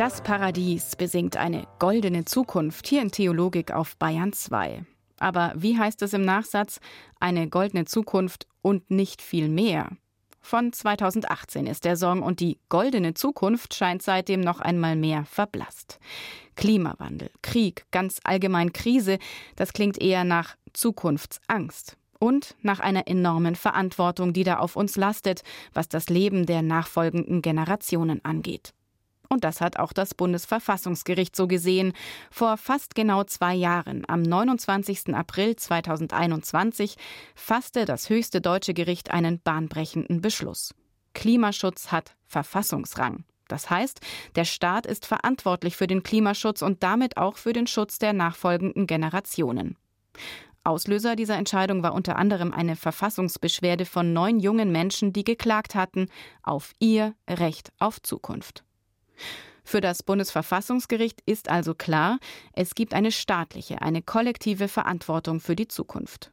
Das 0.05 0.21
Paradies 0.21 0.97
besingt 0.97 1.37
eine 1.37 1.65
goldene 1.79 2.25
Zukunft 2.25 2.88
hier 2.88 3.03
in 3.03 3.12
Theologik 3.12 3.71
auf 3.71 3.97
Bayern 3.99 4.33
2. 4.33 4.85
Aber 5.21 5.53
wie 5.55 5.79
heißt 5.79 6.03
es 6.03 6.12
im 6.12 6.25
Nachsatz? 6.25 6.81
Eine 7.21 7.49
goldene 7.49 7.85
Zukunft 7.85 8.49
und 8.62 8.91
nicht 8.91 9.23
viel 9.23 9.49
mehr. 9.49 9.91
Von 10.41 10.73
2018 10.73 11.69
ist 11.69 11.85
der 11.85 11.95
Song 11.95 12.25
und 12.25 12.41
die 12.41 12.59
goldene 12.69 13.15
Zukunft 13.15 13.75
scheint 13.75 14.03
seitdem 14.03 14.41
noch 14.41 14.59
einmal 14.59 14.97
mehr 14.97 15.25
verblasst. 15.25 16.01
Klimawandel, 16.57 17.31
Krieg, 17.41 17.87
ganz 17.93 18.19
allgemein 18.25 18.73
Krise, 18.73 19.21
das 19.55 19.73
klingt 19.73 20.03
eher 20.03 20.25
nach 20.25 20.57
Zukunftsangst 20.73 21.97
und 22.19 22.57
nach 22.61 22.81
einer 22.81 23.07
enormen 23.07 23.55
Verantwortung, 23.55 24.33
die 24.33 24.43
da 24.43 24.57
auf 24.57 24.75
uns 24.75 24.97
lastet, 24.97 25.45
was 25.73 25.88
das 25.88 26.09
Leben 26.09 26.45
der 26.45 26.62
nachfolgenden 26.62 27.41
Generationen 27.41 28.25
angeht. 28.25 28.75
Und 29.33 29.45
das 29.45 29.62
hat 29.62 29.79
auch 29.79 29.95
das 29.95 30.12
Bundesverfassungsgericht 30.12 31.35
so 31.35 31.47
gesehen. 31.49 31.95
Vor 32.31 32.59
fast 32.59 32.95
genau 32.95 33.25
zwei 33.25 33.55
Jahren, 33.55 34.05
am 34.07 34.21
29. 34.21 35.14
April 35.14 35.57
2021, 35.57 36.97
fasste 37.35 37.87
das 37.87 38.11
höchste 38.11 38.42
deutsche 38.42 38.75
Gericht 38.75 39.11
einen 39.11 39.40
bahnbrechenden 39.40 40.21
Beschluss. 40.21 40.75
Klimaschutz 41.14 41.90
hat 41.90 42.14
Verfassungsrang. 42.27 43.25
Das 43.49 43.71
heißt, 43.71 44.01
der 44.37 44.45
Staat 44.45 44.85
ist 44.85 45.07
verantwortlich 45.07 45.77
für 45.77 45.87
den 45.87 46.03
Klimaschutz 46.03 46.61
und 46.61 46.83
damit 46.83 47.16
auch 47.16 47.38
für 47.38 47.55
den 47.55 47.66
Schutz 47.66 47.99
der 47.99 48.12
nachfolgenden 48.12 48.87
Generationen. 48.87 49.79
Auslöser 50.62 51.16
dieser 51.16 51.37
Entscheidung 51.37 51.83
war 51.83 51.95
unter 51.95 52.16
anderem 52.16 52.53
eine 52.53 52.77
Verfassungsbeschwerde 52.77 53.87
von 53.87 54.12
neun 54.12 54.40
jungen 54.40 54.71
Menschen, 54.73 55.14
die 55.14 55.25
geklagt 55.25 55.75
hatten 55.75 56.09
auf 56.42 56.73
ihr 56.81 57.14
Recht 57.27 57.73
auf 57.79 58.03
Zukunft. 58.03 58.62
Für 59.65 59.81
das 59.81 60.03
Bundesverfassungsgericht 60.03 61.21
ist 61.25 61.49
also 61.49 61.75
klar, 61.75 62.19
es 62.53 62.75
gibt 62.75 62.95
eine 62.95 63.13
staatliche, 63.13 63.81
eine 63.81 64.03
kollektive 64.03 64.69
Verantwortung 64.69 65.41
für 65.41 65.57
die 65.57 65.69
Zukunft. 65.69 66.33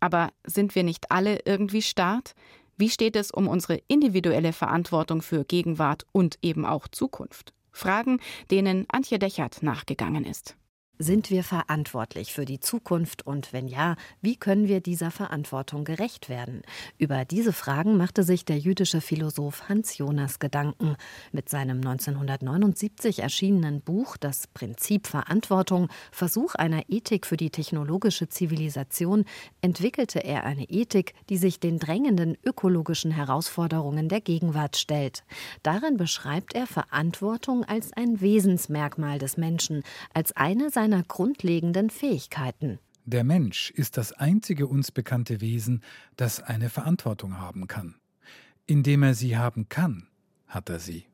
Aber 0.00 0.30
sind 0.44 0.74
wir 0.74 0.84
nicht 0.84 1.10
alle 1.10 1.40
irgendwie 1.44 1.82
Staat? 1.82 2.34
Wie 2.76 2.88
steht 2.88 3.16
es 3.16 3.32
um 3.32 3.48
unsere 3.48 3.82
individuelle 3.88 4.52
Verantwortung 4.52 5.22
für 5.22 5.44
Gegenwart 5.44 6.06
und 6.12 6.38
eben 6.42 6.64
auch 6.64 6.86
Zukunft? 6.86 7.52
Fragen, 7.72 8.20
denen 8.50 8.86
Antje 8.88 9.18
Dechert 9.18 9.62
nachgegangen 9.62 10.24
ist. 10.24 10.56
Sind 11.00 11.30
wir 11.30 11.44
verantwortlich 11.44 12.32
für 12.32 12.44
die 12.44 12.58
Zukunft 12.58 13.24
und 13.24 13.52
wenn 13.52 13.68
ja, 13.68 13.94
wie 14.20 14.34
können 14.34 14.66
wir 14.66 14.80
dieser 14.80 15.12
Verantwortung 15.12 15.84
gerecht 15.84 16.28
werden? 16.28 16.62
Über 16.98 17.24
diese 17.24 17.52
Fragen 17.52 17.96
machte 17.96 18.24
sich 18.24 18.44
der 18.44 18.58
jüdische 18.58 19.00
Philosoph 19.00 19.68
Hans 19.68 19.96
Jonas 19.96 20.40
Gedanken. 20.40 20.96
Mit 21.30 21.50
seinem 21.50 21.76
1979 21.76 23.20
erschienenen 23.20 23.80
Buch 23.80 24.16
Das 24.16 24.48
Prinzip 24.48 25.06
Verantwortung, 25.06 25.88
Versuch 26.10 26.56
einer 26.56 26.82
Ethik 26.88 27.26
für 27.26 27.36
die 27.36 27.50
technologische 27.50 28.28
Zivilisation, 28.28 29.24
entwickelte 29.60 30.24
er 30.24 30.42
eine 30.42 30.64
Ethik, 30.64 31.14
die 31.28 31.38
sich 31.38 31.60
den 31.60 31.78
drängenden 31.78 32.36
ökologischen 32.44 33.12
Herausforderungen 33.12 34.08
der 34.08 34.20
Gegenwart 34.20 34.76
stellt. 34.76 35.22
Darin 35.62 35.96
beschreibt 35.96 36.56
er 36.56 36.66
Verantwortung 36.66 37.64
als 37.64 37.92
ein 37.92 38.20
Wesensmerkmal 38.20 39.20
des 39.20 39.36
Menschen, 39.36 39.84
als 40.12 40.36
eine 40.36 40.70
seiner 40.70 40.87
seiner 40.88 41.02
grundlegenden 41.02 41.90
Fähigkeiten. 41.90 42.78
Der 43.04 43.24
Mensch 43.24 43.70
ist 43.70 43.96
das 43.96 44.12
einzige 44.12 44.66
uns 44.66 44.90
bekannte 44.90 45.40
Wesen, 45.40 45.82
das 46.16 46.40
eine 46.40 46.70
Verantwortung 46.70 47.38
haben 47.38 47.66
kann. 47.66 47.96
Indem 48.66 49.02
er 49.02 49.14
sie 49.14 49.36
haben 49.36 49.68
kann, 49.68 50.06
hat 50.46 50.68
er 50.70 50.78
sie. 50.78 51.04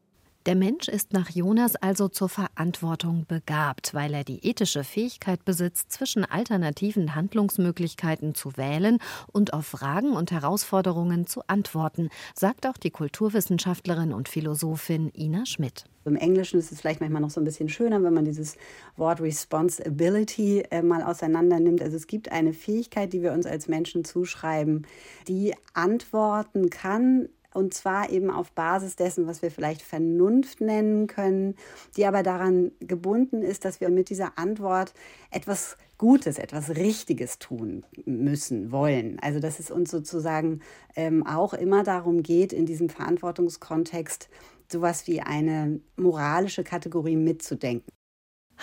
Der 0.47 0.57
Mensch 0.57 0.89
ist 0.89 1.15
nach 1.15 1.31
Jonas 1.31 1.75
also 1.75 2.09
zur 2.09 2.29
Verantwortung 2.29 3.25
begabt, 3.27 3.95
weil 3.95 4.13
er 4.13 4.25
die 4.25 4.47
ethische 4.47 4.85
Fähigkeit 4.85 5.43
besitzt, 5.47 5.91
zwischen 5.91 6.27
alternativen 6.27 7.15
Handlungsmöglichkeiten 7.15 8.35
zu 8.35 8.59
wählen 8.59 8.99
und 9.33 9.55
auf 9.55 9.65
Fragen 9.65 10.13
und 10.13 10.33
Herausforderungen 10.33 11.27
zu 11.27 11.41
antworten, 11.47 12.11
sagt 12.35 12.67
auch 12.67 12.77
die 12.77 12.91
Kulturwissenschaftlerin 12.91 14.13
und 14.13 14.29
Philosophin 14.29 15.11
Ina 15.17 15.47
Schmidt. 15.47 15.87
Im 16.05 16.17
Englischen 16.17 16.59
ist 16.59 16.71
es 16.71 16.83
vielleicht 16.83 17.01
manchmal 17.01 17.23
noch 17.23 17.31
so 17.31 17.41
ein 17.41 17.45
bisschen 17.45 17.71
schöner, 17.71 18.03
wenn 18.03 18.13
man 18.13 18.27
dieses 18.27 18.59
Wort 18.99 19.23
Responsibility 19.23 20.63
äh, 20.71 20.83
mal 20.83 21.03
auseinander 21.03 21.59
nimmt. 21.59 21.81
Also 21.81 21.97
es 21.97 22.07
gibt 22.07 22.31
eine 22.31 22.53
Fähigkeit, 22.53 23.15
die 23.15 23.23
wir 23.23 23.33
uns 23.33 23.47
als 23.47 23.67
Menschen 23.67 24.05
zuschreiben, 24.05 24.87
die 25.27 25.55
antworten 25.73 26.69
kann 26.69 27.31
und 27.55 27.73
zwar 27.73 28.11
eben 28.11 28.31
auf 28.31 28.53
Basis 28.53 28.97
dessen, 28.97 29.27
was 29.27 29.41
wir 29.41 29.51
vielleicht 29.51 29.81
Vernunft 29.81 30.61
nennen 30.61 31.07
können, 31.07 31.55
die 31.97 32.05
aber 32.05 32.23
daran 32.23 32.73
gebunden 32.81 33.43
ist, 33.43 33.65
dass 33.65 33.81
wir 33.81 33.89
mit 33.89 34.11
dieser 34.11 34.37
Antwort 34.37 34.93
etwas 35.31 35.77
Gutes, 35.97 36.39
etwas 36.39 36.71
Richtiges 36.71 37.39
tun 37.39 37.85
müssen, 38.05 38.73
wollen. 38.73 39.19
Also 39.21 39.39
dass 39.39 39.61
es 39.61 39.71
uns 39.71 39.91
sozusagen 39.91 40.61
ähm, 40.97 41.25
auch 41.25 41.55
immer 41.55 41.85
darum 41.85 42.23
geht, 42.23 42.53
in 42.53 42.67
diesem 42.67 42.89
Verantwortungskontext 42.89 44.29
sowas 44.71 45.07
wie 45.07 45.21
eine 45.21 45.81
moralische 45.97 46.65
Kategorie 46.65 47.17
mitzudenken. 47.17 47.94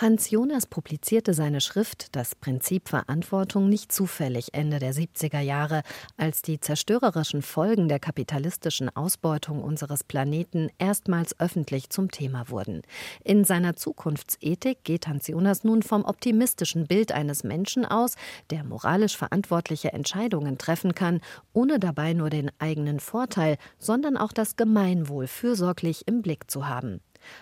Hans 0.02 0.32
Jonas 0.32 0.66
publizierte 0.66 1.32
seine 1.32 1.60
Schrift 1.60 2.16
Das 2.16 2.34
Prinzip 2.34 2.88
Verantwortung 2.88 3.68
nicht 3.68 3.92
zufällig 3.92 4.52
Ende 4.52 4.80
der 4.80 4.92
70er 4.92 5.38
Jahre, 5.38 5.84
als 6.16 6.42
die 6.42 6.58
zerstörerischen 6.58 7.40
Folgen 7.40 7.86
der 7.86 8.00
kapitalistischen 8.00 8.88
Ausbeutung 8.96 9.62
unseres 9.62 10.02
Planeten 10.02 10.70
erstmals 10.78 11.38
öffentlich 11.38 11.90
zum 11.90 12.10
Thema 12.10 12.48
wurden. 12.48 12.82
In 13.22 13.44
seiner 13.44 13.76
Zukunftsethik 13.76 14.82
geht 14.82 15.06
Hans 15.06 15.28
Jonas 15.28 15.62
nun 15.62 15.84
vom 15.84 16.04
optimistischen 16.04 16.88
Bild 16.88 17.12
eines 17.12 17.44
Menschen 17.44 17.84
aus, 17.84 18.16
der 18.50 18.64
moralisch 18.64 19.16
verantwortliche 19.16 19.92
Entscheidungen 19.92 20.58
treffen 20.58 20.96
kann, 20.96 21.20
ohne 21.52 21.78
dabei 21.78 22.12
nur 22.12 22.28
den 22.28 22.50
eigenen 22.58 22.98
Vorteil, 22.98 23.56
sondern 23.78 24.16
auch 24.16 24.32
das 24.32 24.56
Gemeinwohl 24.56 25.28
fürsorglich 25.28 26.08
im 26.08 26.22
Blick 26.22 26.50
zu 26.50 26.66
haben. 26.66 27.00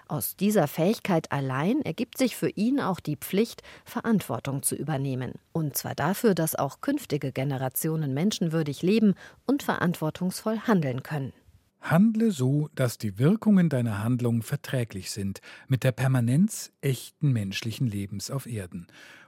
Aus 0.09 0.37
dieser 0.37 0.66
Fähigkeit 0.69 1.31
allein 1.33 1.83
ergibt 1.83 2.19
sich 2.19 2.37
für 2.37 2.51
ihn 2.51 2.81
auch 2.81 3.01
die 3.01 3.16
Pflicht, 3.16 3.62
Verantwortung 3.85 4.62
zu 4.62 4.75
übernehmen. 4.75 5.35
Und 5.53 5.77
zwar 5.77 5.95
dafür, 5.95 6.35
dass 6.35 6.55
auch 6.55 6.81
künftige 6.81 7.33
Generationen 7.33 8.14
menschenwürdig 8.14 8.83
leben 8.83 9.14
und 9.47 9.62
verantwortungsvoll 9.62 10.61
handeln 10.61 11.03
können. 11.03 11.33
Handle 11.81 12.31
so, 12.31 12.69
dass 12.75 12.99
die 12.99 13.19
Wirkungen 13.19 13.69
deiner 13.69 14.03
Handlung 14.05 14.43
verträglich 14.43 15.11
sind 15.11 15.40
mit 15.66 15.83
der 15.83 15.93
Permanenz 15.93 16.73
echten 16.83 17.33
menschlichen 17.33 17.87
Lebens 17.87 18.31
auf 18.31 18.47
Erden. 18.47 18.87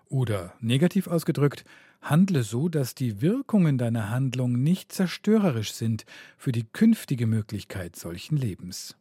Oder 0.08 0.52
negativ 0.60 1.06
ausgedrückt, 1.06 1.64
handle 2.02 2.42
so, 2.42 2.68
dass 2.68 2.94
die 2.94 3.22
Wirkungen 3.22 3.78
deiner 3.78 4.10
Handlung 4.10 4.62
nicht 4.62 4.92
zerstörerisch 4.92 5.72
sind 5.72 6.04
für 6.36 6.52
die 6.52 6.64
künftige 6.64 7.26
Möglichkeit 7.26 7.96
solchen 7.96 8.36
Lebens. 8.36 8.96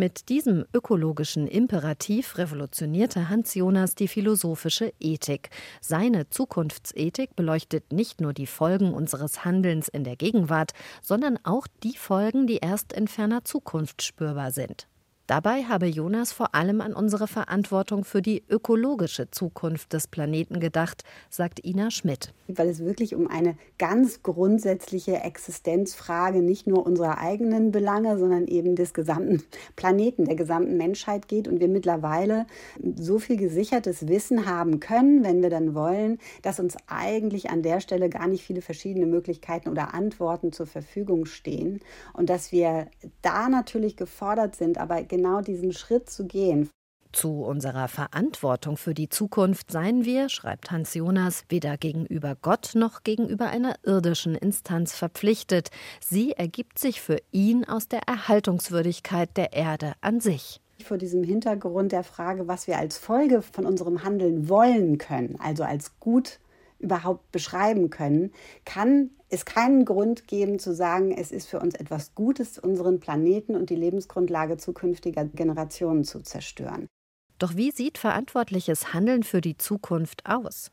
Mit 0.00 0.28
diesem 0.28 0.64
ökologischen 0.72 1.48
Imperativ 1.48 2.38
revolutionierte 2.38 3.28
Hans 3.28 3.56
Jonas 3.56 3.96
die 3.96 4.06
philosophische 4.06 4.92
Ethik. 5.00 5.50
Seine 5.80 6.30
Zukunftsethik 6.30 7.34
beleuchtet 7.34 7.92
nicht 7.92 8.20
nur 8.20 8.32
die 8.32 8.46
Folgen 8.46 8.94
unseres 8.94 9.44
Handelns 9.44 9.88
in 9.88 10.04
der 10.04 10.14
Gegenwart, 10.14 10.70
sondern 11.02 11.36
auch 11.42 11.66
die 11.82 11.96
Folgen, 11.96 12.46
die 12.46 12.58
erst 12.58 12.92
in 12.92 13.08
ferner 13.08 13.42
Zukunft 13.42 14.02
spürbar 14.02 14.52
sind. 14.52 14.86
Dabei 15.28 15.64
habe 15.64 15.84
Jonas 15.84 16.32
vor 16.32 16.54
allem 16.54 16.80
an 16.80 16.94
unsere 16.94 17.28
Verantwortung 17.28 18.04
für 18.04 18.22
die 18.22 18.42
ökologische 18.48 19.30
Zukunft 19.30 19.92
des 19.92 20.06
Planeten 20.06 20.58
gedacht, 20.58 21.04
sagt 21.28 21.62
Ina 21.66 21.90
Schmidt. 21.90 22.32
Weil 22.46 22.70
es 22.70 22.82
wirklich 22.82 23.14
um 23.14 23.28
eine 23.28 23.58
ganz 23.78 24.22
grundsätzliche 24.22 25.16
Existenzfrage 25.16 26.40
nicht 26.40 26.66
nur 26.66 26.86
unserer 26.86 27.18
eigenen 27.18 27.72
Belange, 27.72 28.16
sondern 28.18 28.46
eben 28.46 28.74
des 28.74 28.94
gesamten 28.94 29.42
Planeten, 29.76 30.24
der 30.24 30.34
gesamten 30.34 30.78
Menschheit 30.78 31.28
geht 31.28 31.46
und 31.46 31.60
wir 31.60 31.68
mittlerweile 31.68 32.46
so 32.96 33.18
viel 33.18 33.36
gesichertes 33.36 34.08
Wissen 34.08 34.46
haben 34.46 34.80
können, 34.80 35.24
wenn 35.24 35.42
wir 35.42 35.50
dann 35.50 35.74
wollen, 35.74 36.16
dass 36.40 36.58
uns 36.58 36.74
eigentlich 36.86 37.50
an 37.50 37.60
der 37.60 37.80
Stelle 37.80 38.08
gar 38.08 38.28
nicht 38.28 38.44
viele 38.44 38.62
verschiedene 38.62 39.04
Möglichkeiten 39.04 39.68
oder 39.68 39.92
Antworten 39.92 40.52
zur 40.52 40.66
Verfügung 40.66 41.26
stehen 41.26 41.80
und 42.14 42.30
dass 42.30 42.50
wir 42.50 42.86
da 43.20 43.50
natürlich 43.50 43.94
gefordert 43.94 44.56
sind, 44.56 44.78
aber 44.78 45.02
genau 45.02 45.17
diesen 45.42 45.72
Schritt 45.72 46.08
zu 46.10 46.26
gehen. 46.26 46.70
Zu 47.12 47.42
unserer 47.42 47.88
Verantwortung 47.88 48.76
für 48.76 48.92
die 48.92 49.08
Zukunft 49.08 49.70
seien 49.72 50.04
wir, 50.04 50.28
schreibt 50.28 50.70
Hans 50.70 50.92
Jonas, 50.94 51.44
weder 51.48 51.78
gegenüber 51.78 52.36
Gott 52.40 52.72
noch 52.74 53.02
gegenüber 53.02 53.46
einer 53.46 53.76
irdischen 53.82 54.34
Instanz 54.34 54.94
verpflichtet. 54.94 55.70
Sie 56.00 56.32
ergibt 56.32 56.78
sich 56.78 57.00
für 57.00 57.16
ihn 57.32 57.64
aus 57.64 57.88
der 57.88 58.02
Erhaltungswürdigkeit 58.06 59.36
der 59.36 59.54
Erde 59.54 59.94
an 60.02 60.20
sich 60.20 60.60
vor 60.84 60.98
diesem 60.98 61.24
Hintergrund 61.24 61.92
der 61.92 62.04
Frage, 62.04 62.46
was 62.46 62.66
wir 62.66 62.78
als 62.78 62.98
Folge 62.98 63.42
von 63.42 63.66
unserem 63.66 64.04
Handeln 64.04 64.48
wollen 64.48 64.98
können, 64.98 65.36
also 65.40 65.64
als 65.64 65.98
gut 65.98 66.38
überhaupt 66.78 67.32
beschreiben 67.32 67.90
können, 67.90 68.32
kann 68.64 69.10
es 69.30 69.44
keinen 69.44 69.84
Grund 69.84 70.26
geben 70.26 70.58
zu 70.58 70.74
sagen, 70.74 71.12
es 71.12 71.32
ist 71.32 71.48
für 71.48 71.60
uns 71.60 71.74
etwas 71.74 72.14
Gutes, 72.14 72.58
unseren 72.58 73.00
Planeten 73.00 73.54
und 73.54 73.70
die 73.70 73.76
Lebensgrundlage 73.76 74.56
zukünftiger 74.56 75.24
Generationen 75.24 76.04
zu 76.04 76.20
zerstören. 76.20 76.86
Doch 77.38 77.54
wie 77.56 77.70
sieht 77.70 77.98
verantwortliches 77.98 78.92
Handeln 78.92 79.22
für 79.22 79.40
die 79.40 79.56
Zukunft 79.56 80.26
aus? 80.26 80.72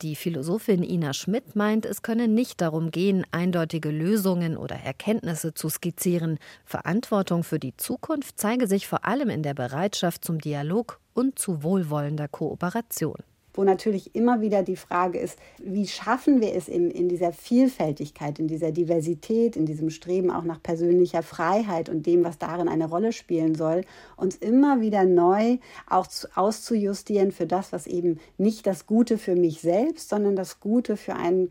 Die 0.00 0.16
Philosophin 0.16 0.82
Ina 0.82 1.12
Schmidt 1.12 1.54
meint, 1.54 1.84
es 1.84 2.00
könne 2.00 2.26
nicht 2.26 2.62
darum 2.62 2.90
gehen, 2.90 3.26
eindeutige 3.32 3.90
Lösungen 3.90 4.56
oder 4.56 4.76
Erkenntnisse 4.76 5.52
zu 5.52 5.68
skizzieren. 5.68 6.38
Verantwortung 6.64 7.44
für 7.44 7.58
die 7.58 7.76
Zukunft 7.76 8.38
zeige 8.38 8.66
sich 8.66 8.86
vor 8.86 9.04
allem 9.04 9.28
in 9.28 9.42
der 9.42 9.52
Bereitschaft 9.52 10.24
zum 10.24 10.40
Dialog 10.40 11.00
und 11.12 11.38
zu 11.38 11.62
wohlwollender 11.62 12.28
Kooperation 12.28 13.18
wo 13.58 13.64
natürlich 13.64 14.14
immer 14.14 14.40
wieder 14.40 14.62
die 14.62 14.76
Frage 14.76 15.18
ist, 15.18 15.36
wie 15.60 15.88
schaffen 15.88 16.40
wir 16.40 16.54
es 16.54 16.68
in, 16.68 16.92
in 16.92 17.08
dieser 17.08 17.32
Vielfältigkeit, 17.32 18.38
in 18.38 18.46
dieser 18.46 18.70
Diversität, 18.70 19.56
in 19.56 19.66
diesem 19.66 19.90
Streben 19.90 20.30
auch 20.30 20.44
nach 20.44 20.62
persönlicher 20.62 21.24
Freiheit 21.24 21.88
und 21.88 22.06
dem, 22.06 22.22
was 22.22 22.38
darin 22.38 22.68
eine 22.68 22.88
Rolle 22.88 23.12
spielen 23.12 23.56
soll, 23.56 23.80
uns 24.16 24.36
immer 24.36 24.80
wieder 24.80 25.04
neu 25.04 25.58
auch 25.88 26.06
zu, 26.06 26.28
auszujustieren 26.36 27.32
für 27.32 27.46
das, 27.46 27.72
was 27.72 27.88
eben 27.88 28.20
nicht 28.36 28.64
das 28.64 28.86
Gute 28.86 29.18
für 29.18 29.34
mich 29.34 29.60
selbst, 29.60 30.08
sondern 30.08 30.36
das 30.36 30.60
Gute 30.60 30.96
für 30.96 31.16
einen 31.16 31.50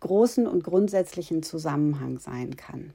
großen 0.00 0.48
und 0.48 0.64
grundsätzlichen 0.64 1.44
Zusammenhang 1.44 2.18
sein 2.18 2.56
kann. 2.56 2.94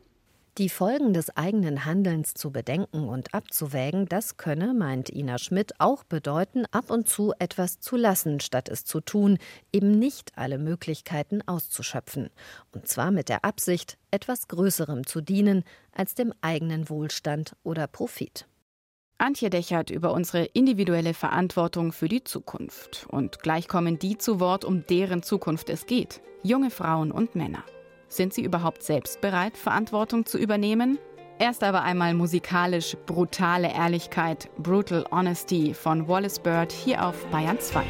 Die 0.57 0.69
Folgen 0.69 1.13
des 1.13 1.35
eigenen 1.37 1.85
Handelns 1.85 2.33
zu 2.33 2.51
bedenken 2.51 3.07
und 3.07 3.33
abzuwägen, 3.33 4.07
das 4.07 4.35
könne, 4.35 4.73
meint 4.73 5.09
Ina 5.09 5.37
Schmidt, 5.37 5.79
auch 5.79 6.03
bedeuten, 6.03 6.65
ab 6.71 6.91
und 6.91 7.07
zu 7.07 7.33
etwas 7.39 7.79
zu 7.79 7.95
lassen, 7.95 8.39
statt 8.39 8.67
es 8.67 8.83
zu 8.83 8.99
tun, 8.99 9.37
eben 9.71 9.97
nicht 9.97 10.33
alle 10.35 10.57
Möglichkeiten 10.57 11.41
auszuschöpfen. 11.47 12.29
Und 12.73 12.87
zwar 12.87 13.11
mit 13.11 13.29
der 13.29 13.45
Absicht, 13.45 13.97
etwas 14.11 14.47
Größerem 14.47 15.05
zu 15.05 15.21
dienen 15.21 15.63
als 15.93 16.15
dem 16.15 16.33
eigenen 16.41 16.89
Wohlstand 16.89 17.55
oder 17.63 17.87
Profit. 17.87 18.45
Antje 19.17 19.49
Dechert 19.49 19.89
über 19.89 20.13
unsere 20.13 20.45
individuelle 20.45 21.13
Verantwortung 21.13 21.91
für 21.91 22.07
die 22.07 22.23
Zukunft. 22.23 23.05
Und 23.09 23.39
gleich 23.39 23.67
kommen 23.67 23.99
die 23.99 24.17
zu 24.17 24.39
Wort, 24.39 24.63
um 24.63 24.85
deren 24.87 25.23
Zukunft 25.23 25.69
es 25.69 25.85
geht. 25.85 26.21
Junge 26.41 26.71
Frauen 26.71 27.11
und 27.11 27.35
Männer. 27.35 27.63
Sind 28.09 28.33
sie 28.33 28.43
überhaupt 28.43 28.83
selbst 28.83 29.21
bereit, 29.21 29.55
Verantwortung 29.55 30.25
zu 30.25 30.37
übernehmen? 30.37 30.97
Erst 31.37 31.63
aber 31.63 31.83
einmal 31.83 32.15
musikalisch 32.15 32.97
brutale 33.05 33.71
Ehrlichkeit, 33.71 34.49
Brutal 34.57 35.05
Honesty 35.11 35.73
von 35.73 36.07
Wallace 36.07 36.39
Bird 36.39 36.71
hier 36.71 37.05
auf 37.05 37.25
Bayern 37.27 37.59
2. 37.59 37.85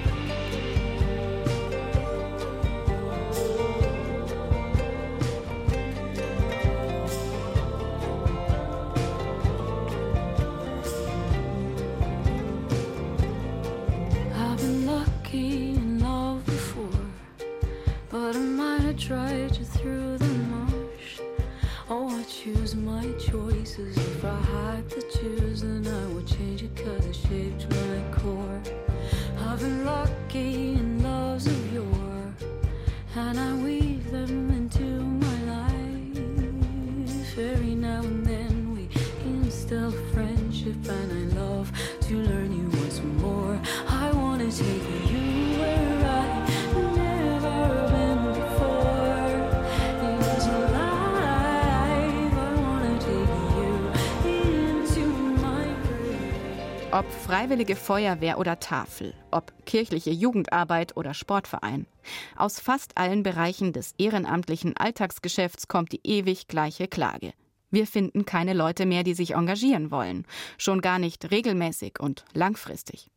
freiwillige 57.50 57.76
Feuerwehr 57.76 58.38
oder 58.38 58.60
Tafel, 58.60 59.16
ob 59.32 59.52
kirchliche 59.66 60.12
Jugendarbeit 60.12 60.96
oder 60.96 61.16
Sportverein. 61.16 61.88
Aus 62.36 62.60
fast 62.60 62.96
allen 62.96 63.24
Bereichen 63.24 63.74
des 63.74 63.96
ehrenamtlichen 63.98 64.78
Alltagsgeschäfts 64.78 65.68
kommt 65.68 65.92
die 65.92 66.02
ewig 66.04 66.48
gleiche 66.48 66.88
Klage. 66.88 67.34
Wir 67.72 67.88
finden 67.88 68.26
keine 68.26 68.54
Leute 68.54 68.86
mehr, 68.86 69.02
die 69.02 69.16
sich 69.16 69.34
engagieren 69.34 69.90
wollen, 69.90 70.28
schon 70.60 70.80
gar 70.82 71.00
nicht 71.00 71.32
regelmäßig 71.32 72.00
und 72.00 72.24
langfristig. 72.36 73.08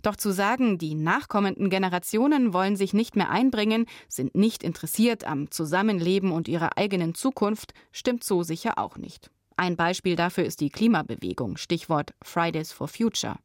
Doch 0.00 0.16
zu 0.16 0.32
sagen, 0.32 0.78
die 0.78 0.94
nachkommenden 0.94 1.68
Generationen 1.68 2.54
wollen 2.54 2.76
sich 2.76 2.94
nicht 2.94 3.14
mehr 3.14 3.28
einbringen, 3.28 3.84
sind 4.08 4.34
nicht 4.34 4.62
interessiert 4.62 5.24
am 5.24 5.50
Zusammenleben 5.50 6.32
und 6.32 6.48
ihrer 6.48 6.78
eigenen 6.78 7.14
Zukunft, 7.14 7.74
stimmt 7.92 8.24
so 8.24 8.42
sicher 8.42 8.78
auch 8.78 8.96
nicht. 8.96 9.30
Ein 9.58 9.76
Beispiel 9.76 10.16
dafür 10.16 10.44
ist 10.44 10.62
die 10.62 10.70
Klimabewegung, 10.70 11.58
Stichwort 11.58 12.14
Fridays 12.22 12.72
for 12.72 12.88
Future. 12.88 13.36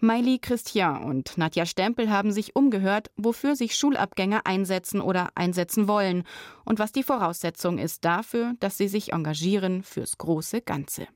Miley 0.00 0.38
Christian 0.38 1.02
und 1.02 1.38
Nadja 1.38 1.64
Stempel 1.64 2.10
haben 2.10 2.30
sich 2.30 2.54
umgehört, 2.54 3.10
wofür 3.16 3.56
sich 3.56 3.74
Schulabgänger 3.74 4.42
einsetzen 4.44 5.00
oder 5.00 5.30
einsetzen 5.34 5.88
wollen 5.88 6.24
und 6.64 6.78
was 6.78 6.92
die 6.92 7.02
Voraussetzung 7.02 7.78
ist 7.78 8.04
dafür, 8.04 8.52
dass 8.60 8.76
sie 8.76 8.88
sich 8.88 9.12
engagieren 9.12 9.82
fürs 9.82 10.18
große 10.18 10.60
Ganze. 10.60 11.06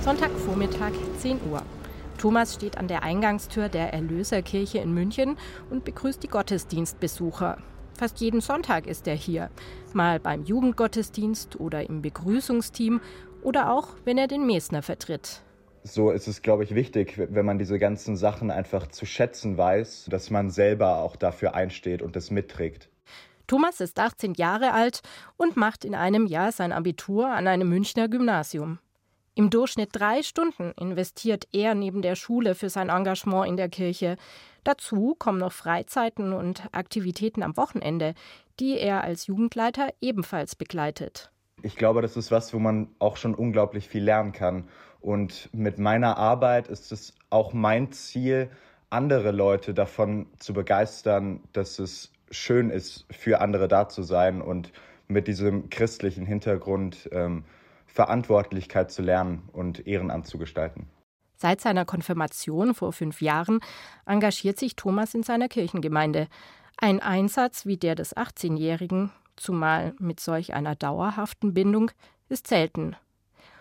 Sonntagvormittag, 0.00 0.92
10 1.18 1.40
Uhr. 1.50 1.62
Thomas 2.16 2.54
steht 2.54 2.78
an 2.78 2.88
der 2.88 3.02
Eingangstür 3.02 3.68
der 3.68 3.92
Erlöserkirche 3.92 4.78
in 4.78 4.94
München 4.94 5.36
und 5.70 5.84
begrüßt 5.84 6.22
die 6.22 6.28
Gottesdienstbesucher. 6.28 7.58
Fast 7.94 8.20
jeden 8.20 8.40
Sonntag 8.40 8.86
ist 8.86 9.06
er 9.06 9.16
hier. 9.16 9.50
Mal 9.92 10.18
beim 10.18 10.44
Jugendgottesdienst 10.44 11.60
oder 11.60 11.88
im 11.88 12.00
Begrüßungsteam 12.00 13.00
oder 13.42 13.72
auch, 13.72 13.88
wenn 14.04 14.18
er 14.18 14.28
den 14.28 14.46
Mesner 14.46 14.82
vertritt. 14.82 15.42
So 15.82 16.10
ist 16.10 16.28
es, 16.28 16.42
glaube 16.42 16.64
ich, 16.64 16.74
wichtig, 16.74 17.14
wenn 17.16 17.46
man 17.46 17.58
diese 17.58 17.78
ganzen 17.78 18.16
Sachen 18.16 18.50
einfach 18.50 18.88
zu 18.88 19.06
schätzen 19.06 19.56
weiß, 19.56 20.06
dass 20.10 20.30
man 20.30 20.50
selber 20.50 20.98
auch 20.98 21.16
dafür 21.16 21.54
einsteht 21.54 22.02
und 22.02 22.16
das 22.16 22.30
mitträgt. 22.30 22.88
Thomas 23.46 23.80
ist 23.80 23.98
18 23.98 24.34
Jahre 24.34 24.72
alt 24.72 25.00
und 25.36 25.56
macht 25.56 25.84
in 25.84 25.94
einem 25.94 26.26
Jahr 26.26 26.52
sein 26.52 26.72
Abitur 26.72 27.28
an 27.28 27.46
einem 27.46 27.68
Münchner 27.68 28.08
Gymnasium. 28.08 28.78
Im 29.34 29.50
Durchschnitt 29.50 29.90
drei 29.92 30.22
Stunden 30.22 30.72
investiert 30.72 31.46
er 31.52 31.74
neben 31.74 32.02
der 32.02 32.16
Schule 32.16 32.54
für 32.54 32.68
sein 32.68 32.88
Engagement 32.88 33.48
in 33.48 33.56
der 33.56 33.68
Kirche. 33.68 34.16
Dazu 34.64 35.14
kommen 35.16 35.38
noch 35.38 35.52
Freizeiten 35.52 36.32
und 36.32 36.64
Aktivitäten 36.72 37.42
am 37.42 37.56
Wochenende, 37.56 38.14
die 38.58 38.78
er 38.78 39.04
als 39.04 39.28
Jugendleiter 39.28 39.90
ebenfalls 40.00 40.56
begleitet. 40.56 41.30
Ich 41.62 41.76
glaube, 41.76 42.02
das 42.02 42.16
ist 42.16 42.30
was, 42.30 42.54
wo 42.54 42.58
man 42.58 42.88
auch 42.98 43.16
schon 43.16 43.34
unglaublich 43.34 43.88
viel 43.88 44.04
lernen 44.04 44.32
kann. 44.32 44.68
Und 45.00 45.48
mit 45.52 45.78
meiner 45.78 46.16
Arbeit 46.16 46.68
ist 46.68 46.92
es 46.92 47.14
auch 47.30 47.52
mein 47.52 47.92
Ziel, 47.92 48.50
andere 48.90 49.32
Leute 49.32 49.74
davon 49.74 50.26
zu 50.38 50.52
begeistern, 50.52 51.40
dass 51.52 51.78
es 51.78 52.12
schön 52.30 52.70
ist, 52.70 53.06
für 53.10 53.40
andere 53.40 53.68
da 53.68 53.88
zu 53.88 54.02
sein 54.02 54.40
und 54.40 54.72
mit 55.08 55.26
diesem 55.28 55.70
christlichen 55.70 56.26
Hintergrund 56.26 57.08
ähm, 57.12 57.44
Verantwortlichkeit 57.86 58.90
zu 58.90 59.02
lernen 59.02 59.48
und 59.52 59.86
Ehrenamt 59.86 60.26
zu 60.26 60.38
gestalten. 60.38 60.88
Seit 61.36 61.60
seiner 61.60 61.84
Konfirmation 61.84 62.74
vor 62.74 62.92
fünf 62.92 63.22
Jahren 63.22 63.60
engagiert 64.06 64.58
sich 64.58 64.76
Thomas 64.76 65.14
in 65.14 65.22
seiner 65.22 65.48
Kirchengemeinde. 65.48 66.28
Ein 66.76 67.00
Einsatz 67.00 67.64
wie 67.64 67.76
der 67.76 67.94
des 67.94 68.16
18-Jährigen, 68.16 69.10
zumal 69.38 69.94
mit 69.98 70.20
solch 70.20 70.54
einer 70.54 70.74
dauerhaften 70.74 71.54
Bindung, 71.54 71.90
ist 72.28 72.46
selten. 72.46 72.96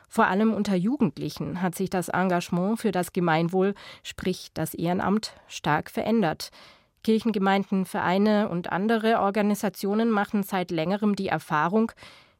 Vor 0.09 0.27
allem 0.27 0.53
unter 0.53 0.75
Jugendlichen 0.75 1.61
hat 1.61 1.75
sich 1.75 1.89
das 1.89 2.09
Engagement 2.09 2.79
für 2.79 2.91
das 2.91 3.13
Gemeinwohl, 3.13 3.75
sprich 4.03 4.49
das 4.53 4.73
Ehrenamt, 4.73 5.33
stark 5.47 5.91
verändert. 5.91 6.51
Kirchengemeinden, 7.03 7.85
Vereine 7.85 8.49
und 8.49 8.71
andere 8.71 9.19
Organisationen 9.19 10.09
machen 10.09 10.43
seit 10.43 10.71
längerem 10.71 11.15
die 11.15 11.27
Erfahrung, 11.27 11.91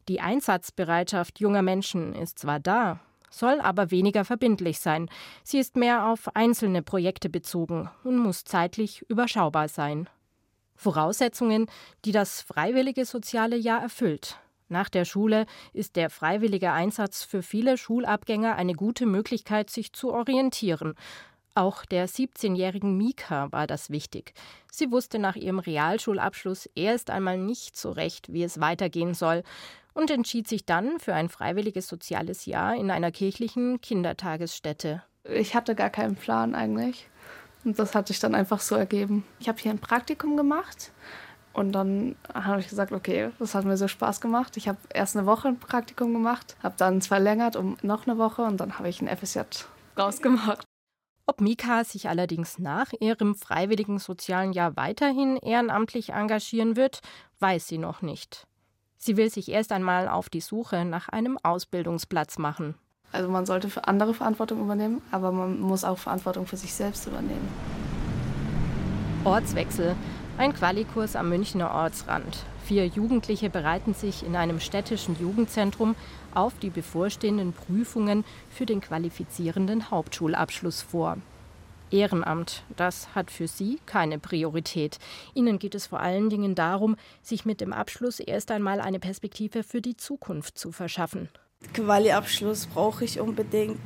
die 0.07 0.21
Einsatzbereitschaft 0.21 1.39
junger 1.39 1.61
Menschen 1.61 2.15
ist 2.15 2.39
zwar 2.39 2.61
da, 2.61 2.99
soll 3.29 3.59
aber 3.59 3.91
weniger 3.91 4.23
verbindlich 4.23 4.79
sein. 4.79 5.09
Sie 5.43 5.59
ist 5.59 5.75
mehr 5.75 6.07
auf 6.07 6.33
einzelne 6.35 6.81
Projekte 6.81 7.29
bezogen 7.29 7.89
und 8.05 8.17
muss 8.17 8.45
zeitlich 8.45 9.03
überschaubar 9.09 9.67
sein. 9.67 10.09
Voraussetzungen, 10.77 11.67
die 12.05 12.13
das 12.13 12.41
freiwillige 12.41 13.03
soziale 13.03 13.57
Jahr 13.57 13.81
erfüllt. 13.81 14.39
Nach 14.69 14.89
der 14.89 15.05
Schule 15.05 15.45
ist 15.73 15.95
der 15.95 16.09
freiwillige 16.09 16.71
Einsatz 16.71 17.23
für 17.23 17.41
viele 17.41 17.77
Schulabgänger 17.77 18.55
eine 18.55 18.73
gute 18.73 19.05
Möglichkeit, 19.05 19.69
sich 19.69 19.93
zu 19.93 20.13
orientieren. 20.13 20.93
Auch 21.55 21.85
der 21.85 22.07
17-jährigen 22.07 22.95
Mika 22.97 23.51
war 23.51 23.65
das 23.65 23.89
wichtig. 23.89 24.33
Sie 24.71 24.91
wusste 24.91 25.17
nach 25.17 25.35
ihrem 25.35 25.57
Realschulabschluss 25.57 26.69
erst 26.75 27.09
einmal 27.09 27.37
nicht 27.37 27.75
so 27.75 27.89
recht, 27.89 28.31
wie 28.31 28.43
es 28.43 28.59
weitergehen 28.59 29.15
soll 29.15 29.41
und 29.95 30.11
entschied 30.11 30.47
sich 30.47 30.65
dann 30.65 30.99
für 30.99 31.15
ein 31.15 31.29
freiwilliges 31.29 31.87
soziales 31.87 32.45
Jahr 32.45 32.75
in 32.75 32.91
einer 32.91 33.11
kirchlichen 33.11 33.81
Kindertagesstätte. 33.81 35.01
Ich 35.23 35.55
hatte 35.55 35.73
gar 35.73 35.89
keinen 35.89 36.15
Plan 36.15 36.53
eigentlich. 36.53 37.09
Und 37.63 37.79
das 37.79 37.95
hat 37.95 38.07
sich 38.07 38.19
dann 38.19 38.35
einfach 38.35 38.59
so 38.59 38.75
ergeben. 38.75 39.25
Ich 39.39 39.49
habe 39.49 39.59
hier 39.59 39.71
ein 39.71 39.79
Praktikum 39.79 40.37
gemacht 40.37 40.91
und 41.53 41.71
dann 41.71 42.15
habe 42.33 42.59
ich 42.59 42.69
gesagt, 42.69 42.91
okay, 42.91 43.31
das 43.39 43.55
hat 43.55 43.65
mir 43.65 43.77
so 43.77 43.87
Spaß 43.87 44.21
gemacht. 44.21 44.57
Ich 44.57 44.67
habe 44.67 44.77
erst 44.93 45.17
eine 45.17 45.25
Woche 45.25 45.47
ein 45.47 45.59
Praktikum 45.59 46.13
gemacht, 46.13 46.55
habe 46.61 46.75
dann 46.77 47.01
verlängert 47.01 47.55
um 47.55 47.77
noch 47.81 48.05
eine 48.05 48.17
Woche 48.17 48.43
und 48.43 48.57
dann 48.57 48.77
habe 48.77 48.89
ich 48.89 49.01
ein 49.01 49.07
FSJ 49.07 49.39
rausgemacht. 49.97 50.63
Ob 51.25 51.41
Mika 51.41 51.83
sich 51.83 52.07
allerdings 52.07 52.57
nach 52.57 52.93
ihrem 52.99 53.35
freiwilligen 53.35 53.99
sozialen 53.99 54.53
Jahr 54.53 54.77
weiterhin 54.77 55.35
ehrenamtlich 55.35 56.09
engagieren 56.09 56.77
wird, 56.77 57.01
weiß 57.39 57.67
sie 57.67 57.77
noch 57.77 58.01
nicht. 58.01 58.47
Sie 58.97 59.17
will 59.17 59.29
sich 59.29 59.49
erst 59.49 59.71
einmal 59.71 60.07
auf 60.07 60.29
die 60.29 60.41
Suche 60.41 60.85
nach 60.85 61.09
einem 61.09 61.37
Ausbildungsplatz 61.43 62.37
machen. 62.37 62.75
Also 63.11 63.29
man 63.29 63.45
sollte 63.45 63.69
für 63.69 63.87
andere 63.87 64.13
Verantwortung 64.13 64.61
übernehmen, 64.61 65.01
aber 65.11 65.31
man 65.31 65.59
muss 65.59 65.83
auch 65.83 65.97
Verantwortung 65.97 66.45
für 66.45 66.57
sich 66.57 66.73
selbst 66.73 67.07
übernehmen. 67.07 67.47
Ortswechsel. 69.23 69.95
Ein 70.37 70.53
Qualikurs 70.53 71.15
am 71.15 71.29
Münchner 71.29 71.71
Ortsrand. 71.71 72.45
Vier 72.63 72.85
Jugendliche 72.85 73.49
bereiten 73.49 73.93
sich 73.93 74.25
in 74.25 74.35
einem 74.35 74.59
städtischen 74.59 75.17
Jugendzentrum 75.19 75.95
auf 76.35 76.53
die 76.59 76.69
bevorstehenden 76.69 77.53
Prüfungen 77.53 78.23
für 78.49 78.65
den 78.65 78.81
qualifizierenden 78.81 79.89
Hauptschulabschluss 79.89 80.81
vor. 80.81 81.17
Ehrenamt, 81.89 82.63
das 82.75 83.15
hat 83.15 83.31
für 83.31 83.47
Sie 83.47 83.79
keine 83.85 84.19
Priorität. 84.19 84.99
Ihnen 85.33 85.57
geht 85.59 85.75
es 85.75 85.87
vor 85.87 86.01
allen 86.01 86.29
Dingen 86.29 86.53
darum, 86.53 86.97
sich 87.21 87.45
mit 87.45 87.61
dem 87.61 87.71
Abschluss 87.73 88.19
erst 88.19 88.51
einmal 88.51 88.81
eine 88.81 88.99
Perspektive 88.99 89.63
für 89.63 89.81
die 89.81 89.95
Zukunft 89.95 90.57
zu 90.57 90.71
verschaffen. 90.71 91.29
Quali-Abschluss 91.73 92.67
brauche 92.67 93.05
ich 93.05 93.19
unbedingt. 93.19 93.79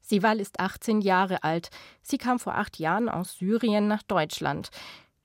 Sival 0.00 0.40
ist 0.40 0.60
18 0.60 1.00
Jahre 1.00 1.42
alt. 1.42 1.70
Sie 2.02 2.18
kam 2.18 2.38
vor 2.38 2.54
acht 2.54 2.78
Jahren 2.78 3.08
aus 3.08 3.38
Syrien 3.38 3.88
nach 3.88 4.02
Deutschland. 4.02 4.70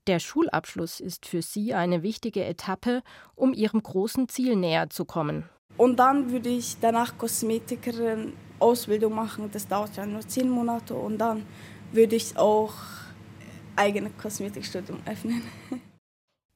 Der 0.08 0.20
Schulabschluss 0.20 1.00
ist 1.00 1.28
für 1.28 1.44
sie 1.44 1.76
eine 1.76 2.02
wichtige 2.02 2.44
Etappe, 2.44 3.04
um 3.36 3.54
ihrem 3.54 3.84
großen 3.84 4.28
Ziel 4.28 4.56
näher 4.56 4.90
zu 4.90 5.06
kommen. 5.06 5.48
Und 5.78 5.98
dann 5.98 6.32
würde 6.32 6.50
ich 6.50 6.78
danach 6.80 7.18
Kosmetikerin 7.18 8.34
Ausbildung 8.60 9.14
machen. 9.14 9.50
Das 9.52 9.68
dauert 9.68 9.96
ja 9.96 10.06
nur 10.06 10.22
zehn 10.22 10.50
Monate. 10.50 10.96
Und 10.96 11.20
dann 11.20 11.46
würde 11.92 12.16
ich 12.16 12.36
auch 12.38 12.74
eigene 13.76 14.10
Kosmetikstudium 14.10 15.00
öffnen. 15.06 15.44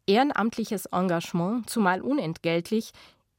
Ehrenamtliches 0.08 0.86
Engagement, 0.88 1.68
zumal 1.68 2.02
unentgeltlich, 2.02 2.92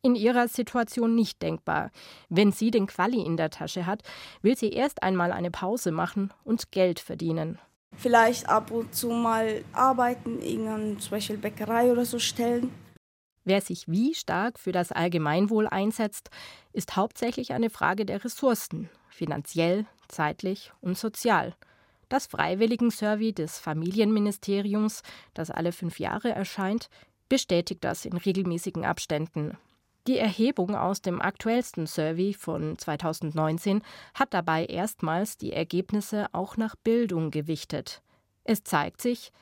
in 0.07 0.14
ihrer 0.14 0.48
Situation 0.48 1.14
nicht 1.14 1.42
denkbar. 1.42 1.90
Wenn 2.28 2.52
sie 2.52 2.70
den 2.70 2.86
Quali 2.86 3.20
in 3.20 3.36
der 3.36 3.50
Tasche 3.50 3.84
hat, 3.84 4.02
will 4.40 4.57
sie 4.57 4.70
erst 4.70 5.02
einmal 5.02 5.32
eine 5.32 5.50
Pause 5.50 5.90
machen 5.90 6.32
und 6.44 6.70
Geld 6.70 7.00
verdienen. 7.00 7.59
Vielleicht 7.96 8.48
ab 8.48 8.70
und 8.70 8.94
zu 8.94 9.09
mal 9.09 9.64
arbeiten, 9.72 10.40
irgendeine 10.40 10.98
zum 10.98 11.11
Beispiel 11.11 11.38
Bäckerei 11.38 11.90
oder 11.90 12.04
so 12.04 12.18
stellen. 12.18 12.70
Wer 13.44 13.61
sich 13.61 13.86
wie 13.86 14.14
stark 14.14 14.59
für 14.59 14.72
das 14.72 14.92
Allgemeinwohl 14.92 15.66
einsetzt, 15.66 16.30
ist 16.72 16.96
hauptsächlich 16.96 17.52
eine 17.52 17.70
Frage 17.70 18.04
der 18.04 18.24
Ressourcen, 18.24 18.90
finanziell, 19.09 19.86
zeitlich 20.09 20.72
und 20.80 20.98
sozial. 20.98 21.54
Das 22.09 22.26
Freiwilligen-Survey 22.26 23.32
des 23.32 23.59
Familienministeriums, 23.59 25.02
das 25.34 25.50
alle 25.50 25.72
fünf 25.72 25.98
Jahre 25.98 26.30
erscheint, 26.30 26.88
bestätigt 27.28 27.82
das 27.82 28.04
in 28.04 28.16
regelmäßigen 28.16 28.84
Abständen. 28.84 29.57
Die 30.07 30.18
Erhebung 30.18 30.76
aus 30.76 31.02
dem 31.02 31.20
aktuellsten 31.20 31.88
Survey 31.88 32.32
von 32.32 32.78
2019 32.78 33.82
hat 34.14 34.34
dabei 34.34 34.64
erstmals 34.66 35.36
die 35.36 35.52
Ergebnisse 35.52 36.26
auch 36.32 36.57
nach 36.57 36.76
Bildung 36.76 37.32
gewichtet. 37.32 38.02
Es 38.44 38.62
zeigt 38.62 39.02
sich, 39.02 39.32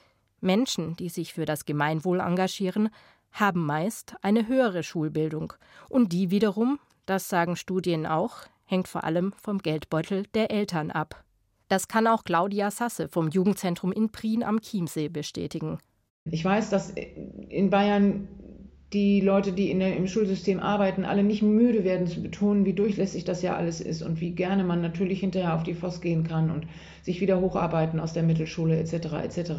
Menschen, 0.41 0.97
die 0.97 1.11
sich 1.11 1.35
für 1.35 1.45
das 1.45 1.67
Gemeinwohl 1.67 2.21
engagieren, 2.21 2.89
haben 3.31 3.67
meist 3.67 4.15
eine 4.23 4.49
höhere 4.49 4.83
Schulbildung. 4.83 5.53
Und 5.91 6.13
die 6.13 6.31
wiederum, 6.31 6.79
das 7.05 7.29
sagen 7.29 7.57
Studien 7.57 8.07
auch, 8.07 8.39
hängt 8.65 8.89
vor 8.89 9.05
allem 9.05 9.35
vom 9.43 9.59
Geldbeutel 9.59 10.25
der 10.33 10.51
Eltern 10.51 10.91
ab. 10.91 11.25
Das 11.69 11.89
kann 11.89 12.07
auch 12.07 12.25
Claudia 12.25 12.71
Sasse 12.71 13.09
vom 13.09 13.29
Jugendzentrum 13.29 13.93
in 13.93 14.11
Prien 14.11 14.43
am 14.43 14.61
Chiemsee 14.61 15.09
bestätigen. 15.09 15.79
Ich 16.25 16.43
weiß, 16.43 16.71
dass 16.71 16.91
in 16.91 17.69
Bayern 17.69 18.29
die 18.95 19.21
Leute, 19.21 19.53
die 19.53 19.71
in 19.71 19.81
der, 19.81 19.97
im 19.97 20.07
Schulsystem 20.07 20.61
arbeiten, 20.61 21.05
alle 21.05 21.25
nicht 21.25 21.43
müde 21.43 21.83
werden 21.83 22.07
zu 22.07 22.23
betonen, 22.23 22.65
wie 22.65 22.73
durchlässig 22.73 23.25
das 23.25 23.43
ja 23.43 23.57
alles 23.57 23.81
ist 23.81 24.03
und 24.03 24.21
wie 24.21 24.31
gerne 24.31 24.63
man 24.63 24.81
natürlich 24.81 25.21
hinterher 25.21 25.55
auf 25.55 25.65
die 25.65 25.75
FOS 25.75 26.01
gehen 26.01 26.23
kann 26.23 26.51
und 26.51 26.67
sich 27.03 27.21
wieder 27.21 27.41
hocharbeiten 27.41 27.99
aus 27.99 28.13
der 28.13 28.23
Mittelschule 28.23 28.79
etc. 28.79 29.15
etc. 29.25 29.53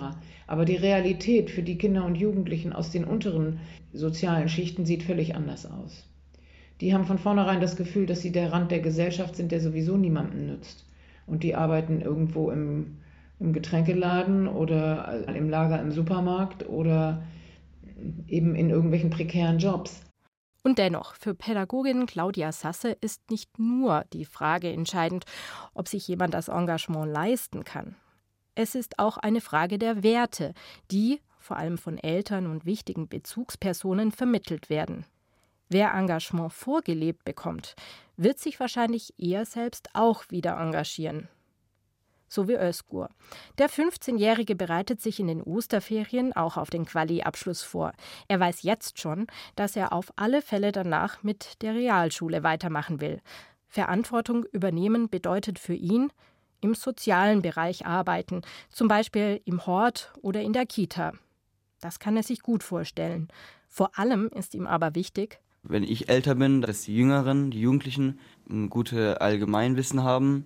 Aber 0.48 0.64
die 0.64 0.78
Realität 0.78 1.52
für 1.52 1.64
die 1.64 1.78
Kinder 1.78 2.06
und 2.06 2.16
Jugendlichen 2.16 2.72
aus 2.72 2.92
den 2.92 3.04
unteren 3.04 3.60
sozialen 3.92 4.48
Schichten 4.48 4.86
sieht 4.86 5.04
völlig 5.04 5.36
anders 5.36 5.70
aus. 5.70 6.08
Die 6.80 6.94
haben 6.94 7.06
von 7.06 7.18
vornherein 7.18 7.62
das 7.62 7.76
Gefühl, 7.76 8.06
dass 8.06 8.22
sie 8.22 8.32
der 8.32 8.54
Rand 8.54 8.72
der 8.72 8.80
Gesellschaft 8.80 9.36
sind, 9.36 9.52
der 9.52 9.60
sowieso 9.60 9.98
niemandem 9.98 10.48
nützt. 10.48 10.86
Und 11.28 11.44
die 11.44 11.56
arbeiten 11.56 12.02
irgendwo 12.02 12.52
im, 12.52 12.98
im 13.40 13.52
Getränkeladen 13.52 14.48
oder 14.48 15.28
im 15.28 15.50
Lager 15.50 15.82
im 15.82 15.92
Supermarkt 15.92 16.70
oder 16.70 17.24
eben 18.28 18.56
in 18.56 18.70
irgendwelchen 18.70 19.10
prekären 19.10 19.60
Jobs. 19.60 20.02
Und 20.64 20.80
dennoch, 20.80 21.14
für 21.16 21.36
Pädagogin 21.36 22.08
Claudia 22.08 22.52
Sasse 22.52 22.98
ist 23.00 23.30
nicht 23.30 23.60
nur 23.60 24.04
die 24.14 24.26
Frage 24.26 24.72
entscheidend, 24.72 25.26
ob 25.76 25.88
sich 25.88 26.08
jemand 26.08 26.34
das 26.34 26.48
Engagement 26.48 27.12
leisten 27.12 27.64
kann. 27.64 27.96
Es 28.56 28.74
ist 28.74 28.98
auch 28.98 29.18
eine 29.18 29.41
Frage 29.41 29.78
der 29.78 30.02
Werte, 30.02 30.54
die 30.89 31.22
vor 31.38 31.58
allem 31.58 31.78
von 31.78 32.00
Eltern 32.00 32.48
und 32.48 32.66
wichtigen 32.66 33.08
Bezugspersonen 33.08 34.12
vermittelt 34.12 34.72
werden. 34.72 35.06
Wer 35.70 35.93
Engagement 35.93 36.52
vorgelebt 36.52 37.24
bekommt, 37.26 37.76
wird 38.18 38.39
sich 38.39 38.60
wahrscheinlich 38.60 39.14
eher 39.20 39.46
selbst 39.46 39.89
auch 39.93 40.24
wieder 40.30 40.58
engagieren 40.58 41.28
so 42.36 42.48
wie 42.48 42.56
Özgur. 42.56 43.10
Der 43.58 43.70
15-Jährige 43.70 44.56
bereitet 44.56 45.02
sich 45.02 45.20
in 45.20 45.28
den 45.28 45.42
Osterferien 45.42 46.34
auch 46.34 46.58
auf 46.58 46.70
den 46.70 46.86
Quali-Abschluss 46.86 47.64
vor. 47.64 47.94
Er 48.28 48.40
weiß 48.40 48.62
jetzt 48.62 49.00
schon, 49.00 49.26
dass 49.56 49.76
er 49.76 49.94
auf 49.94 50.14
alle 50.18 50.44
Fälle 50.44 50.72
danach 50.72 51.24
mit 51.24 51.62
der 51.64 51.74
Realschule 51.74 52.44
weitermachen 52.44 53.02
will. 53.02 53.22
Verantwortung 53.68 54.46
übernehmen 54.52 55.10
bedeutet 55.10 55.58
für 55.58 55.74
ihn, 55.74 56.12
im 56.62 56.76
sozialen 56.76 57.42
Bereich 57.42 57.86
arbeiten, 57.86 58.42
zum 58.70 58.88
Beispiel 58.88 59.42
im 59.46 59.66
Hort 59.66 60.14
oder 60.22 60.42
in 60.42 60.54
der 60.54 60.66
Kita. 60.66 61.14
Das 61.82 62.00
kann 62.00 62.18
er 62.18 62.24
sich 62.24 62.42
gut 62.42 62.64
vorstellen. 62.64 63.28
Vor 63.68 63.98
allem 64.00 64.30
ist 64.30 64.56
ihm 64.56 64.68
aber 64.68 64.96
wichtig, 64.96 65.40
wenn 65.68 65.84
ich 65.84 66.10
älter 66.10 66.36
bin, 66.36 66.62
dass 66.62 66.84
die 66.84 66.96
Jüngeren, 66.96 67.50
die 67.50 67.60
Jugendlichen 67.60 68.20
ein 68.48 68.70
gutes 68.70 69.18
Allgemeinwissen 69.18 70.04
haben 70.04 70.46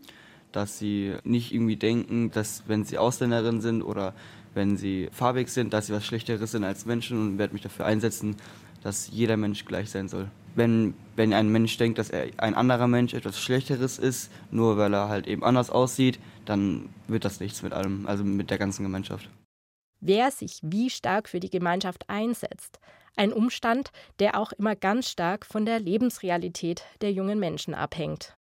dass 0.52 0.80
sie 0.80 1.16
nicht 1.24 1.54
irgendwie 1.54 1.76
denken, 1.76 2.32
dass 2.32 2.64
wenn 2.68 2.84
sie 2.84 2.97
Ausländerin 2.97 3.62
sind 3.62 3.82
oder 3.82 4.14
wenn 4.54 4.78
sie 4.78 5.10
farbig 5.12 5.50
sind, 5.50 5.74
dass 5.74 5.88
sie 5.88 5.93
was 5.93 6.06
Schlechteres 6.06 6.52
sind 6.52 6.64
als 6.64 6.86
Menschen 6.86 7.20
und 7.20 7.38
werde 7.38 7.54
mich 7.54 7.62
dafür 7.62 7.86
einsetzen, 7.86 8.36
dass 8.82 9.10
jeder 9.10 9.38
Mensch 9.38 9.66
gleich 9.66 9.89
sein 9.89 10.08
soll. 10.08 10.30
Wenn, 10.56 10.95
wenn 11.16 11.34
ein 11.34 11.50
Mensch 11.50 11.78
denkt, 11.78 12.00
dass 12.00 12.10
er 12.10 12.28
ein 12.38 12.56
anderer 12.56 12.88
Mensch 12.88 13.14
etwas 13.14 13.39
Schlechteres 13.39 14.00
ist, 14.00 14.32
nur 14.52 14.78
weil 14.78 14.93
er 14.93 15.10
halt 15.10 15.28
eben 15.28 15.43
anders 15.43 15.70
aussieht, 15.70 16.20
dann 16.45 16.89
wird 17.08 17.26
das 17.26 17.39
nichts 17.39 17.62
mit 17.62 17.74
allem, 17.74 18.08
also 18.08 18.24
mit 18.24 18.50
der 18.50 18.58
ganzen 18.58 18.84
Gemeinschaft. 18.84 19.30
Wer 20.02 20.32
sich 20.32 20.60
wie 20.64 20.89
stark 20.89 21.28
für 21.28 21.39
die 21.39 21.50
Gemeinschaft 21.50 22.10
einsetzt, 22.10 22.80
ein 23.16 23.34
Umstand, 23.34 23.91
der 24.20 24.39
auch 24.39 24.54
immer 24.54 24.76
ganz 24.76 25.10
stark 25.10 25.45
von 25.45 25.66
der 25.66 25.80
Lebensrealität 25.80 26.84
der 27.02 27.12
jungen 27.12 27.38
Menschen 27.38 27.74
abhängt. 27.74 28.39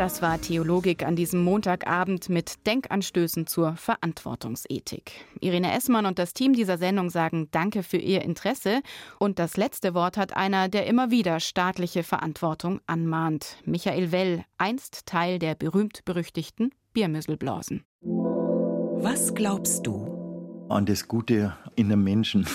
Das 0.00 0.22
war 0.22 0.40
Theologik 0.40 1.04
an 1.04 1.14
diesem 1.14 1.44
Montagabend 1.44 2.30
mit 2.30 2.66
Denkanstößen 2.66 3.46
zur 3.46 3.76
Verantwortungsethik. 3.76 5.12
Irene 5.40 5.74
Essmann 5.74 6.06
und 6.06 6.18
das 6.18 6.32
Team 6.32 6.54
dieser 6.54 6.78
Sendung 6.78 7.10
sagen 7.10 7.48
Danke 7.50 7.82
für 7.82 7.98
Ihr 7.98 8.22
Interesse. 8.22 8.80
Und 9.18 9.38
das 9.38 9.58
letzte 9.58 9.92
Wort 9.92 10.16
hat 10.16 10.34
einer, 10.34 10.70
der 10.70 10.86
immer 10.86 11.10
wieder 11.10 11.38
staatliche 11.38 12.02
Verantwortung 12.02 12.80
anmahnt. 12.86 13.58
Michael 13.66 14.10
Well, 14.10 14.42
einst 14.56 15.04
Teil 15.04 15.38
der 15.38 15.54
berühmt-berüchtigten 15.54 16.72
Biermüsselblasen. 16.94 17.84
Was 18.00 19.34
glaubst 19.34 19.86
du? 19.86 20.66
An 20.70 20.86
das 20.86 21.08
Gute 21.08 21.54
in 21.76 21.92
einem 21.92 22.02
Menschen. 22.02 22.46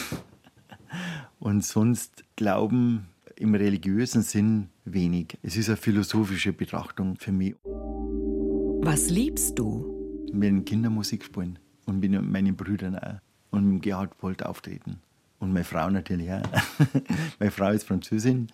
Und 1.39 1.63
sonst 1.63 2.23
glauben 2.37 3.05
im 3.35 3.53
religiösen 3.53 4.23
Sinn 4.23 4.69
wenig. 4.85 5.37
Es 5.41 5.57
ist 5.57 5.67
eine 5.67 5.77
philosophische 5.77 6.53
Betrachtung 6.53 7.17
für 7.17 7.31
mich. 7.31 7.55
Was 7.63 9.09
liebst 9.09 9.57
du? 9.59 9.91
Mit 10.31 10.65
Kindermusik 10.65 11.23
spielen 11.23 11.59
und 11.85 11.99
mit 11.99 12.21
meinen 12.21 12.55
Brüdern 12.55 12.97
auch. 12.97 13.19
Und 13.51 13.71
mit 13.71 13.83
Gerhard 13.83 14.17
Polt 14.17 14.45
auftreten. 14.45 14.99
Und 15.39 15.53
meine 15.53 15.65
Frau 15.65 15.89
natürlich 15.89 16.31
auch. 16.31 16.41
meine 17.39 17.51
Frau 17.51 17.71
ist 17.71 17.87
Französin, 17.87 18.47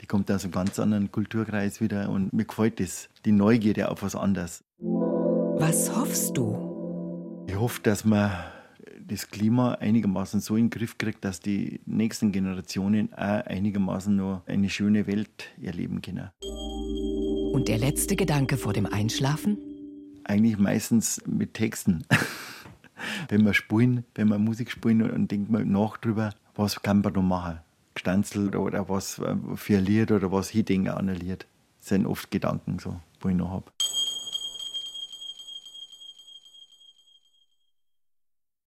die 0.00 0.06
kommt 0.06 0.30
aus 0.30 0.44
einem 0.44 0.52
ganz 0.52 0.78
anderen 0.78 1.10
Kulturkreis 1.10 1.80
wieder 1.80 2.08
und 2.10 2.32
mir 2.32 2.44
gefällt 2.44 2.80
das, 2.80 3.08
die 3.24 3.32
Neugierde 3.32 3.90
auf 3.90 4.02
was 4.02 4.14
anderes. 4.14 4.64
Was 4.78 5.94
hoffst 5.94 6.36
du? 6.36 7.44
Ich 7.48 7.58
hoffe, 7.58 7.80
dass 7.82 8.04
man 8.04 8.30
das 9.08 9.28
Klima 9.30 9.74
einigermaßen 9.74 10.40
so 10.40 10.56
in 10.56 10.64
den 10.64 10.70
Griff 10.70 10.98
kriegt, 10.98 11.24
dass 11.24 11.40
die 11.40 11.80
nächsten 11.86 12.32
Generationen 12.32 13.12
auch 13.12 13.46
einigermaßen 13.46 14.14
nur 14.14 14.42
eine 14.46 14.68
schöne 14.68 15.06
Welt 15.06 15.50
erleben 15.62 16.02
können. 16.02 16.30
Und 17.52 17.68
der 17.68 17.78
letzte 17.78 18.16
Gedanke 18.16 18.56
vor 18.56 18.72
dem 18.72 18.86
Einschlafen? 18.86 19.58
Eigentlich 20.24 20.58
meistens 20.58 21.22
mit 21.26 21.54
Texten. 21.54 22.04
wenn 23.28 23.44
wir 23.44 23.54
spielen, 23.54 24.04
wenn 24.14 24.28
wir 24.28 24.38
Musik 24.38 24.70
spielen 24.70 25.08
und 25.08 25.30
denkt 25.30 25.50
man 25.50 25.70
nach 25.70 25.96
drüber, 25.98 26.30
was 26.54 26.82
kann 26.82 27.02
man 27.02 27.12
da 27.12 27.20
machen? 27.20 27.60
Gestanzelt 27.94 28.56
oder 28.56 28.88
was 28.88 29.20
für 29.54 29.76
ein 29.76 29.84
Lied 29.84 30.10
oder 30.10 30.32
was 30.32 30.54
ich 30.54 30.64
denke 30.64 30.94
an 30.96 31.08
ein 31.08 31.16
Lied. 31.16 31.46
Das 31.78 31.88
sind 31.90 32.06
oft 32.06 32.30
Gedanken 32.30 32.78
so, 32.78 33.00
wo 33.20 33.28
ich 33.28 33.36
noch 33.36 33.50
habe. 33.50 33.70